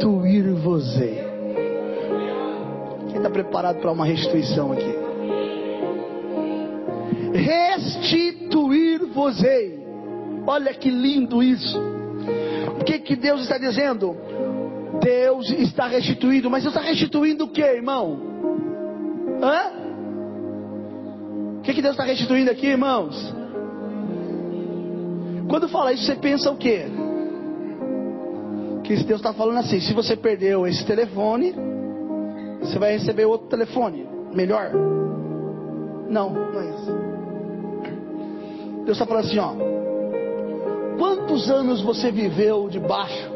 restituir-vos. 0.00 0.98
Quem 3.08 3.16
está 3.16 3.30
preparado 3.30 3.80
para 3.80 3.92
uma 3.92 4.04
restituição 4.04 4.72
aqui? 4.72 5.06
restituir-vos-ei. 7.36 9.84
Olha 10.46 10.72
que 10.74 10.90
lindo 10.90 11.42
isso. 11.42 11.95
Que, 12.86 13.00
que 13.00 13.16
Deus 13.16 13.42
está 13.42 13.58
dizendo? 13.58 14.16
Deus 15.02 15.50
está 15.50 15.86
restituindo, 15.86 16.48
mas 16.48 16.62
Deus 16.62 16.74
está 16.74 16.86
restituindo 16.86 17.44
o 17.44 17.48
que, 17.48 17.60
irmão? 17.60 18.18
Hã? 19.42 19.72
O 21.58 21.60
que, 21.62 21.74
que 21.74 21.82
Deus 21.82 21.94
está 21.94 22.04
restituindo 22.04 22.50
aqui, 22.50 22.68
irmãos? 22.68 23.34
Quando 25.48 25.68
fala 25.68 25.92
isso, 25.92 26.04
você 26.04 26.14
pensa 26.14 26.50
o 26.50 26.56
quê? 26.56 26.86
Que 28.84 28.94
Deus 29.02 29.20
está 29.20 29.32
falando 29.32 29.58
assim: 29.58 29.80
se 29.80 29.92
você 29.92 30.16
perdeu 30.16 30.66
esse 30.66 30.84
telefone, 30.86 31.54
você 32.60 32.78
vai 32.78 32.92
receber 32.92 33.24
outro 33.24 33.48
telefone 33.48 34.06
melhor. 34.32 34.70
Não, 36.08 36.30
não 36.30 36.60
é 36.60 36.70
isso. 36.70 36.96
Deus 38.84 38.96
está 38.96 39.06
falando 39.06 39.24
assim, 39.24 39.38
ó. 39.38 39.75
Quantos 40.98 41.50
anos 41.50 41.82
você 41.82 42.10
viveu 42.10 42.68
debaixo 42.68 43.30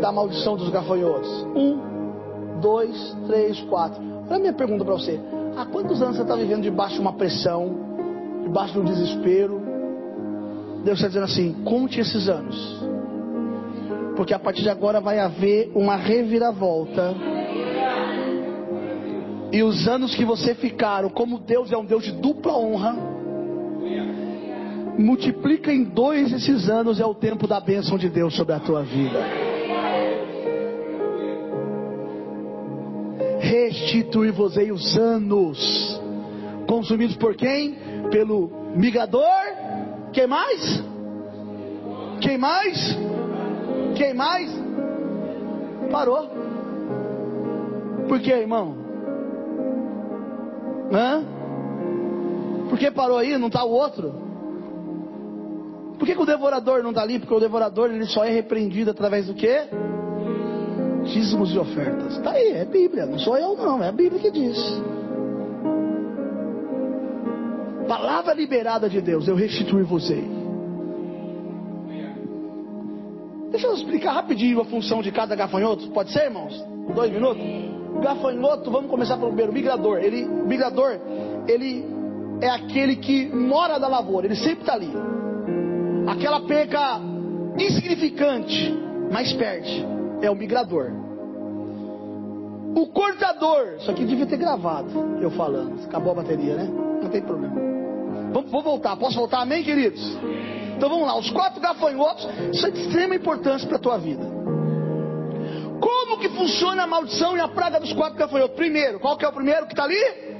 da 0.00 0.12
maldição 0.12 0.56
dos 0.56 0.68
gafanhotos? 0.68 1.28
Um, 1.54 2.60
dois, 2.60 3.16
três, 3.26 3.60
quatro. 3.62 4.00
Olha 4.26 4.36
a 4.36 4.38
minha 4.38 4.52
pergunta 4.52 4.84
para 4.84 4.94
você. 4.94 5.20
Há 5.56 5.66
quantos 5.66 6.00
anos 6.00 6.16
você 6.16 6.22
está 6.22 6.36
vivendo 6.36 6.62
debaixo 6.62 6.94
de 6.94 7.00
uma 7.00 7.12
pressão, 7.12 7.76
debaixo 8.44 8.74
de 8.74 8.80
um 8.80 8.84
desespero? 8.84 9.60
Deus 10.84 10.98
está 10.98 11.08
dizendo 11.08 11.24
assim: 11.24 11.52
conte 11.64 12.00
esses 12.00 12.28
anos. 12.28 12.82
Porque 14.16 14.32
a 14.32 14.38
partir 14.38 14.62
de 14.62 14.70
agora 14.70 15.00
vai 15.00 15.18
haver 15.18 15.72
uma 15.74 15.96
reviravolta. 15.96 17.14
E 19.50 19.62
os 19.62 19.86
anos 19.86 20.14
que 20.14 20.24
você 20.24 20.54
ficaram, 20.54 21.10
como 21.10 21.38
Deus 21.38 21.70
é 21.72 21.76
um 21.76 21.84
Deus 21.84 22.04
de 22.04 22.12
dupla 22.12 22.56
honra, 22.56 22.96
multiplica 25.02 25.72
em 25.72 25.84
dois 25.84 26.32
esses 26.32 26.68
anos, 26.68 27.00
é 27.00 27.04
o 27.04 27.14
tempo 27.14 27.46
da 27.46 27.60
bênção 27.60 27.98
de 27.98 28.08
Deus 28.08 28.34
sobre 28.34 28.54
a 28.54 28.60
tua 28.60 28.82
vida. 28.82 29.18
Restituir-vos-ei 33.40 34.70
os 34.70 34.96
anos, 34.96 36.00
consumidos 36.66 37.16
por 37.16 37.34
quem? 37.34 37.76
Pelo 38.10 38.50
migador. 38.74 39.22
Quem 40.12 40.26
mais? 40.26 40.84
Quem 42.20 42.38
mais? 42.38 42.96
Quem 43.96 44.14
mais? 44.14 44.50
Parou. 45.90 46.30
Por 48.08 48.20
que, 48.20 48.30
irmão? 48.30 48.76
Hã? 50.92 51.24
Por 52.68 52.78
que 52.78 52.90
parou 52.90 53.18
aí? 53.18 53.36
Não 53.36 53.48
está 53.48 53.64
o 53.64 53.70
outro? 53.70 54.21
Por 56.02 56.06
que, 56.06 56.16
que 56.16 56.20
o 56.20 56.26
devorador 56.26 56.82
não 56.82 56.90
está 56.90 57.02
ali? 57.02 57.20
Porque 57.20 57.32
o 57.32 57.38
devorador 57.38 57.88
ele 57.88 58.06
só 58.06 58.24
é 58.24 58.30
repreendido 58.30 58.90
através 58.90 59.28
do 59.28 59.34
quê? 59.34 59.68
dízimos 61.04 61.54
e 61.54 61.58
ofertas. 61.60 62.16
Está 62.16 62.32
aí, 62.32 62.54
é 62.54 62.64
Bíblia, 62.64 63.06
não 63.06 63.20
sou 63.20 63.38
eu 63.38 63.56
não, 63.56 63.80
é 63.80 63.86
a 63.86 63.92
Bíblia 63.92 64.20
que 64.20 64.32
diz. 64.32 64.58
Palavra 67.86 68.34
liberada 68.34 68.90
de 68.90 69.00
Deus, 69.00 69.28
eu 69.28 69.36
restituir 69.36 69.84
você. 69.84 70.20
Deixa 73.52 73.68
eu 73.68 73.74
explicar 73.74 74.14
rapidinho 74.14 74.60
a 74.60 74.64
função 74.64 75.02
de 75.02 75.12
cada 75.12 75.36
gafanhoto. 75.36 75.88
Pode 75.90 76.10
ser, 76.10 76.24
irmãos? 76.24 76.52
Dois 76.96 77.12
minutos? 77.12 77.44
Gafanhoto, 78.02 78.72
vamos 78.72 78.90
começar 78.90 79.16
pelo 79.16 79.28
primeiro. 79.28 79.52
Migrador. 79.52 79.98
Ele, 79.98 80.24
o 80.24 80.48
migrador, 80.48 80.98
ele 81.46 81.86
é 82.40 82.48
aquele 82.48 82.96
que 82.96 83.26
mora 83.32 83.78
da 83.78 83.86
lavoura. 83.86 84.26
Ele 84.26 84.34
sempre 84.34 84.62
está 84.62 84.74
ali. 84.74 85.11
Aquela 86.12 86.40
peca 86.40 87.00
insignificante, 87.58 88.74
mas 89.10 89.32
perde. 89.32 89.84
É 90.20 90.30
o 90.30 90.34
migrador. 90.34 90.90
O 92.76 92.86
cortador. 92.88 93.76
Isso 93.78 93.90
aqui 93.90 94.04
devia 94.04 94.26
ter 94.26 94.36
gravado. 94.36 95.18
Eu 95.20 95.30
falando. 95.30 95.82
Acabou 95.84 96.12
a 96.12 96.16
bateria, 96.16 96.54
né? 96.54 96.68
Não 97.02 97.08
tem 97.08 97.22
problema. 97.22 97.54
Vou 98.50 98.62
voltar. 98.62 98.94
Posso 98.96 99.16
voltar? 99.16 99.40
Amém, 99.40 99.64
queridos? 99.64 100.00
Então 100.76 100.90
vamos 100.90 101.06
lá, 101.06 101.16
os 101.16 101.30
quatro 101.30 101.60
gafanhotos, 101.60 102.28
isso 102.52 102.66
é 102.66 102.70
de 102.70 102.80
extrema 102.80 103.14
importância 103.14 103.66
para 103.68 103.76
a 103.76 103.80
tua 103.80 103.98
vida. 103.98 104.24
Como 105.80 106.18
que 106.18 106.28
funciona 106.30 106.82
a 106.82 106.86
maldição 106.86 107.36
e 107.36 107.40
a 107.40 107.48
praga 107.48 107.78
dos 107.80 107.92
quatro 107.92 108.18
gafanhotos? 108.18 108.56
Primeiro, 108.56 108.98
qual 109.00 109.16
que 109.16 109.24
é 109.24 109.28
o 109.28 109.32
primeiro 109.32 109.66
que 109.66 109.72
está 109.72 109.84
ali? 109.84 110.31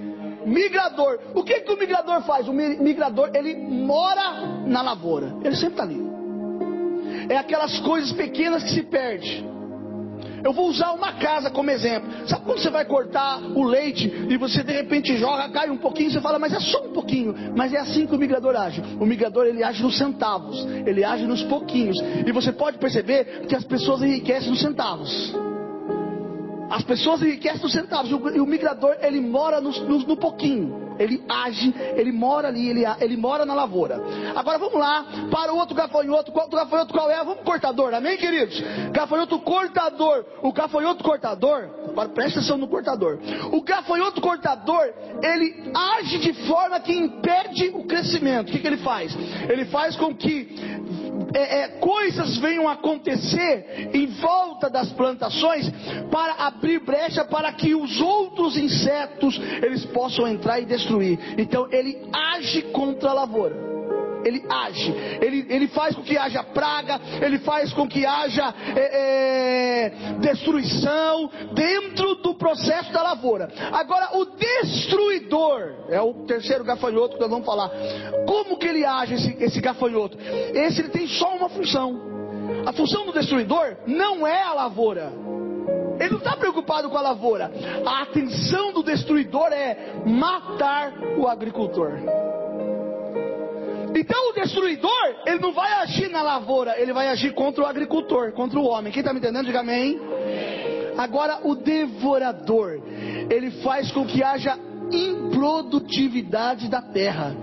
Migrador. 0.47 1.19
O 1.35 1.43
que, 1.43 1.61
que 1.61 1.73
o 1.73 1.79
migrador 1.79 2.23
faz? 2.23 2.49
O 2.49 2.53
migrador, 2.53 3.31
ele 3.35 3.55
mora 3.55 4.63
na 4.67 4.83
lavoura. 4.83 5.35
Ele 5.45 5.57
sempre 5.57 5.75
está 5.75 5.83
ali. 5.83 6.01
É 7.29 7.37
aquelas 7.37 7.79
coisas 7.81 8.13
pequenas 8.13 8.63
que 8.63 8.71
se 8.71 8.83
perde. 8.83 9.53
Eu 10.45 10.53
vou 10.53 10.69
usar 10.69 10.93
uma 10.93 11.13
casa 11.15 11.51
como 11.51 11.71
exemplo. 11.71 12.11
Sabe 12.27 12.45
quando 12.45 12.59
você 12.59 12.71
vai 12.71 12.85
cortar 12.85 13.41
o 13.41 13.63
leite 13.63 14.13
e 14.29 14.37
você 14.37 14.63
de 14.63 14.73
repente 14.73 15.17
joga, 15.17 15.49
cai 15.51 15.71
um 15.71 15.77
pouquinho, 15.77 16.11
você 16.11 16.21
fala, 16.21 16.39
mas 16.39 16.53
é 16.53 16.59
só 16.59 16.85
um 16.85 16.93
pouquinho. 16.93 17.35
Mas 17.57 17.73
é 17.73 17.79
assim 17.79 18.07
que 18.07 18.15
o 18.15 18.19
migrador 18.19 18.57
age. 18.57 18.83
O 19.01 19.07
migrador 19.07 19.47
ele 19.47 19.63
age 19.63 19.83
nos 19.83 19.97
centavos, 19.97 20.67
ele 20.85 21.05
age 21.05 21.27
nos 21.27 21.43
pouquinhos. 21.45 21.97
E 22.27 22.33
você 22.33 22.53
pode 22.53 22.79
perceber 22.79 23.47
que 23.47 23.55
as 23.55 23.65
pessoas 23.65 24.03
enriquecem 24.03 24.51
nos 24.51 24.61
centavos. 24.61 25.33
As 26.73 26.83
pessoas 26.83 27.21
enriquecem 27.21 27.61
nos 27.61 27.73
centavos. 27.73 28.11
E 28.11 28.41
o 28.41 28.47
migrador 28.47 28.97
ele 29.03 29.21
mora 29.21 29.61
no, 29.61 29.71
no, 29.71 29.99
no 29.99 30.17
pouquinho 30.17 30.92
ele 30.99 31.23
age, 31.29 31.75
ele 31.97 32.13
mora 32.13 32.49
ali, 32.49 32.69
ele, 32.69 32.85
ele 33.01 33.17
mora 33.17 33.45
na 33.45 33.55
lavoura. 33.55 34.01
Agora 34.35 34.59
vamos 34.59 34.79
lá 34.79 35.05
para 35.31 35.53
o 35.53 35.57
outro 35.57 35.75
gafanhoto. 35.75 36.33
Qual, 36.33 36.49
gafanhoto 36.49 36.93
qual 36.93 37.11
é? 37.11 37.17
Vamos 37.25 37.43
cortador, 37.45 37.95
amém, 37.95 38.17
queridos? 38.17 38.63
Gafanhoto 38.93 39.39
cortador. 39.41 40.25
O 40.43 40.53
gafanhoto 40.53 41.03
cortador, 41.05 41.71
agora 41.89 42.09
presta 42.09 42.41
atenção 42.41 42.59
no 42.59 42.69
cortador. 42.69 43.19
O 43.53 43.63
gafanhoto 43.63 44.21
cortador, 44.21 44.93
ele 45.23 45.71
age 45.75 46.19
de 46.19 46.33
forma 46.47 46.81
que 46.81 46.93
impede 46.93 47.69
o 47.75 47.85
crescimento. 47.85 48.49
O 48.49 48.53
que, 48.53 48.59
que 48.59 48.67
ele 48.67 48.79
faz? 48.79 49.15
Ele 49.49 49.65
faz 49.67 49.97
com 49.97 50.15
que 50.15 50.49
é, 51.35 51.61
é, 51.61 51.69
coisas 51.79 52.37
venham 52.39 52.69
acontecer 52.69 53.91
em 53.93 54.07
volta 54.07 54.69
das 54.69 54.91
plantações 54.93 55.71
para 56.11 56.35
abrir 56.47 56.81
brecha 56.81 57.25
para 57.25 57.53
que 57.53 57.75
os 57.75 58.01
outros 58.01 58.57
insetos 58.57 59.41
eles 59.63 59.85
possam 59.87 60.27
entrar 60.29 60.61
e 60.61 60.65
destruir. 60.65 60.82
Então 61.39 61.69
ele 61.71 61.99
age 62.13 62.63
contra 62.73 63.11
a 63.11 63.15
lavoura 63.15 63.73
ele 64.25 64.45
age, 64.49 64.95
ele, 65.21 65.47
ele 65.49 65.69
faz 65.69 65.95
com 65.95 66.03
que 66.03 66.17
haja 66.17 66.43
praga, 66.43 67.01
ele 67.21 67.39
faz 67.41 67.73
com 67.73 67.89
que 67.89 68.07
haja 68.07 68.55
é, 68.77 69.87
é, 69.87 69.91
destruição 70.21 71.31
dentro 71.53 72.17
do 72.17 72.35
processo 72.35 72.93
da 72.93 73.03
lavoura. 73.03 73.51
Agora, 73.73 74.17
o 74.17 74.25
destruidor 74.25 75.87
é 75.89 76.01
o 76.01 76.15
terceiro 76.25 76.65
gafanhoto 76.65 77.15
que 77.15 77.21
nós 77.21 77.31
vamos 77.31 77.47
falar. 77.47 77.71
Como 78.27 78.59
que 78.59 78.67
ele 78.67 78.85
age, 78.85 79.15
esse, 79.15 79.37
esse 79.43 79.61
gafanhoto? 79.61 80.17
Esse 80.55 80.81
ele 80.81 80.89
tem 80.91 81.07
só 81.09 81.35
uma 81.37 81.49
função. 81.49 82.13
A 82.67 82.73
função 82.73 83.07
do 83.07 83.13
destruidor 83.13 83.77
não 83.87 84.27
é 84.27 84.43
a 84.43 84.53
lavoura. 84.55 85.13
Ele 85.99 86.11
não 86.11 86.19
está 86.19 86.37
preocupado 86.37 86.89
com 86.89 86.97
a 86.97 87.01
lavoura. 87.01 87.51
A 87.85 88.03
atenção 88.03 88.73
do 88.73 88.83
destruidor 88.83 89.53
é 89.53 90.03
matar 90.07 90.93
o 91.19 91.29
agricultor. 91.29 91.99
Então 93.95 94.31
o 94.31 94.33
destruidor, 94.33 94.91
ele 95.27 95.39
não 95.39 95.53
vai 95.53 95.71
agir 95.75 96.09
na 96.09 96.23
lavoura, 96.23 96.81
ele 96.81 96.93
vai 96.93 97.09
agir 97.09 97.35
contra 97.35 97.63
o 97.63 97.67
agricultor, 97.67 98.33
contra 98.33 98.59
o 98.59 98.65
homem. 98.65 98.93
Quem 98.93 99.01
está 99.01 99.13
me 99.13 99.19
entendendo, 99.19 99.47
diga 99.47 99.61
amém. 99.61 100.01
Agora 100.97 101.41
o 101.45 101.55
devorador, 101.55 102.81
ele 103.31 103.51
faz 103.63 103.91
com 103.93 104.07
que 104.07 104.23
haja 104.23 104.59
improdutividade 104.91 106.69
da 106.69 106.81
terra. 106.81 107.35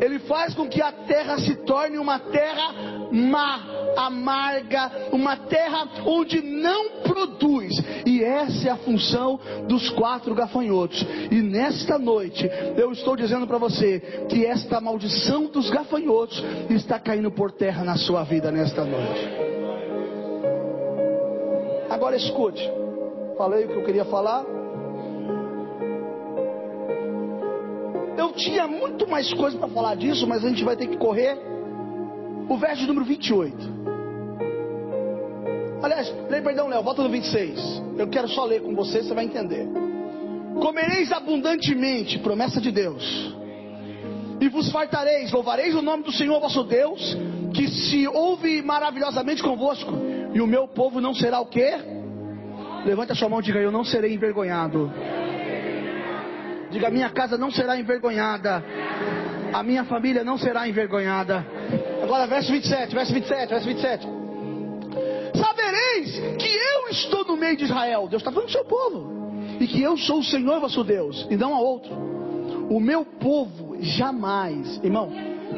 Ele 0.00 0.18
faz 0.20 0.54
com 0.54 0.68
que 0.68 0.80
a 0.80 0.92
terra 0.92 1.38
se 1.38 1.56
torne 1.56 1.98
uma 1.98 2.18
terra 2.18 2.72
má, 3.10 3.60
amarga, 3.96 5.08
uma 5.12 5.36
terra 5.36 5.88
onde 6.06 6.40
não 6.40 6.97
produz. 7.18 7.72
E 8.06 8.22
essa 8.22 8.68
é 8.68 8.70
a 8.70 8.76
função 8.76 9.40
dos 9.66 9.90
quatro 9.90 10.34
gafanhotos. 10.34 11.04
E 11.30 11.42
nesta 11.42 11.98
noite, 11.98 12.48
eu 12.76 12.92
estou 12.92 13.16
dizendo 13.16 13.46
para 13.46 13.58
você 13.58 14.00
que 14.28 14.46
esta 14.46 14.80
maldição 14.80 15.46
dos 15.46 15.68
gafanhotos 15.70 16.42
está 16.70 16.98
caindo 16.98 17.30
por 17.30 17.50
terra 17.50 17.82
na 17.82 17.96
sua 17.96 18.22
vida 18.22 18.52
nesta 18.52 18.84
noite. 18.84 19.28
Agora 21.90 22.16
escute. 22.16 22.62
Falei 23.36 23.64
o 23.64 23.68
que 23.68 23.74
eu 23.74 23.84
queria 23.84 24.04
falar. 24.04 24.44
Eu 28.16 28.32
tinha 28.32 28.66
muito 28.66 29.08
mais 29.08 29.32
coisa 29.34 29.56
para 29.58 29.68
falar 29.68 29.94
disso, 29.94 30.26
mas 30.26 30.44
a 30.44 30.48
gente 30.48 30.64
vai 30.64 30.76
ter 30.76 30.86
que 30.86 30.96
correr. 30.96 31.36
O 32.48 32.56
verso 32.56 32.86
número 32.86 33.04
28. 33.04 33.87
Aliás, 35.82 36.12
lê, 36.28 36.40
perdão, 36.40 36.68
Léo, 36.68 36.82
volta 36.82 37.02
no 37.02 37.08
26. 37.08 37.82
Eu 37.96 38.08
quero 38.08 38.28
só 38.28 38.44
ler 38.44 38.62
com 38.62 38.74
você, 38.74 39.02
você 39.02 39.14
vai 39.14 39.24
entender. 39.24 39.66
Comereis 40.60 41.12
abundantemente, 41.12 42.18
promessa 42.18 42.60
de 42.60 42.72
Deus, 42.72 43.04
e 44.40 44.48
vos 44.48 44.70
fartareis, 44.72 45.30
louvareis 45.30 45.74
o 45.74 45.82
nome 45.82 46.02
do 46.02 46.12
Senhor 46.12 46.40
vosso 46.40 46.64
Deus, 46.64 47.16
que 47.54 47.68
se 47.68 48.08
ouve 48.08 48.60
maravilhosamente 48.62 49.42
convosco, 49.42 49.92
e 50.34 50.40
o 50.40 50.46
meu 50.46 50.66
povo 50.66 51.00
não 51.00 51.14
será 51.14 51.40
o 51.40 51.46
quê? 51.46 51.74
Levanta 52.84 53.12
a 53.12 53.16
sua 53.16 53.28
mão 53.28 53.40
e 53.40 53.42
diga: 53.42 53.58
Eu 53.60 53.70
não 53.70 53.84
serei 53.84 54.12
envergonhado. 54.14 54.92
Diga: 56.70 56.90
minha 56.90 57.10
casa 57.10 57.38
não 57.38 57.50
será 57.50 57.78
envergonhada. 57.78 58.64
A 59.52 59.62
minha 59.62 59.84
família 59.84 60.22
não 60.22 60.36
será 60.36 60.68
envergonhada. 60.68 61.44
Agora, 62.02 62.26
verso 62.26 62.52
27, 62.52 62.94
verso 62.94 63.12
27, 63.12 63.48
verso 63.48 63.66
27. 63.66 64.17
Que 66.38 66.48
eu 66.48 66.88
estou 66.90 67.24
no 67.24 67.36
meio 67.36 67.56
de 67.56 67.64
Israel. 67.64 68.08
Deus 68.08 68.22
está 68.22 68.30
falando 68.30 68.48
do 68.48 68.52
seu 68.52 68.64
povo. 68.64 69.18
E 69.60 69.66
que 69.66 69.82
eu 69.82 69.96
sou 69.96 70.20
o 70.20 70.24
Senhor 70.24 70.60
vosso 70.60 70.84
Deus, 70.84 71.26
e 71.30 71.36
não 71.36 71.54
a 71.54 71.60
outro. 71.60 71.92
O 72.70 72.78
meu 72.78 73.04
povo 73.04 73.76
jamais, 73.80 74.78
irmão, 74.84 75.10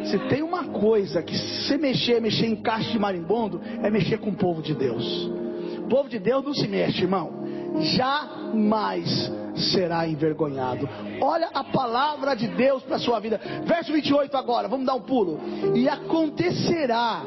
se 0.04 0.18
tem 0.28 0.42
uma 0.42 0.64
coisa 0.64 1.22
que 1.22 1.36
se 1.36 1.76
mexer, 1.76 2.20
mexer 2.20 2.46
em 2.46 2.56
caixa 2.56 2.90
de 2.90 2.98
marimbondo, 2.98 3.60
é 3.82 3.90
mexer 3.90 4.18
com 4.18 4.30
o 4.30 4.36
povo 4.36 4.62
de 4.62 4.74
Deus. 4.74 5.30
O 5.78 5.88
povo 5.88 6.08
de 6.08 6.18
Deus 6.18 6.44
não 6.44 6.54
se 6.54 6.68
mexe, 6.68 7.02
irmão. 7.02 7.32
Jamais 7.80 9.30
será 9.72 10.06
envergonhado. 10.08 10.88
Olha 11.20 11.50
a 11.52 11.64
palavra 11.64 12.34
de 12.34 12.46
Deus 12.48 12.82
para 12.82 12.96
a 12.96 13.00
sua 13.00 13.20
vida. 13.20 13.40
Verso 13.64 13.92
28 13.92 14.36
agora, 14.36 14.68
vamos 14.68 14.86
dar 14.86 14.94
um 14.94 15.02
pulo. 15.02 15.40
E 15.74 15.88
acontecerá, 15.88 17.22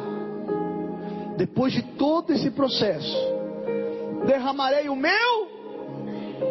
depois 1.38 1.74
de 1.74 1.82
todo 1.82 2.32
esse 2.32 2.52
processo, 2.52 3.18
derramarei 4.26 4.90
o 4.90 4.96
meu 4.96 5.54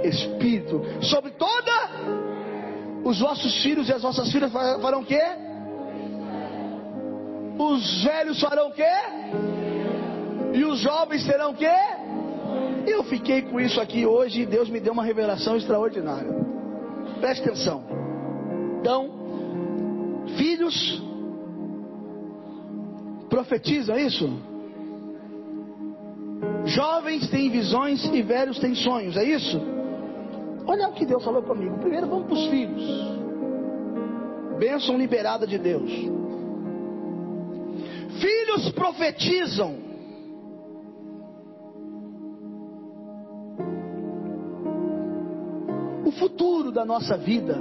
espírito 0.04 0.82
sobre 1.02 1.32
toda 1.32 1.72
os 3.04 3.20
vossos 3.20 3.62
filhos 3.62 3.88
e 3.88 3.92
as 3.92 4.02
vossas 4.02 4.30
filhas 4.30 4.52
farão 4.52 5.00
o 5.00 5.04
quê? 5.04 5.22
Os 7.58 8.04
velhos 8.04 8.40
farão 8.40 8.68
o 8.68 8.72
quê? 8.72 8.92
E 10.54 10.64
os 10.64 10.80
jovens 10.80 11.24
terão 11.26 11.50
o 11.50 11.54
quê? 11.54 11.74
Eu 12.86 13.04
fiquei 13.04 13.42
com 13.42 13.60
isso 13.60 13.80
aqui 13.80 14.04
hoje 14.04 14.42
e 14.42 14.46
Deus 14.46 14.68
me 14.68 14.80
deu 14.80 14.92
uma 14.92 15.04
revelação 15.04 15.56
extraordinária. 15.56 16.30
Preste 17.20 17.48
atenção. 17.48 17.84
Então, 18.80 19.10
filhos 20.36 21.02
profetizam 23.28 23.98
isso? 23.98 24.51
Jovens 26.64 27.28
têm 27.28 27.50
visões 27.50 28.04
e 28.04 28.22
velhos 28.22 28.58
têm 28.58 28.74
sonhos, 28.74 29.16
é 29.16 29.24
isso? 29.24 29.60
Olha 30.66 30.88
o 30.88 30.92
que 30.92 31.04
Deus 31.04 31.24
falou 31.24 31.42
comigo. 31.42 31.76
Primeiro 31.78 32.06
vamos 32.06 32.26
para 32.26 32.34
os 32.34 32.46
filhos. 32.46 32.82
Bênção 34.58 34.96
liberada 34.96 35.46
de 35.46 35.58
Deus. 35.58 35.90
Filhos 38.20 38.70
profetizam. 38.70 39.76
O 46.06 46.12
futuro 46.12 46.70
da 46.70 46.84
nossa 46.84 47.16
vida, 47.16 47.58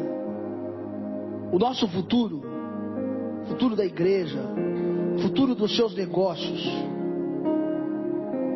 o 1.52 1.58
nosso 1.58 1.88
futuro, 1.88 2.44
futuro 3.48 3.76
da 3.76 3.86
igreja, 3.86 4.40
futuro 5.22 5.56
dos 5.56 5.76
seus 5.76 5.96
negócios 5.96 6.91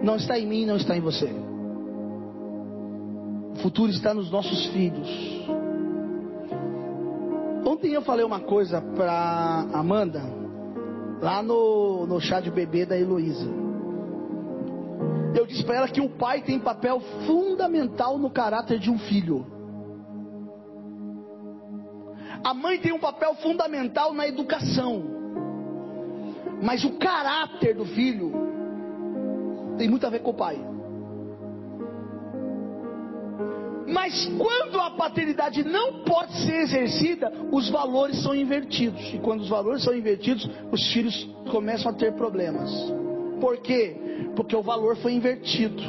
não 0.06 0.18
está 0.18 0.38
em 0.38 0.46
mim, 0.46 0.68
não 0.68 0.78
está 0.78 0.96
em 0.96 1.02
você. 1.02 1.26
O 3.54 3.56
futuro 3.64 3.90
está 3.90 4.14
nos 4.14 4.30
nossos 4.30 4.68
filhos. 4.68 5.10
Ontem 7.66 7.92
eu 7.92 8.04
falei 8.04 8.24
uma 8.24 8.40
coisa 8.40 8.80
para 8.80 9.66
Amanda, 9.74 10.22
lá 11.20 11.42
no, 11.42 12.06
no 12.06 12.22
chá 12.22 12.40
de 12.40 12.52
bebê 12.52 12.86
da 12.86 12.96
Heloísa. 12.96 13.50
Eu 15.34 15.48
disse 15.48 15.64
para 15.64 15.78
ela 15.78 15.88
que 15.88 16.00
o 16.00 16.10
pai 16.10 16.44
tem 16.44 16.60
papel 16.60 17.00
fundamental 17.26 18.20
no 18.20 18.30
caráter 18.30 18.78
de 18.78 18.92
um 18.92 19.00
filho. 19.00 19.44
A 22.44 22.54
mãe 22.54 22.80
tem 22.80 22.94
um 22.94 23.00
papel 23.00 23.34
fundamental 23.36 24.14
na 24.14 24.28
educação. 24.28 25.04
Mas 26.62 26.84
o 26.84 26.92
caráter 27.00 27.76
do 27.76 27.86
filho 27.86 28.45
tem 29.78 29.90
muito 29.90 30.06
a 30.06 30.10
ver 30.10 30.20
com 30.20 30.32
o 30.32 30.34
pai. 30.34 30.58
Mas 33.88 34.26
quando 34.38 34.80
a 34.80 34.92
paternidade 34.92 35.64
não 35.64 36.04
pode 36.04 36.34
ser 36.44 36.62
exercida, 36.62 37.32
os 37.52 37.70
valores 37.70 38.22
são 38.24 38.36
invertidos. 38.36 39.14
E 39.14 39.20
quando 39.20 39.42
os 39.42 39.50
valores 39.50 39.84
são 39.84 39.96
invertidos, 39.96 40.50
os 40.72 40.92
filhos 40.92 41.30
começam 41.52 41.92
a 41.92 41.94
ter 41.94 42.14
problemas. 42.14 42.72
Por 43.40 43.58
quê? 43.58 43.96
Porque 44.36 44.56
o 44.56 44.62
valor 44.64 44.96
foi 44.98 45.14
invertido. 45.14 45.82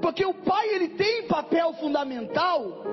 Porque 0.00 0.24
o 0.24 0.34
pai 0.34 0.74
ele 0.74 0.88
tem 0.88 1.26
papel 1.26 1.72
fundamental 1.74 2.84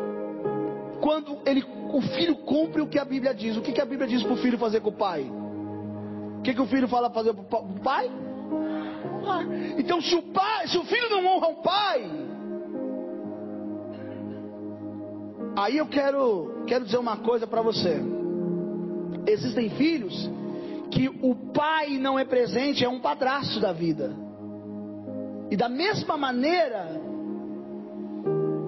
quando 1.02 1.40
ele, 1.46 1.64
o 1.94 2.02
filho 2.02 2.36
cumpre 2.38 2.82
o 2.82 2.88
que 2.88 3.00
a 3.00 3.06
Bíblia 3.06 3.34
diz. 3.34 3.58
O 3.58 3.62
que, 3.62 3.72
que 3.72 3.82
a 3.82 3.86
Bíblia 3.86 4.08
diz 4.08 4.24
para 4.24 4.34
o 4.34 4.38
filho 4.38 4.58
fazer 4.58 4.80
com 4.80 4.90
o 4.90 4.94
pai? 4.94 5.30
O 6.40 6.42
que, 6.42 6.54
que 6.54 6.62
o 6.62 6.68
filho 6.68 6.88
fala 6.88 7.10
fazer 7.10 7.34
para 7.34 7.60
o 7.60 7.80
pai? 7.82 8.10
Então 9.78 10.02
se 10.02 10.16
o 10.16 10.22
pai, 10.22 10.68
se 10.68 10.78
o 10.78 10.84
filho 10.84 11.10
não 11.10 11.26
honra 11.26 11.48
o 11.48 11.62
pai, 11.62 12.12
aí 15.58 15.78
eu 15.78 15.88
quero, 15.88 16.64
quero 16.68 16.86
dizer 16.86 16.98
uma 16.98 17.18
coisa 17.18 17.48
para 17.48 17.62
você. 17.62 18.02
Existem 19.26 19.70
filhos 19.72 20.30
que 20.92 21.08
o 21.08 21.36
pai 21.54 21.98
não 21.98 22.18
é 22.18 22.26
presente, 22.26 22.84
é 22.84 22.90
um 22.90 23.00
padrasto 23.00 23.60
da 23.60 23.72
vida. 23.72 24.16
E 25.52 25.56
da 25.56 25.70
mesma 25.70 26.18
maneira, 26.18 27.00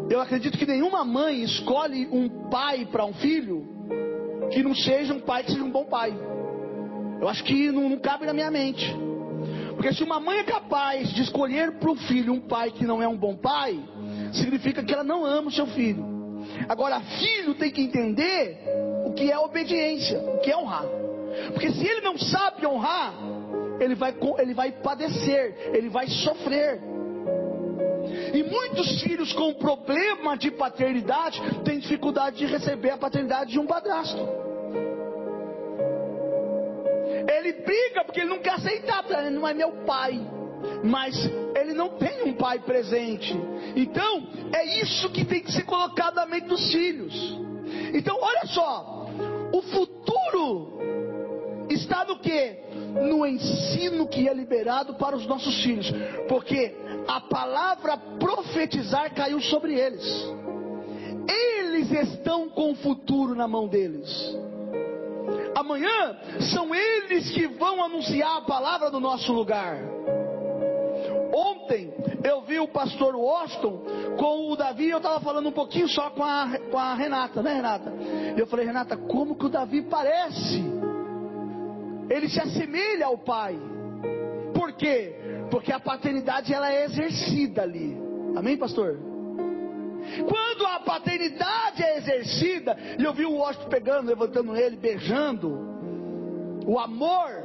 eu 0.09 0.19
acredito 0.19 0.57
que 0.57 0.65
nenhuma 0.65 1.05
mãe 1.05 1.43
escolhe 1.43 2.07
um 2.11 2.49
pai 2.49 2.87
para 2.91 3.05
um 3.05 3.13
filho 3.13 3.67
que 4.51 4.61
não 4.61 4.75
seja 4.75 5.13
um 5.13 5.19
pai 5.19 5.43
que 5.43 5.51
seja 5.51 5.63
um 5.63 5.71
bom 5.71 5.85
pai. 5.85 6.13
Eu 7.19 7.29
acho 7.29 7.43
que 7.43 7.71
não, 7.71 7.89
não 7.89 7.99
cabe 7.99 8.25
na 8.25 8.33
minha 8.33 8.51
mente. 8.51 8.93
Porque 9.81 9.95
se 9.95 10.03
uma 10.03 10.19
mãe 10.19 10.37
é 10.37 10.43
capaz 10.43 11.11
de 11.11 11.23
escolher 11.23 11.71
para 11.79 11.89
o 11.89 11.95
filho 11.95 12.33
um 12.33 12.39
pai 12.39 12.69
que 12.69 12.85
não 12.85 13.01
é 13.01 13.07
um 13.07 13.17
bom 13.17 13.35
pai, 13.35 13.83
significa 14.31 14.83
que 14.83 14.93
ela 14.93 15.03
não 15.03 15.25
ama 15.25 15.47
o 15.47 15.51
seu 15.51 15.65
filho. 15.65 16.05
Agora, 16.69 16.99
filho 16.99 17.55
tem 17.55 17.71
que 17.71 17.81
entender 17.81 18.59
o 19.07 19.13
que 19.13 19.31
é 19.31 19.39
obediência, 19.39 20.19
o 20.19 20.37
que 20.37 20.51
é 20.51 20.55
honrar. 20.55 20.85
Porque 21.51 21.71
se 21.71 21.83
ele 21.83 22.01
não 22.01 22.15
sabe 22.15 22.63
honrar, 22.63 23.11
ele 23.79 23.95
vai, 23.95 24.13
ele 24.37 24.53
vai 24.53 24.71
padecer, 24.71 25.71
ele 25.73 25.89
vai 25.89 26.07
sofrer. 26.09 26.79
E 28.35 28.43
muitos 28.43 29.01
filhos 29.01 29.33
com 29.33 29.51
problema 29.55 30.37
de 30.37 30.51
paternidade 30.51 31.41
têm 31.65 31.79
dificuldade 31.79 32.37
de 32.37 32.45
receber 32.45 32.91
a 32.91 32.97
paternidade 32.99 33.53
de 33.53 33.57
um 33.57 33.65
padrasto. 33.65 34.50
Ele 37.31 37.53
briga 37.53 38.03
porque 38.03 38.19
ele 38.19 38.29
não 38.29 38.39
quer 38.39 38.53
aceitar, 38.53 39.05
ele 39.09 39.29
não 39.29 39.47
é 39.47 39.53
meu 39.53 39.71
pai. 39.85 40.19
Mas 40.83 41.15
ele 41.55 41.73
não 41.73 41.89
tem 41.97 42.23
um 42.23 42.33
pai 42.33 42.59
presente. 42.59 43.33
Então, 43.75 44.27
é 44.53 44.79
isso 44.79 45.09
que 45.09 45.25
tem 45.25 45.41
que 45.41 45.51
ser 45.51 45.63
colocado 45.63 46.15
na 46.15 46.25
mente 46.25 46.47
dos 46.47 46.71
filhos. 46.71 47.13
Então, 47.93 48.17
olha 48.21 48.45
só, 48.47 49.07
o 49.53 49.61
futuro 49.61 50.79
está 51.69 52.05
no 52.05 52.19
que? 52.19 52.57
No 53.09 53.25
ensino 53.25 54.07
que 54.07 54.27
é 54.27 54.33
liberado 54.33 54.95
para 54.95 55.15
os 55.15 55.25
nossos 55.25 55.63
filhos. 55.63 55.91
Porque 56.27 56.75
a 57.07 57.21
palavra 57.21 57.97
profetizar 58.19 59.13
caiu 59.15 59.39
sobre 59.41 59.79
eles. 59.79 60.05
Eles 61.27 61.91
estão 61.91 62.49
com 62.49 62.71
o 62.71 62.75
futuro 62.75 63.35
na 63.35 63.47
mão 63.47 63.67
deles. 63.67 64.35
Amanhã 65.55 66.17
são 66.53 66.73
eles 66.73 67.29
que 67.31 67.47
vão 67.47 67.83
anunciar 67.83 68.37
a 68.37 68.41
palavra 68.41 68.89
no 68.89 68.99
nosso 68.99 69.31
lugar. 69.33 69.77
Ontem 71.33 71.93
eu 72.23 72.41
vi 72.41 72.59
o 72.59 72.67
pastor 72.67 73.15
Washington 73.15 73.83
com 74.17 74.51
o 74.51 74.55
Davi, 74.55 74.89
eu 74.89 74.97
estava 74.97 75.19
falando 75.21 75.49
um 75.49 75.51
pouquinho 75.51 75.87
só 75.87 76.09
com 76.09 76.23
a, 76.23 76.57
com 76.69 76.77
a 76.77 76.93
Renata, 76.93 77.41
né 77.41 77.53
Renata? 77.53 77.93
Eu 78.37 78.47
falei, 78.47 78.65
Renata, 78.65 78.97
como 78.97 79.35
que 79.35 79.45
o 79.45 79.49
Davi 79.49 79.81
parece? 79.83 80.61
Ele 82.09 82.27
se 82.27 82.39
assemelha 82.39 83.05
ao 83.05 83.17
pai. 83.17 83.57
Por 84.53 84.73
quê? 84.73 85.15
Porque 85.49 85.71
a 85.71 85.79
paternidade 85.79 86.53
ela 86.53 86.71
é 86.71 86.85
exercida 86.85 87.61
ali. 87.61 87.97
Amém, 88.35 88.57
pastor? 88.57 89.10
Quando 90.27 90.65
a 90.65 90.79
paternidade 90.79 91.83
é 91.83 91.97
exercida, 91.97 92.77
e 92.99 93.03
eu 93.03 93.13
vi 93.13 93.25
o 93.25 93.35
Washington 93.35 93.69
pegando, 93.69 94.07
levantando 94.07 94.55
ele, 94.55 94.75
beijando, 94.75 95.71
o 96.65 96.79
amor, 96.79 97.43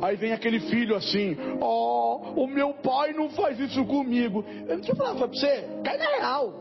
aí 0.00 0.16
vem 0.16 0.32
aquele 0.32 0.60
filho 0.60 0.96
assim: 0.96 1.36
Ó, 1.60 2.32
oh, 2.34 2.42
o 2.42 2.46
meu 2.46 2.74
pai 2.74 3.12
não 3.12 3.30
faz 3.30 3.58
isso 3.58 3.84
comigo. 3.84 4.44
Eu 4.66 4.76
não 4.76 4.82
tinha 4.82 4.96
falado 4.96 5.18
pra 5.18 5.26
você, 5.26 5.68
cai 5.84 5.96
na 5.98 6.06
real. 6.06 6.52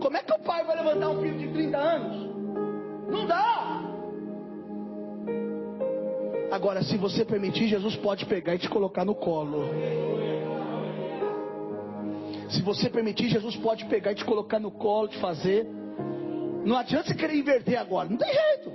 Como 0.00 0.16
é 0.16 0.22
que 0.22 0.32
o 0.32 0.38
pai 0.40 0.64
vai 0.64 0.76
levantar 0.76 1.10
um 1.10 1.20
filho 1.22 1.38
de 1.38 1.48
30 1.48 1.78
anos? 1.78 2.26
Não 3.08 3.26
dá. 3.26 3.82
Agora, 6.50 6.82
se 6.82 6.96
você 6.96 7.24
permitir, 7.24 7.66
Jesus 7.66 7.96
pode 7.96 8.24
pegar 8.26 8.54
e 8.54 8.58
te 8.58 8.68
colocar 8.68 9.04
no 9.04 9.14
colo. 9.14 9.68
Se 12.48 12.62
você 12.62 12.88
permitir, 12.88 13.28
Jesus 13.28 13.56
pode 13.56 13.84
pegar 13.86 14.12
e 14.12 14.14
te 14.14 14.24
colocar 14.24 14.58
no 14.58 14.70
colo, 14.70 15.08
te 15.08 15.18
fazer. 15.18 15.66
Não 16.64 16.76
adianta 16.76 17.08
você 17.08 17.14
querer 17.14 17.36
inverter 17.36 17.78
agora, 17.78 18.08
não 18.08 18.16
tem 18.16 18.32
jeito. 18.32 18.72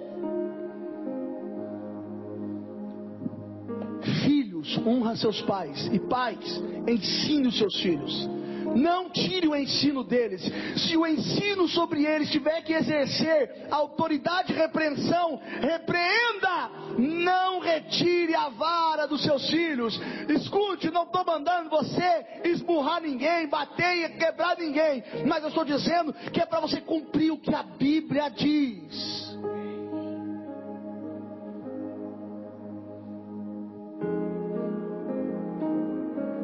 Filhos, 4.23 4.77
honra 4.85 5.15
seus 5.15 5.41
pais. 5.41 5.87
E 5.91 5.99
pais, 5.99 6.61
ensine 6.87 7.47
os 7.47 7.57
seus 7.57 7.79
filhos. 7.81 8.29
Não 8.75 9.09
tire 9.09 9.47
o 9.47 9.55
ensino 9.55 10.03
deles. 10.03 10.41
Se 10.77 10.95
o 10.95 11.05
ensino 11.05 11.67
sobre 11.67 12.05
eles 12.05 12.29
tiver 12.29 12.61
que 12.61 12.73
exercer 12.73 13.67
autoridade 13.69 14.53
e 14.53 14.55
repreensão, 14.55 15.39
repreenda. 15.59 16.71
Não 16.97 17.59
retire 17.59 18.35
a 18.35 18.49
vara 18.49 19.07
dos 19.07 19.23
seus 19.23 19.49
filhos. 19.49 19.99
Escute, 20.29 20.91
não 20.91 21.03
estou 21.03 21.25
mandando 21.25 21.69
você 21.69 22.25
esmurrar 22.43 23.01
ninguém, 23.01 23.47
bater 23.47 23.97
e 23.97 24.09
quebrar 24.17 24.57
ninguém. 24.57 25.03
Mas 25.25 25.43
eu 25.43 25.49
estou 25.49 25.65
dizendo 25.65 26.13
que 26.13 26.41
é 26.41 26.45
para 26.45 26.59
você 26.59 26.81
cumprir 26.81 27.31
o 27.31 27.37
que 27.37 27.53
a 27.53 27.63
Bíblia 27.63 28.29
diz. 28.29 29.21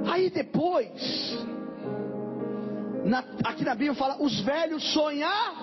Aí 0.09 0.29
depois, 0.31 1.37
na, 3.07 3.23
aqui 3.43 3.63
na 3.63 3.73
Bíblia 3.73 3.95
fala, 3.95 4.21
os 4.21 4.39
velhos 4.41 4.84
sonhar. 4.93 5.55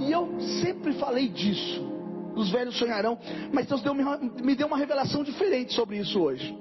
E 0.00 0.10
eu 0.10 0.40
sempre 0.62 0.92
falei 0.94 1.28
disso. 1.28 1.88
Os 2.34 2.50
velhos 2.50 2.76
sonharão. 2.78 3.18
Mas 3.52 3.66
Deus 3.66 3.82
deu, 3.82 3.94
me 3.94 4.54
deu 4.54 4.66
uma 4.66 4.76
revelação 4.76 5.22
diferente 5.22 5.72
sobre 5.74 5.98
isso 5.98 6.20
hoje. 6.20 6.58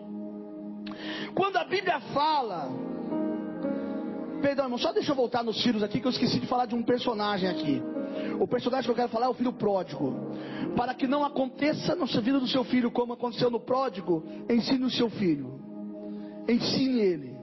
Quando 1.33 1.57
a 1.57 1.63
Bíblia 1.63 1.99
fala. 2.13 2.69
Perdão, 4.41 4.65
irmão, 4.65 4.77
só 4.77 4.93
deixa 4.93 5.11
eu 5.11 5.15
voltar 5.15 5.43
nos 5.43 5.61
filhos 5.61 5.83
aqui, 5.83 5.99
que 5.99 6.07
eu 6.07 6.11
esqueci 6.11 6.39
de 6.39 6.47
falar 6.47 6.65
de 6.65 6.73
um 6.73 6.81
personagem 6.81 7.49
aqui. 7.49 7.81
O 8.39 8.47
personagem 8.47 8.85
que 8.85 8.91
eu 8.91 8.95
quero 8.95 9.09
falar 9.09 9.25
é 9.25 9.29
o 9.29 9.33
filho 9.33 9.51
pródigo. 9.51 10.15
Para 10.75 10.93
que 10.93 11.07
não 11.07 11.25
aconteça 11.25 11.95
na 11.95 12.05
vida 12.05 12.39
do 12.39 12.47
seu 12.47 12.63
filho 12.63 12.89
como 12.89 13.13
aconteceu 13.13 13.49
no 13.49 13.59
pródigo, 13.59 14.23
ensine 14.49 14.85
o 14.85 14.89
seu 14.89 15.09
filho. 15.09 15.59
Ensine 16.47 16.99
ele. 16.99 17.38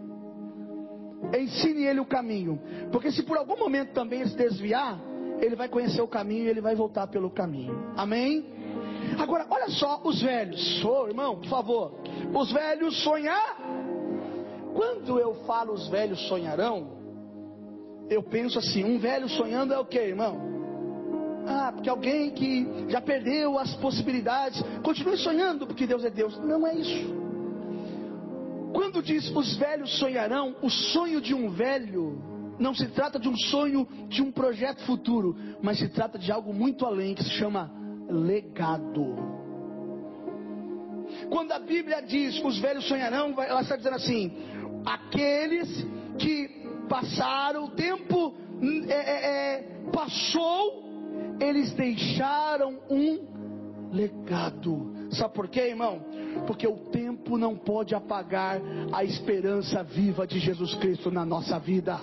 Ensine 1.36 1.84
ele 1.84 2.01
o 2.01 2.06
caminho. 2.06 2.60
Porque 2.93 3.10
se 3.10 3.22
por 3.22 3.36
algum 3.36 3.56
momento 3.56 3.93
também 3.93 4.20
ele 4.20 4.30
se 4.30 4.36
desviar, 4.36 5.01
ele 5.40 5.56
vai 5.56 5.68
conhecer 5.68 6.01
o 6.01 6.09
caminho 6.09 6.44
e 6.44 6.48
ele 6.48 6.60
vai 6.60 6.74
voltar 6.74 7.06
pelo 7.06 7.30
caminho. 7.30 7.93
Amém? 7.97 8.44
Agora, 9.18 9.47
olha 9.48 9.68
só, 9.70 10.01
os 10.05 10.20
velhos. 10.22 10.84
Oh, 10.84 11.06
irmão, 11.06 11.36
por 11.36 11.48
favor. 11.48 11.93
Os 12.34 12.52
velhos 12.52 13.02
sonhar. 13.02 13.56
Quando 14.74 15.18
eu 15.18 15.34
falo 15.47 15.72
os 15.72 15.88
velhos 15.88 16.20
sonharão, 16.28 16.97
eu 18.10 18.22
penso 18.22 18.59
assim: 18.59 18.84
um 18.84 18.98
velho 18.98 19.28
sonhando 19.28 19.72
é 19.72 19.78
o 19.78 19.84
que, 19.84 19.98
irmão? 19.98 20.55
Ah, 21.47 21.70
porque 21.72 21.88
alguém 21.88 22.30
que 22.30 22.86
já 22.88 23.01
perdeu 23.01 23.59
as 23.59 23.74
possibilidades, 23.76 24.62
continue 24.82 25.16
sonhando, 25.16 25.66
porque 25.66 25.86
Deus 25.86 26.05
é 26.05 26.10
Deus. 26.10 26.36
Não 26.38 26.66
é 26.66 26.74
isso. 26.74 27.26
Quando 28.77 29.03
diz 29.03 29.35
os 29.35 29.57
velhos 29.57 29.98
sonharão, 29.98 30.55
o 30.61 30.69
sonho 30.69 31.19
de 31.19 31.32
um 31.32 31.48
velho 31.48 32.23
não 32.59 32.74
se 32.74 32.86
trata 32.89 33.19
de 33.19 33.27
um 33.27 33.35
sonho 33.35 33.89
de 34.07 34.20
um 34.20 34.31
projeto 34.31 34.82
futuro, 34.85 35.35
mas 35.62 35.78
se 35.78 35.89
trata 35.89 36.19
de 36.19 36.31
algo 36.31 36.53
muito 36.53 36.85
além 36.85 37.15
que 37.15 37.24
se 37.24 37.31
chama 37.31 37.73
legado. 38.07 39.16
Quando 41.31 41.53
a 41.53 41.59
Bíblia 41.59 42.03
diz 42.03 42.39
os 42.44 42.59
velhos 42.59 42.86
sonharão, 42.86 43.35
ela 43.43 43.62
está 43.62 43.77
dizendo 43.77 43.97
assim: 43.97 44.31
aqueles 44.85 45.86
que 46.19 46.47
passaram, 46.86 47.65
o 47.65 47.70
tempo 47.70 48.35
é, 48.89 48.93
é, 48.93 49.55
é, 49.55 49.90
passou 49.90 50.85
eles 51.40 51.73
deixaram 51.73 52.78
um 52.90 53.90
legado. 53.90 54.95
Sabe 55.11 55.35
por 55.35 55.49
quê, 55.49 55.69
irmão? 55.69 56.01
Porque 56.47 56.66
o 56.66 56.77
tempo 56.91 57.39
não 57.39 57.57
pode 57.57 57.95
apagar 57.95 58.61
a 58.93 59.05
esperança 59.05 59.83
viva 59.83 60.27
de 60.27 60.39
Jesus 60.39 60.74
Cristo 60.74 61.11
na 61.11 61.24
nossa 61.24 61.59
vida. 61.59 61.99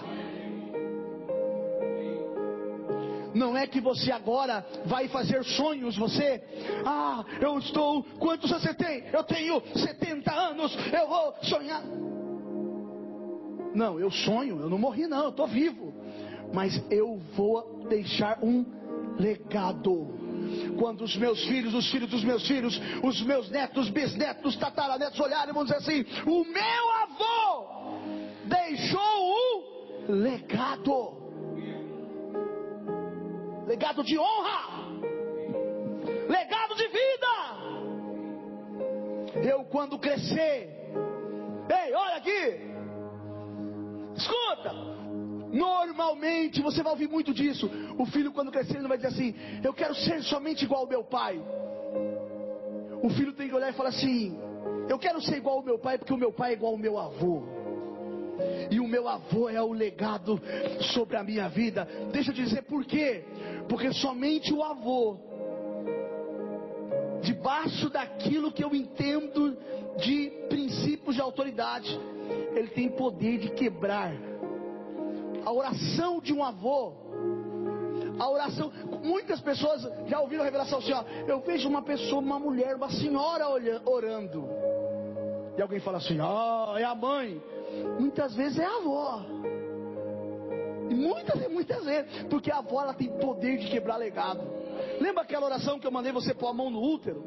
Não 3.34 3.58
é 3.58 3.66
que 3.66 3.82
você 3.82 4.12
agora 4.12 4.66
vai 4.86 5.08
fazer 5.08 5.44
sonhos, 5.44 5.98
você, 5.98 6.44
ah, 6.86 7.26
eu 7.42 7.58
estou, 7.58 8.04
quantos 8.20 8.52
você 8.52 8.74
tem? 8.74 9.06
Eu 9.12 9.24
tenho 9.24 9.62
70 9.76 10.32
anos, 10.32 10.78
eu 10.94 11.08
vou 11.08 11.34
sonhar. 11.42 11.84
Não, 13.74 14.00
eu 14.00 14.12
sonho, 14.12 14.60
eu 14.60 14.70
não 14.70 14.78
morri 14.78 15.08
não, 15.08 15.24
eu 15.24 15.30
estou 15.30 15.48
vivo. 15.48 15.94
Mas 16.54 16.80
eu 16.92 17.18
vou 17.36 17.88
deixar 17.90 18.38
um 18.44 18.64
legado. 19.18 20.23
Quando 20.78 21.04
os 21.04 21.16
meus 21.16 21.44
filhos, 21.46 21.74
os 21.74 21.90
filhos 21.92 22.10
dos 22.10 22.24
meus 22.24 22.48
filhos, 22.48 22.80
os 23.04 23.22
meus 23.22 23.50
netos, 23.50 23.90
bisnetos, 23.90 24.56
tataranetos 24.56 25.20
olharem 25.20 25.50
e 25.50 25.54
vão 25.54 25.64
dizer 25.64 25.78
assim: 25.78 26.06
o 26.26 26.44
meu 26.46 26.92
avô 27.04 28.00
deixou 28.46 29.00
um 30.10 30.14
legado. 30.22 31.24
Legado 33.68 34.04
de 34.04 34.18
honra. 34.18 34.84
Legado 36.28 36.76
de 36.76 36.88
vida. 36.88 37.34
Eu 39.48 39.64
quando 39.66 39.98
crescer, 39.98 40.70
ei, 41.70 41.94
olha 41.94 42.16
aqui. 42.16 42.74
Escuta, 44.16 44.74
Normalmente 45.54 46.62
você 46.62 46.82
vai 46.82 46.92
ouvir 46.94 47.08
muito 47.08 47.32
disso. 47.32 47.70
O 47.98 48.06
filho, 48.08 48.32
quando 48.32 48.52
crescer, 48.52 48.78
ele 48.78 48.88
vai 48.88 48.98
dizer 48.98 49.10
assim: 49.10 49.36
Eu 49.64 49.72
quero 49.72 49.94
ser 49.94 50.24
somente 50.24 50.66
igual 50.66 50.82
ao 50.82 50.90
meu 50.90 51.04
pai. 51.04 51.40
O 53.04 53.10
filho 53.12 53.34
tem 53.34 53.48
que 53.48 53.54
olhar 53.54 53.70
e 53.70 53.74
falar 53.74 53.90
assim: 53.90 54.36
Eu 54.90 54.98
quero 54.98 55.22
ser 55.22 55.38
igual 55.38 55.58
ao 55.58 55.64
meu 55.64 55.78
pai, 55.78 56.00
porque 56.00 56.14
o 56.14 56.18
meu 56.18 56.34
pai 56.34 56.52
é 56.52 56.54
igual 56.54 56.72
ao 56.72 56.78
meu 56.78 56.98
avô. 56.98 57.44
E 58.72 58.80
o 58.80 58.88
meu 58.88 59.08
avô 59.08 59.48
é 59.48 59.62
o 59.62 59.72
legado 59.72 60.42
sobre 60.94 61.16
a 61.18 61.24
minha 61.24 61.48
vida. 61.50 61.88
Deixa 62.12 62.32
eu 62.32 62.36
dizer 62.36 62.64
por 62.64 62.84
quê? 62.84 63.24
Porque 63.70 63.94
somente 63.94 64.52
o 64.52 64.64
avô, 64.64 65.18
debaixo 67.22 67.92
daquilo 67.92 68.52
que 68.52 68.64
eu 68.64 68.74
entendo 68.74 69.56
de 69.98 70.32
princípios 70.50 71.14
de 71.14 71.22
autoridade, 71.22 72.00
ele 72.56 72.70
tem 72.70 72.90
poder 72.90 73.38
de 73.38 73.50
quebrar 73.52 74.33
a 75.46 75.52
oração 75.52 76.20
de 76.20 76.34
um 76.34 76.44
avô, 76.44 76.94
a 78.20 78.30
oração, 78.30 78.72
muitas 79.04 79.42
pessoas 79.42 79.88
já 80.08 80.20
ouviram 80.20 80.42
a 80.42 80.46
revelação 80.46 80.80
assim, 80.80 80.94
ó, 80.94 81.04
eu 81.28 81.40
vejo 81.42 81.68
uma 81.68 81.82
pessoa, 81.82 82.22
uma 82.22 82.40
mulher, 82.40 82.76
uma 82.76 82.90
senhora 82.90 83.46
orando, 83.86 84.48
e 85.58 85.62
alguém 85.62 85.80
fala 85.80 85.98
assim, 85.98 86.20
ó, 86.20 86.74
oh, 86.74 86.78
é 86.78 86.84
a 86.84 86.96
mãe, 86.96 87.42
muitas 88.00 88.34
vezes 88.36 88.60
é 88.60 88.66
a 88.66 88.78
avó, 88.78 89.22
e 90.90 90.96
muitas 90.96 91.42
e 91.42 91.48
muitas 91.48 91.84
vezes, 91.86 92.24
porque 92.30 92.52
a 92.52 92.58
avó 92.58 92.82
ela 92.82 92.94
tem 92.94 93.10
poder 93.18 93.58
de 93.58 93.70
quebrar 93.70 93.98
legado. 93.98 94.42
Lembra 95.00 95.24
aquela 95.24 95.46
oração 95.46 95.80
que 95.80 95.88
eu 95.88 95.92
mandei 95.92 96.12
você 96.12 96.34
pôr 96.34 96.48
a 96.48 96.54
mão 96.54 96.70
no 96.70 96.82
útero? 96.82 97.24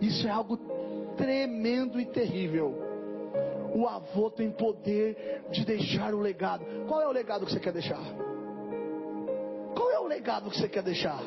Isso 0.00 0.26
é 0.26 0.30
algo 0.30 0.58
tremendo 1.16 2.00
e 2.00 2.06
terrível 2.06 2.87
o 3.74 3.86
avô 3.86 4.30
tem 4.30 4.50
poder 4.50 5.44
de 5.50 5.64
deixar 5.64 6.14
o 6.14 6.18
legado. 6.18 6.64
Qual 6.86 7.00
é 7.00 7.06
o 7.06 7.12
legado 7.12 7.46
que 7.46 7.52
você 7.52 7.60
quer 7.60 7.72
deixar? 7.72 8.02
Qual 9.74 9.90
é 9.90 10.00
o 10.00 10.06
legado 10.06 10.50
que 10.50 10.58
você 10.58 10.68
quer 10.68 10.82
deixar? 10.82 11.22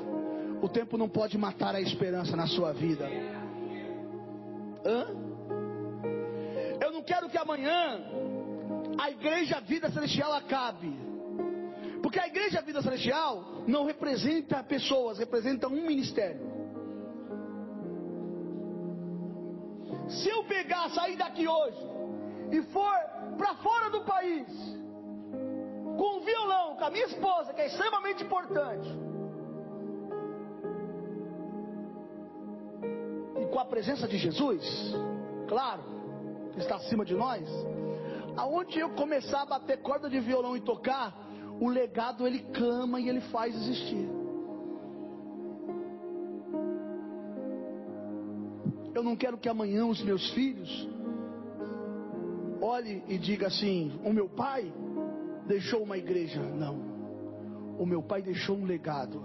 O 0.61 0.67
tempo 0.67 0.97
não 0.97 1.07
pode 1.07 1.37
matar 1.37 1.75
a 1.75 1.81
esperança 1.81 2.35
na 2.35 2.47
sua 2.47 2.73
vida. 2.73 3.07
Hã? 4.85 5.07
Eu 6.81 6.91
não 6.91 7.01
quero 7.03 7.29
que 7.29 7.37
amanhã 7.37 8.01
a 8.99 9.09
igreja 9.09 9.61
Vida 9.61 9.89
Celestial 9.91 10.33
acabe. 10.33 10.93
Porque 12.03 12.19
a 12.19 12.27
igreja 12.27 12.61
Vida 12.61 12.81
Celestial 12.81 13.63
não 13.67 13.85
representa 13.85 14.61
pessoas, 14.63 15.19
representa 15.19 15.67
um 15.67 15.87
ministério. 15.87 16.51
Se 20.09 20.27
eu 20.27 20.43
pegar, 20.43 20.89
sair 20.89 21.15
daqui 21.15 21.47
hoje 21.47 22.00
e 22.51 22.61
for 22.63 22.99
para 23.37 23.55
fora 23.55 23.89
do 23.89 24.01
país, 24.01 24.47
com 25.97 26.17
um 26.17 26.21
violão, 26.21 26.75
com 26.75 26.83
a 26.83 26.89
minha 26.89 27.05
esposa, 27.05 27.53
que 27.53 27.61
é 27.61 27.67
extremamente 27.67 28.23
importante, 28.23 28.89
e 33.39 33.45
com 33.45 33.59
a 33.59 33.65
presença 33.65 34.07
de 34.07 34.17
Jesus, 34.17 34.93
claro, 35.47 35.81
está 36.57 36.75
acima 36.75 37.05
de 37.05 37.15
nós, 37.15 37.47
aonde 38.35 38.79
eu 38.79 38.89
começar 38.91 39.43
a 39.43 39.45
bater 39.45 39.81
corda 39.81 40.09
de 40.09 40.19
violão 40.19 40.55
e 40.57 40.61
tocar, 40.61 41.15
o 41.59 41.69
legado 41.69 42.27
ele 42.27 42.39
clama 42.53 42.99
e 42.99 43.07
ele 43.07 43.21
faz 43.21 43.55
existir. 43.55 44.09
Eu 48.93 49.03
não 49.03 49.15
quero 49.15 49.37
que 49.37 49.47
amanhã 49.47 49.85
os 49.85 50.01
meus 50.03 50.31
filhos 50.31 50.89
olhe 52.71 53.03
e 53.07 53.17
diga 53.17 53.47
assim: 53.47 53.99
o 54.03 54.13
meu 54.13 54.29
pai 54.29 54.71
deixou 55.45 55.83
uma 55.83 55.97
igreja. 55.97 56.41
Não. 56.41 56.91
O 57.77 57.85
meu 57.85 58.01
pai 58.01 58.21
deixou 58.21 58.55
um 58.57 58.65
legado. 58.65 59.23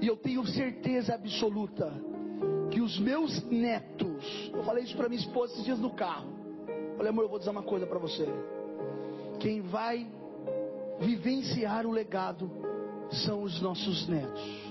E 0.00 0.06
eu 0.06 0.16
tenho 0.16 0.46
certeza 0.46 1.14
absoluta 1.14 1.92
que 2.70 2.80
os 2.80 2.98
meus 2.98 3.42
netos, 3.44 4.50
eu 4.54 4.62
falei 4.62 4.84
isso 4.84 4.96
para 4.96 5.08
minha 5.08 5.20
esposa 5.20 5.52
esses 5.54 5.64
dias 5.64 5.78
no 5.78 5.90
carro. 5.90 6.28
Falei, 6.96 7.10
amor, 7.10 7.24
eu 7.24 7.28
vou 7.28 7.38
dizer 7.38 7.50
uma 7.50 7.62
coisa 7.62 7.86
para 7.86 7.98
você. 7.98 8.26
Quem 9.40 9.60
vai 9.62 10.06
vivenciar 11.00 11.86
o 11.86 11.90
legado 11.90 12.50
são 13.24 13.42
os 13.42 13.60
nossos 13.60 14.06
netos. 14.08 14.68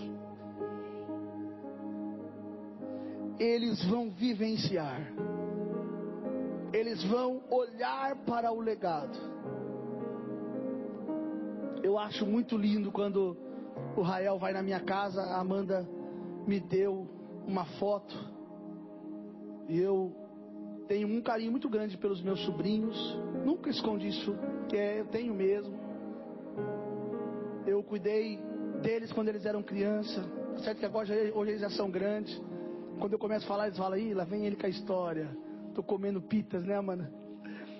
Eles 3.39 3.83
vão 3.85 4.09
vivenciar 4.09 5.01
eles 6.77 7.03
vão 7.05 7.41
olhar 7.49 8.15
para 8.17 8.51
o 8.51 8.59
legado. 8.59 9.17
Eu 11.81 11.97
acho 11.97 12.25
muito 12.25 12.55
lindo 12.55 12.91
quando 12.91 13.35
o 13.95 14.01
Rael 14.01 14.37
vai 14.37 14.53
na 14.53 14.61
minha 14.61 14.79
casa, 14.79 15.21
a 15.21 15.39
Amanda 15.39 15.87
me 16.45 16.59
deu 16.59 17.07
uma 17.47 17.65
foto 17.79 18.15
e 19.67 19.79
eu 19.79 20.13
tenho 20.87 21.07
um 21.07 21.21
carinho 21.21 21.51
muito 21.51 21.67
grande 21.67 21.97
pelos 21.97 22.21
meus 22.21 22.39
sobrinhos. 22.45 22.97
Nunca 23.43 23.69
escondi 23.69 24.07
isso, 24.09 24.35
que 24.69 24.77
é, 24.77 24.99
eu 24.99 25.05
tenho 25.07 25.33
mesmo. 25.33 25.75
Eu 27.65 27.83
cuidei 27.83 28.39
deles 28.81 29.11
quando 29.11 29.29
eles 29.29 29.45
eram 29.45 29.63
criança. 29.63 30.23
Certo 30.63 30.79
que 30.79 30.85
agora 30.85 31.07
hoje 31.33 31.51
eles 31.51 31.61
já 31.61 31.69
são 31.71 31.89
grandes. 31.89 32.39
Quando 32.99 33.13
eu 33.13 33.19
começo 33.19 33.45
a 33.45 33.47
falar, 33.47 33.65
eles 33.65 33.77
falam, 33.77 33.97
ih, 33.97 34.13
lá 34.13 34.23
vem 34.23 34.45
ele 34.45 34.55
com 34.55 34.65
a 34.65 34.69
história 34.69 35.46
tô 35.77 35.83
comendo 35.83 36.19
pitas, 36.19 36.63
né, 36.63 36.81
mano? 36.81 37.07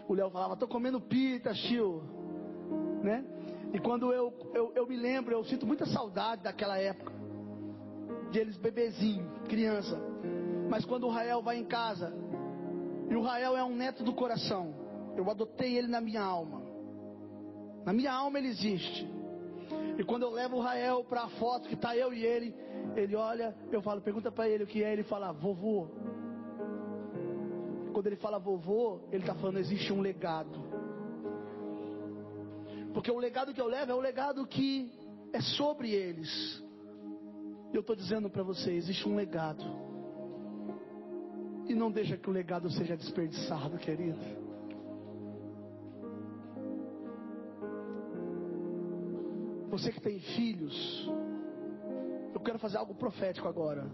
O 0.07 0.13
Léo 0.13 0.29
falava, 0.29 0.55
tô 0.55 0.67
comendo 0.67 1.01
pitas, 1.01 1.57
tio. 1.61 2.03
Né? 3.01 3.25
E 3.73 3.79
quando 3.79 4.13
eu, 4.13 4.31
eu, 4.53 4.71
eu 4.75 4.85
me 4.85 4.95
lembro, 4.95 5.33
eu 5.33 5.43
sinto 5.45 5.65
muita 5.65 5.87
saudade 5.87 6.43
daquela 6.43 6.77
época. 6.77 7.11
De 8.31 8.37
eles 8.37 8.55
bebezinho, 8.55 9.27
criança. 9.49 9.99
Mas 10.69 10.85
quando 10.85 11.07
o 11.07 11.09
Rael 11.09 11.41
vai 11.41 11.57
em 11.57 11.65
casa, 11.65 12.13
e 13.09 13.15
o 13.15 13.21
Rael 13.23 13.57
é 13.57 13.63
um 13.63 13.75
neto 13.75 14.03
do 14.03 14.13
coração. 14.13 14.75
Eu 15.15 15.27
adotei 15.31 15.75
ele 15.75 15.87
na 15.87 15.99
minha 15.99 16.21
alma. 16.21 16.61
Na 17.83 17.93
minha 17.93 18.13
alma 18.13 18.37
ele 18.37 18.49
existe. 18.49 19.09
E 19.97 20.03
quando 20.03 20.21
eu 20.21 20.29
levo 20.29 20.57
o 20.57 20.61
Rael 20.61 21.03
para 21.03 21.23
a 21.23 21.29
foto 21.29 21.67
que 21.67 21.73
está 21.73 21.97
eu 21.97 22.13
e 22.13 22.23
ele, 22.23 22.53
ele 22.95 23.15
olha, 23.15 23.55
eu 23.71 23.81
falo, 23.81 24.01
pergunta 24.01 24.31
para 24.31 24.47
ele 24.47 24.65
o 24.65 24.67
que 24.67 24.83
é, 24.83 24.93
ele 24.93 25.03
fala, 25.03 25.31
vovô, 25.31 25.87
quando 27.97 28.05
ele 28.05 28.15
fala 28.17 28.37
vovô, 28.37 28.99
ele 29.11 29.23
está 29.23 29.33
falando 29.33 29.57
existe 29.57 29.91
um 29.91 30.01
legado. 30.01 30.59
Porque 32.93 33.09
o 33.09 33.17
legado 33.17 33.55
que 33.55 33.59
eu 33.59 33.65
levo 33.65 33.91
é 33.91 33.95
o 33.95 33.99
legado 33.99 34.45
que 34.45 34.93
é 35.33 35.41
sobre 35.41 35.89
eles. 35.89 36.63
Eu 37.73 37.81
estou 37.81 37.95
dizendo 37.95 38.29
para 38.29 38.43
você, 38.43 38.71
existe 38.71 39.09
um 39.09 39.15
legado. 39.15 39.63
E 41.67 41.73
não 41.73 41.89
deixa 41.89 42.15
que 42.15 42.29
o 42.29 42.31
legado 42.31 42.69
seja 42.69 42.95
desperdiçado, 42.95 43.79
querido. 43.79 44.19
Você 49.71 49.91
que 49.91 50.01
tem 50.01 50.19
filhos, 50.19 51.09
eu 52.31 52.39
quero 52.41 52.59
fazer 52.59 52.77
algo 52.77 52.93
profético 52.93 53.47
agora. 53.47 53.89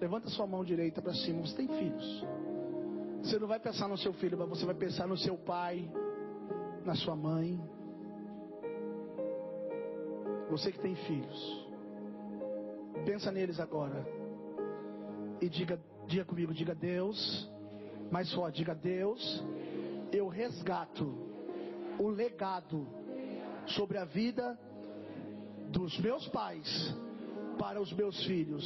Levanta 0.00 0.28
sua 0.28 0.46
mão 0.46 0.62
direita 0.62 1.02
para 1.02 1.12
cima. 1.12 1.40
Você 1.40 1.56
tem 1.56 1.66
filhos. 1.66 2.24
Você 3.22 3.38
não 3.38 3.46
vai 3.46 3.60
pensar 3.60 3.88
no 3.88 3.96
seu 3.96 4.12
filho, 4.14 4.36
mas 4.36 4.48
você 4.48 4.66
vai 4.66 4.74
pensar 4.74 5.06
no 5.06 5.16
seu 5.16 5.36
pai, 5.38 5.88
na 6.84 6.94
sua 6.96 7.14
mãe. 7.14 7.58
Você 10.50 10.72
que 10.72 10.80
tem 10.80 10.96
filhos. 10.96 11.66
Pensa 13.06 13.30
neles 13.30 13.60
agora. 13.60 14.04
E 15.40 15.48
diga, 15.48 15.80
diga 16.06 16.24
comigo, 16.24 16.52
diga 16.52 16.74
Deus. 16.74 17.48
Mais 18.10 18.30
forte, 18.32 18.56
diga 18.56 18.74
Deus. 18.74 19.42
Eu 20.10 20.26
resgato 20.26 21.14
o 21.98 22.08
legado 22.08 22.86
sobre 23.66 23.98
a 23.98 24.04
vida 24.04 24.58
dos 25.68 25.96
meus 26.00 26.26
pais 26.28 26.94
para 27.56 27.80
os 27.80 27.92
meus 27.92 28.22
filhos. 28.26 28.64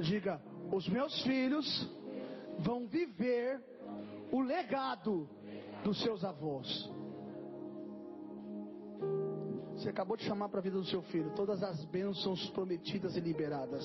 Diga, 0.00 0.40
os 0.70 0.86
meus 0.86 1.22
filhos 1.22 1.66
vão 2.64 2.86
viver 2.86 3.62
o 4.32 4.40
legado 4.40 5.28
dos 5.84 6.00
seus 6.02 6.24
avós. 6.24 6.90
Você 9.76 9.90
acabou 9.90 10.16
de 10.16 10.24
chamar 10.24 10.48
para 10.48 10.60
a 10.60 10.62
vida 10.62 10.78
do 10.78 10.86
seu 10.86 11.02
filho 11.02 11.30
todas 11.36 11.62
as 11.62 11.84
bênçãos 11.86 12.48
prometidas 12.50 13.16
e 13.16 13.20
liberadas. 13.20 13.84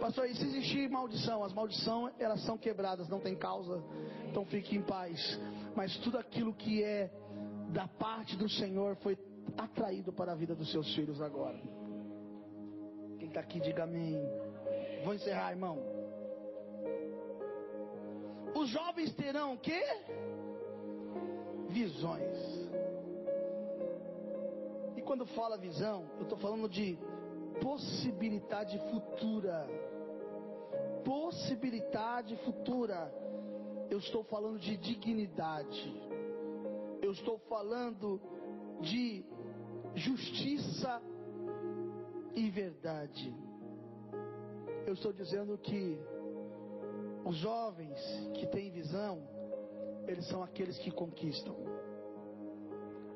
Pastor, 0.00 0.26
e 0.26 0.34
se 0.34 0.44
existir 0.44 0.88
maldição, 0.88 1.42
as 1.42 1.52
maldições 1.52 2.14
elas 2.18 2.42
são 2.44 2.56
quebradas, 2.56 3.08
não 3.08 3.20
tem 3.20 3.34
causa, 3.34 3.82
então 4.28 4.44
fique 4.44 4.76
em 4.76 4.82
paz. 4.82 5.18
Mas 5.74 5.96
tudo 5.98 6.18
aquilo 6.18 6.54
que 6.54 6.84
é 6.84 7.10
da 7.70 7.88
parte 7.88 8.36
do 8.36 8.48
Senhor 8.48 8.96
foi 8.96 9.18
atraído 9.58 10.12
para 10.12 10.32
a 10.32 10.34
vida 10.36 10.54
dos 10.54 10.70
seus 10.70 10.94
filhos 10.94 11.20
agora. 11.20 11.60
Quem 13.18 13.28
está 13.28 13.40
aqui, 13.40 13.60
diga 13.60 13.84
amém. 13.84 14.16
Vou 15.04 15.14
encerrar, 15.14 15.50
irmão. 15.50 16.03
Os 18.54 18.68
jovens 18.68 19.12
terão 19.14 19.56
o? 19.56 19.82
Visões. 21.68 22.38
E 24.96 25.02
quando 25.02 25.26
fala 25.26 25.58
visão, 25.58 26.08
eu 26.16 26.22
estou 26.22 26.38
falando 26.38 26.68
de 26.68 26.98
possibilidade 27.60 28.78
futura. 28.90 29.66
Possibilidade 31.04 32.36
futura. 32.44 33.12
Eu 33.90 33.98
estou 33.98 34.22
falando 34.24 34.58
de 34.58 34.76
dignidade. 34.76 35.92
Eu 37.02 37.12
estou 37.12 37.38
falando 37.40 38.20
de 38.80 39.24
justiça 39.94 41.02
e 42.34 42.48
verdade. 42.50 43.34
Eu 44.86 44.94
estou 44.94 45.12
dizendo 45.12 45.56
que 45.58 45.98
os 47.24 47.36
jovens 47.36 47.98
que 48.34 48.46
têm 48.46 48.70
visão, 48.70 49.22
eles 50.06 50.26
são 50.28 50.42
aqueles 50.42 50.78
que 50.78 50.90
conquistam. 50.90 51.56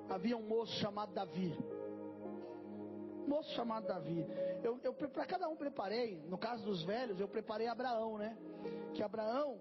Havia 0.09 0.37
um 0.37 0.43
moço 0.43 0.73
chamado 0.81 1.13
Davi. 1.13 1.55
Um 3.27 3.29
moço 3.29 3.51
chamado 3.51 3.87
Davi. 3.87 4.27
Eu, 4.63 4.81
eu 4.83 4.95
para 4.95 5.27
cada 5.27 5.49
um 5.49 5.57
preparei, 5.57 6.23
no 6.27 6.39
caso 6.39 6.65
dos 6.65 6.83
velhos, 6.83 7.21
eu 7.21 7.29
preparei 7.29 7.69
Abraão, 7.69 8.17
né? 8.17 8.37
Que 8.95 9.03
Abraão, 9.03 9.59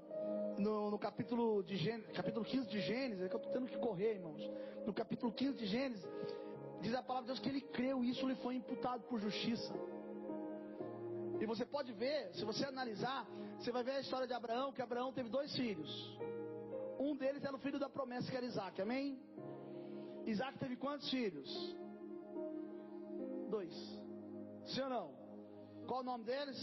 no, 0.57 0.90
no 0.90 0.98
capítulo, 0.98 1.61
de 1.64 1.76
Gênesis, 1.76 2.10
capítulo 2.14 2.45
15 2.45 2.68
de 2.69 2.80
Gênesis, 2.80 3.26
é 3.26 3.30
que 3.30 3.36
eu 3.36 3.40
estou 3.40 3.52
tendo 3.52 3.68
que 3.68 3.78
correr, 3.78 4.14
irmãos. 4.15 4.41
No 4.86 4.94
capítulo 4.94 5.34
15 5.34 5.57
de 5.57 5.65
Gênesis, 5.65 6.07
diz 6.82 6.95
a 6.95 7.03
palavra 7.03 7.24
de 7.24 7.34
Deus 7.34 7.40
que 7.40 7.49
ele 7.49 7.61
creu 7.61 8.02
e 8.03 8.11
isso 8.11 8.26
lhe 8.26 8.36
foi 8.36 8.56
imputado 8.56 9.03
por 9.03 9.19
justiça. 9.19 9.74
E 11.39 11.45
você 11.45 11.65
pode 11.65 11.91
ver, 11.93 12.34
se 12.34 12.43
você 12.43 12.65
analisar, 12.65 13.26
você 13.57 13.72
vai 13.72 13.84
ver 13.84 13.91
a 13.91 13.99
história 13.99 14.27
de 14.27 14.34
Abraão, 14.34 14.72
que 14.72 14.81
Abraão 14.81 15.14
teve 15.14 15.30
dois 15.30 15.55
filhos. 15.55 16.18
Um 16.99 17.15
deles 17.15 17.43
era 17.43 17.55
o 17.55 17.59
filho 17.59 17.80
da 17.80 17.89
promessa, 17.89 18.30
que 18.30 18.38
era 18.38 18.45
Isaac, 18.45 18.81
amém? 18.81 19.19
Isaac 20.26 20.57
teve 20.57 20.76
quantos 20.76 21.09
filhos? 21.09 21.49
Dois. 23.49 23.73
Sim 24.65 24.81
ou 24.81 24.89
não? 24.89 25.15
Qual 25.88 26.01
o 26.01 26.03
nome 26.03 26.23
deles? 26.23 26.59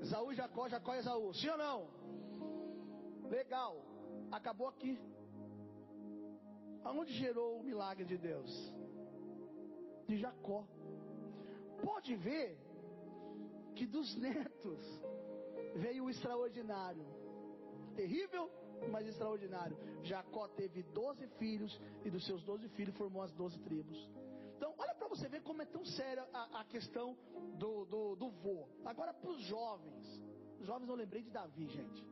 Esaú, 0.00 0.32
Jacó, 0.34 0.68
Jacó 0.68 0.94
e 0.94 0.98
Esaú. 0.98 1.34
Sim 1.34 1.50
ou 1.50 1.58
não? 1.58 1.88
Legal. 3.28 3.76
Acabou 4.32 4.68
aqui. 4.68 4.98
Aonde 6.84 7.12
gerou 7.12 7.58
o 7.58 7.62
milagre 7.62 8.04
de 8.04 8.16
Deus? 8.16 8.50
De 10.06 10.16
Jacó. 10.16 10.64
Pode 11.82 12.16
ver 12.16 12.58
que 13.78 13.86
dos 13.86 14.16
netos 14.16 14.80
veio 15.76 16.04
o 16.06 16.10
extraordinário. 16.10 17.06
Terrível, 17.94 18.50
mas 18.90 19.06
extraordinário. 19.06 19.78
Jacó 20.02 20.48
teve 20.48 20.82
doze 20.82 21.28
filhos 21.38 21.80
e 22.04 22.10
dos 22.10 22.26
seus 22.26 22.42
doze 22.42 22.68
filhos 22.70 22.96
formou 22.96 23.22
as 23.22 23.32
doze 23.32 23.56
tribos. 23.60 23.96
Então, 24.56 24.74
olha 24.76 24.94
para 24.96 25.06
você 25.06 25.28
ver 25.28 25.42
como 25.42 25.62
é 25.62 25.64
tão 25.64 25.84
séria 25.84 26.28
a, 26.32 26.60
a 26.60 26.64
questão 26.64 27.16
do, 27.56 27.84
do, 27.84 28.16
do 28.16 28.28
vô. 28.30 28.66
Agora, 28.84 29.14
para 29.14 29.30
os 29.30 29.40
jovens. 29.42 30.06
Os 30.58 30.66
jovens 30.66 30.88
eu 30.88 30.96
lembrei 30.96 31.22
de 31.22 31.30
Davi, 31.30 31.68
gente. 31.68 32.04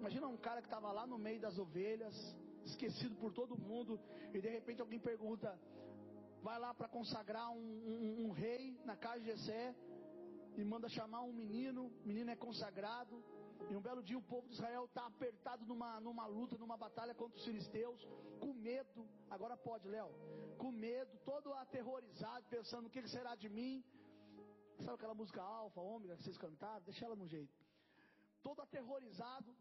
Imagina 0.00 0.26
um 0.26 0.36
cara 0.36 0.60
que 0.60 0.66
estava 0.66 0.90
lá 0.90 1.06
no 1.06 1.16
meio 1.16 1.40
das 1.40 1.56
ovelhas, 1.56 2.16
esquecido 2.64 3.14
por 3.14 3.32
todo 3.32 3.56
mundo, 3.56 4.00
e 4.32 4.40
de 4.40 4.48
repente 4.48 4.80
alguém 4.80 4.98
pergunta: 4.98 5.56
vai 6.42 6.58
lá 6.58 6.74
para 6.74 6.88
consagrar 6.88 7.48
um, 7.52 7.56
um, 7.56 8.26
um, 8.26 8.30
rei 8.32 8.76
na 8.84 8.96
casa 8.96 9.20
de 9.20 9.26
Jessé, 9.26 9.74
e 10.56 10.64
manda 10.64 10.88
chamar 10.88 11.22
um 11.22 11.32
menino, 11.32 11.86
o 11.86 12.06
menino 12.06 12.30
é 12.30 12.36
consagrado, 12.36 13.22
e 13.70 13.76
um 13.76 13.80
belo 13.80 14.02
dia 14.02 14.18
o 14.18 14.22
povo 14.22 14.46
de 14.48 14.54
Israel 14.54 14.84
está 14.84 15.06
apertado 15.06 15.64
numa, 15.64 16.00
numa 16.00 16.26
luta, 16.26 16.56
numa 16.58 16.76
batalha 16.76 17.14
contra 17.14 17.36
os 17.38 17.44
filisteus, 17.44 18.00
com 18.40 18.52
medo, 18.52 19.08
agora 19.30 19.56
pode, 19.56 19.88
Léo, 19.88 20.10
com 20.58 20.70
medo, 20.70 21.18
todo 21.24 21.52
aterrorizado, 21.54 22.46
pensando 22.48 22.86
o 22.86 22.90
que 22.90 23.06
será 23.08 23.34
de 23.34 23.48
mim. 23.48 23.84
Sabe 24.78 24.94
aquela 24.94 25.14
música 25.14 25.42
alfa, 25.42 25.80
ômega 25.80 26.16
que 26.16 26.24
vocês 26.24 26.36
cantaram? 26.36 26.84
Deixa 26.84 27.04
ela 27.04 27.16
no 27.16 27.26
jeito. 27.26 27.54
Todo 28.42 28.60
aterrorizado, 28.60 29.56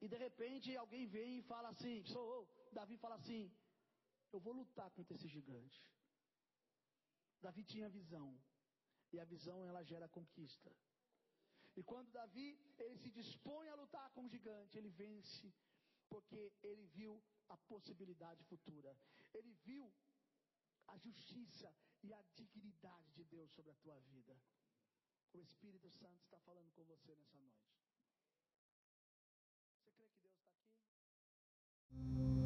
e 0.00 0.08
de 0.08 0.16
repente 0.16 0.76
alguém 0.76 1.06
vem 1.06 1.38
e 1.38 1.42
fala 1.42 1.68
assim: 1.70 2.04
sou 2.04 2.46
Davi 2.72 2.96
fala 2.98 3.16
assim: 3.16 3.50
eu 4.32 4.40
vou 4.40 4.52
lutar 4.52 4.90
contra 4.90 5.16
esse 5.16 5.28
gigante. 5.28 5.82
Davi 7.40 7.64
tinha 7.64 7.88
visão. 7.88 8.36
E 9.12 9.20
a 9.20 9.24
visão 9.24 9.64
ela 9.64 9.82
gera 9.82 10.08
conquista. 10.08 10.70
E 11.76 11.82
quando 11.82 12.10
Davi, 12.10 12.58
ele 12.78 12.96
se 12.96 13.10
dispõe 13.10 13.68
a 13.68 13.74
lutar 13.74 14.10
com 14.10 14.24
o 14.24 14.28
gigante, 14.28 14.78
ele 14.78 14.90
vence, 14.90 15.52
porque 16.08 16.52
ele 16.62 16.86
viu 16.86 17.22
a 17.48 17.56
possibilidade 17.56 18.44
futura. 18.44 18.96
Ele 19.34 19.52
viu 19.64 19.92
a 20.88 20.96
justiça 20.98 21.72
e 22.02 22.12
a 22.12 22.22
dignidade 22.34 23.12
de 23.12 23.24
Deus 23.24 23.50
sobre 23.52 23.72
a 23.72 23.76
tua 23.76 23.98
vida. 24.00 24.36
O 25.34 25.40
Espírito 25.40 25.90
Santo 25.90 26.22
está 26.22 26.38
falando 26.40 26.72
com 26.72 26.84
você 26.84 27.14
nessa 27.14 27.36
noite. 27.36 27.66
Você 29.82 29.92
crê 29.92 30.08
que 30.08 30.22
Deus 30.22 30.34
está 30.34 30.46
aqui? 30.46 32.45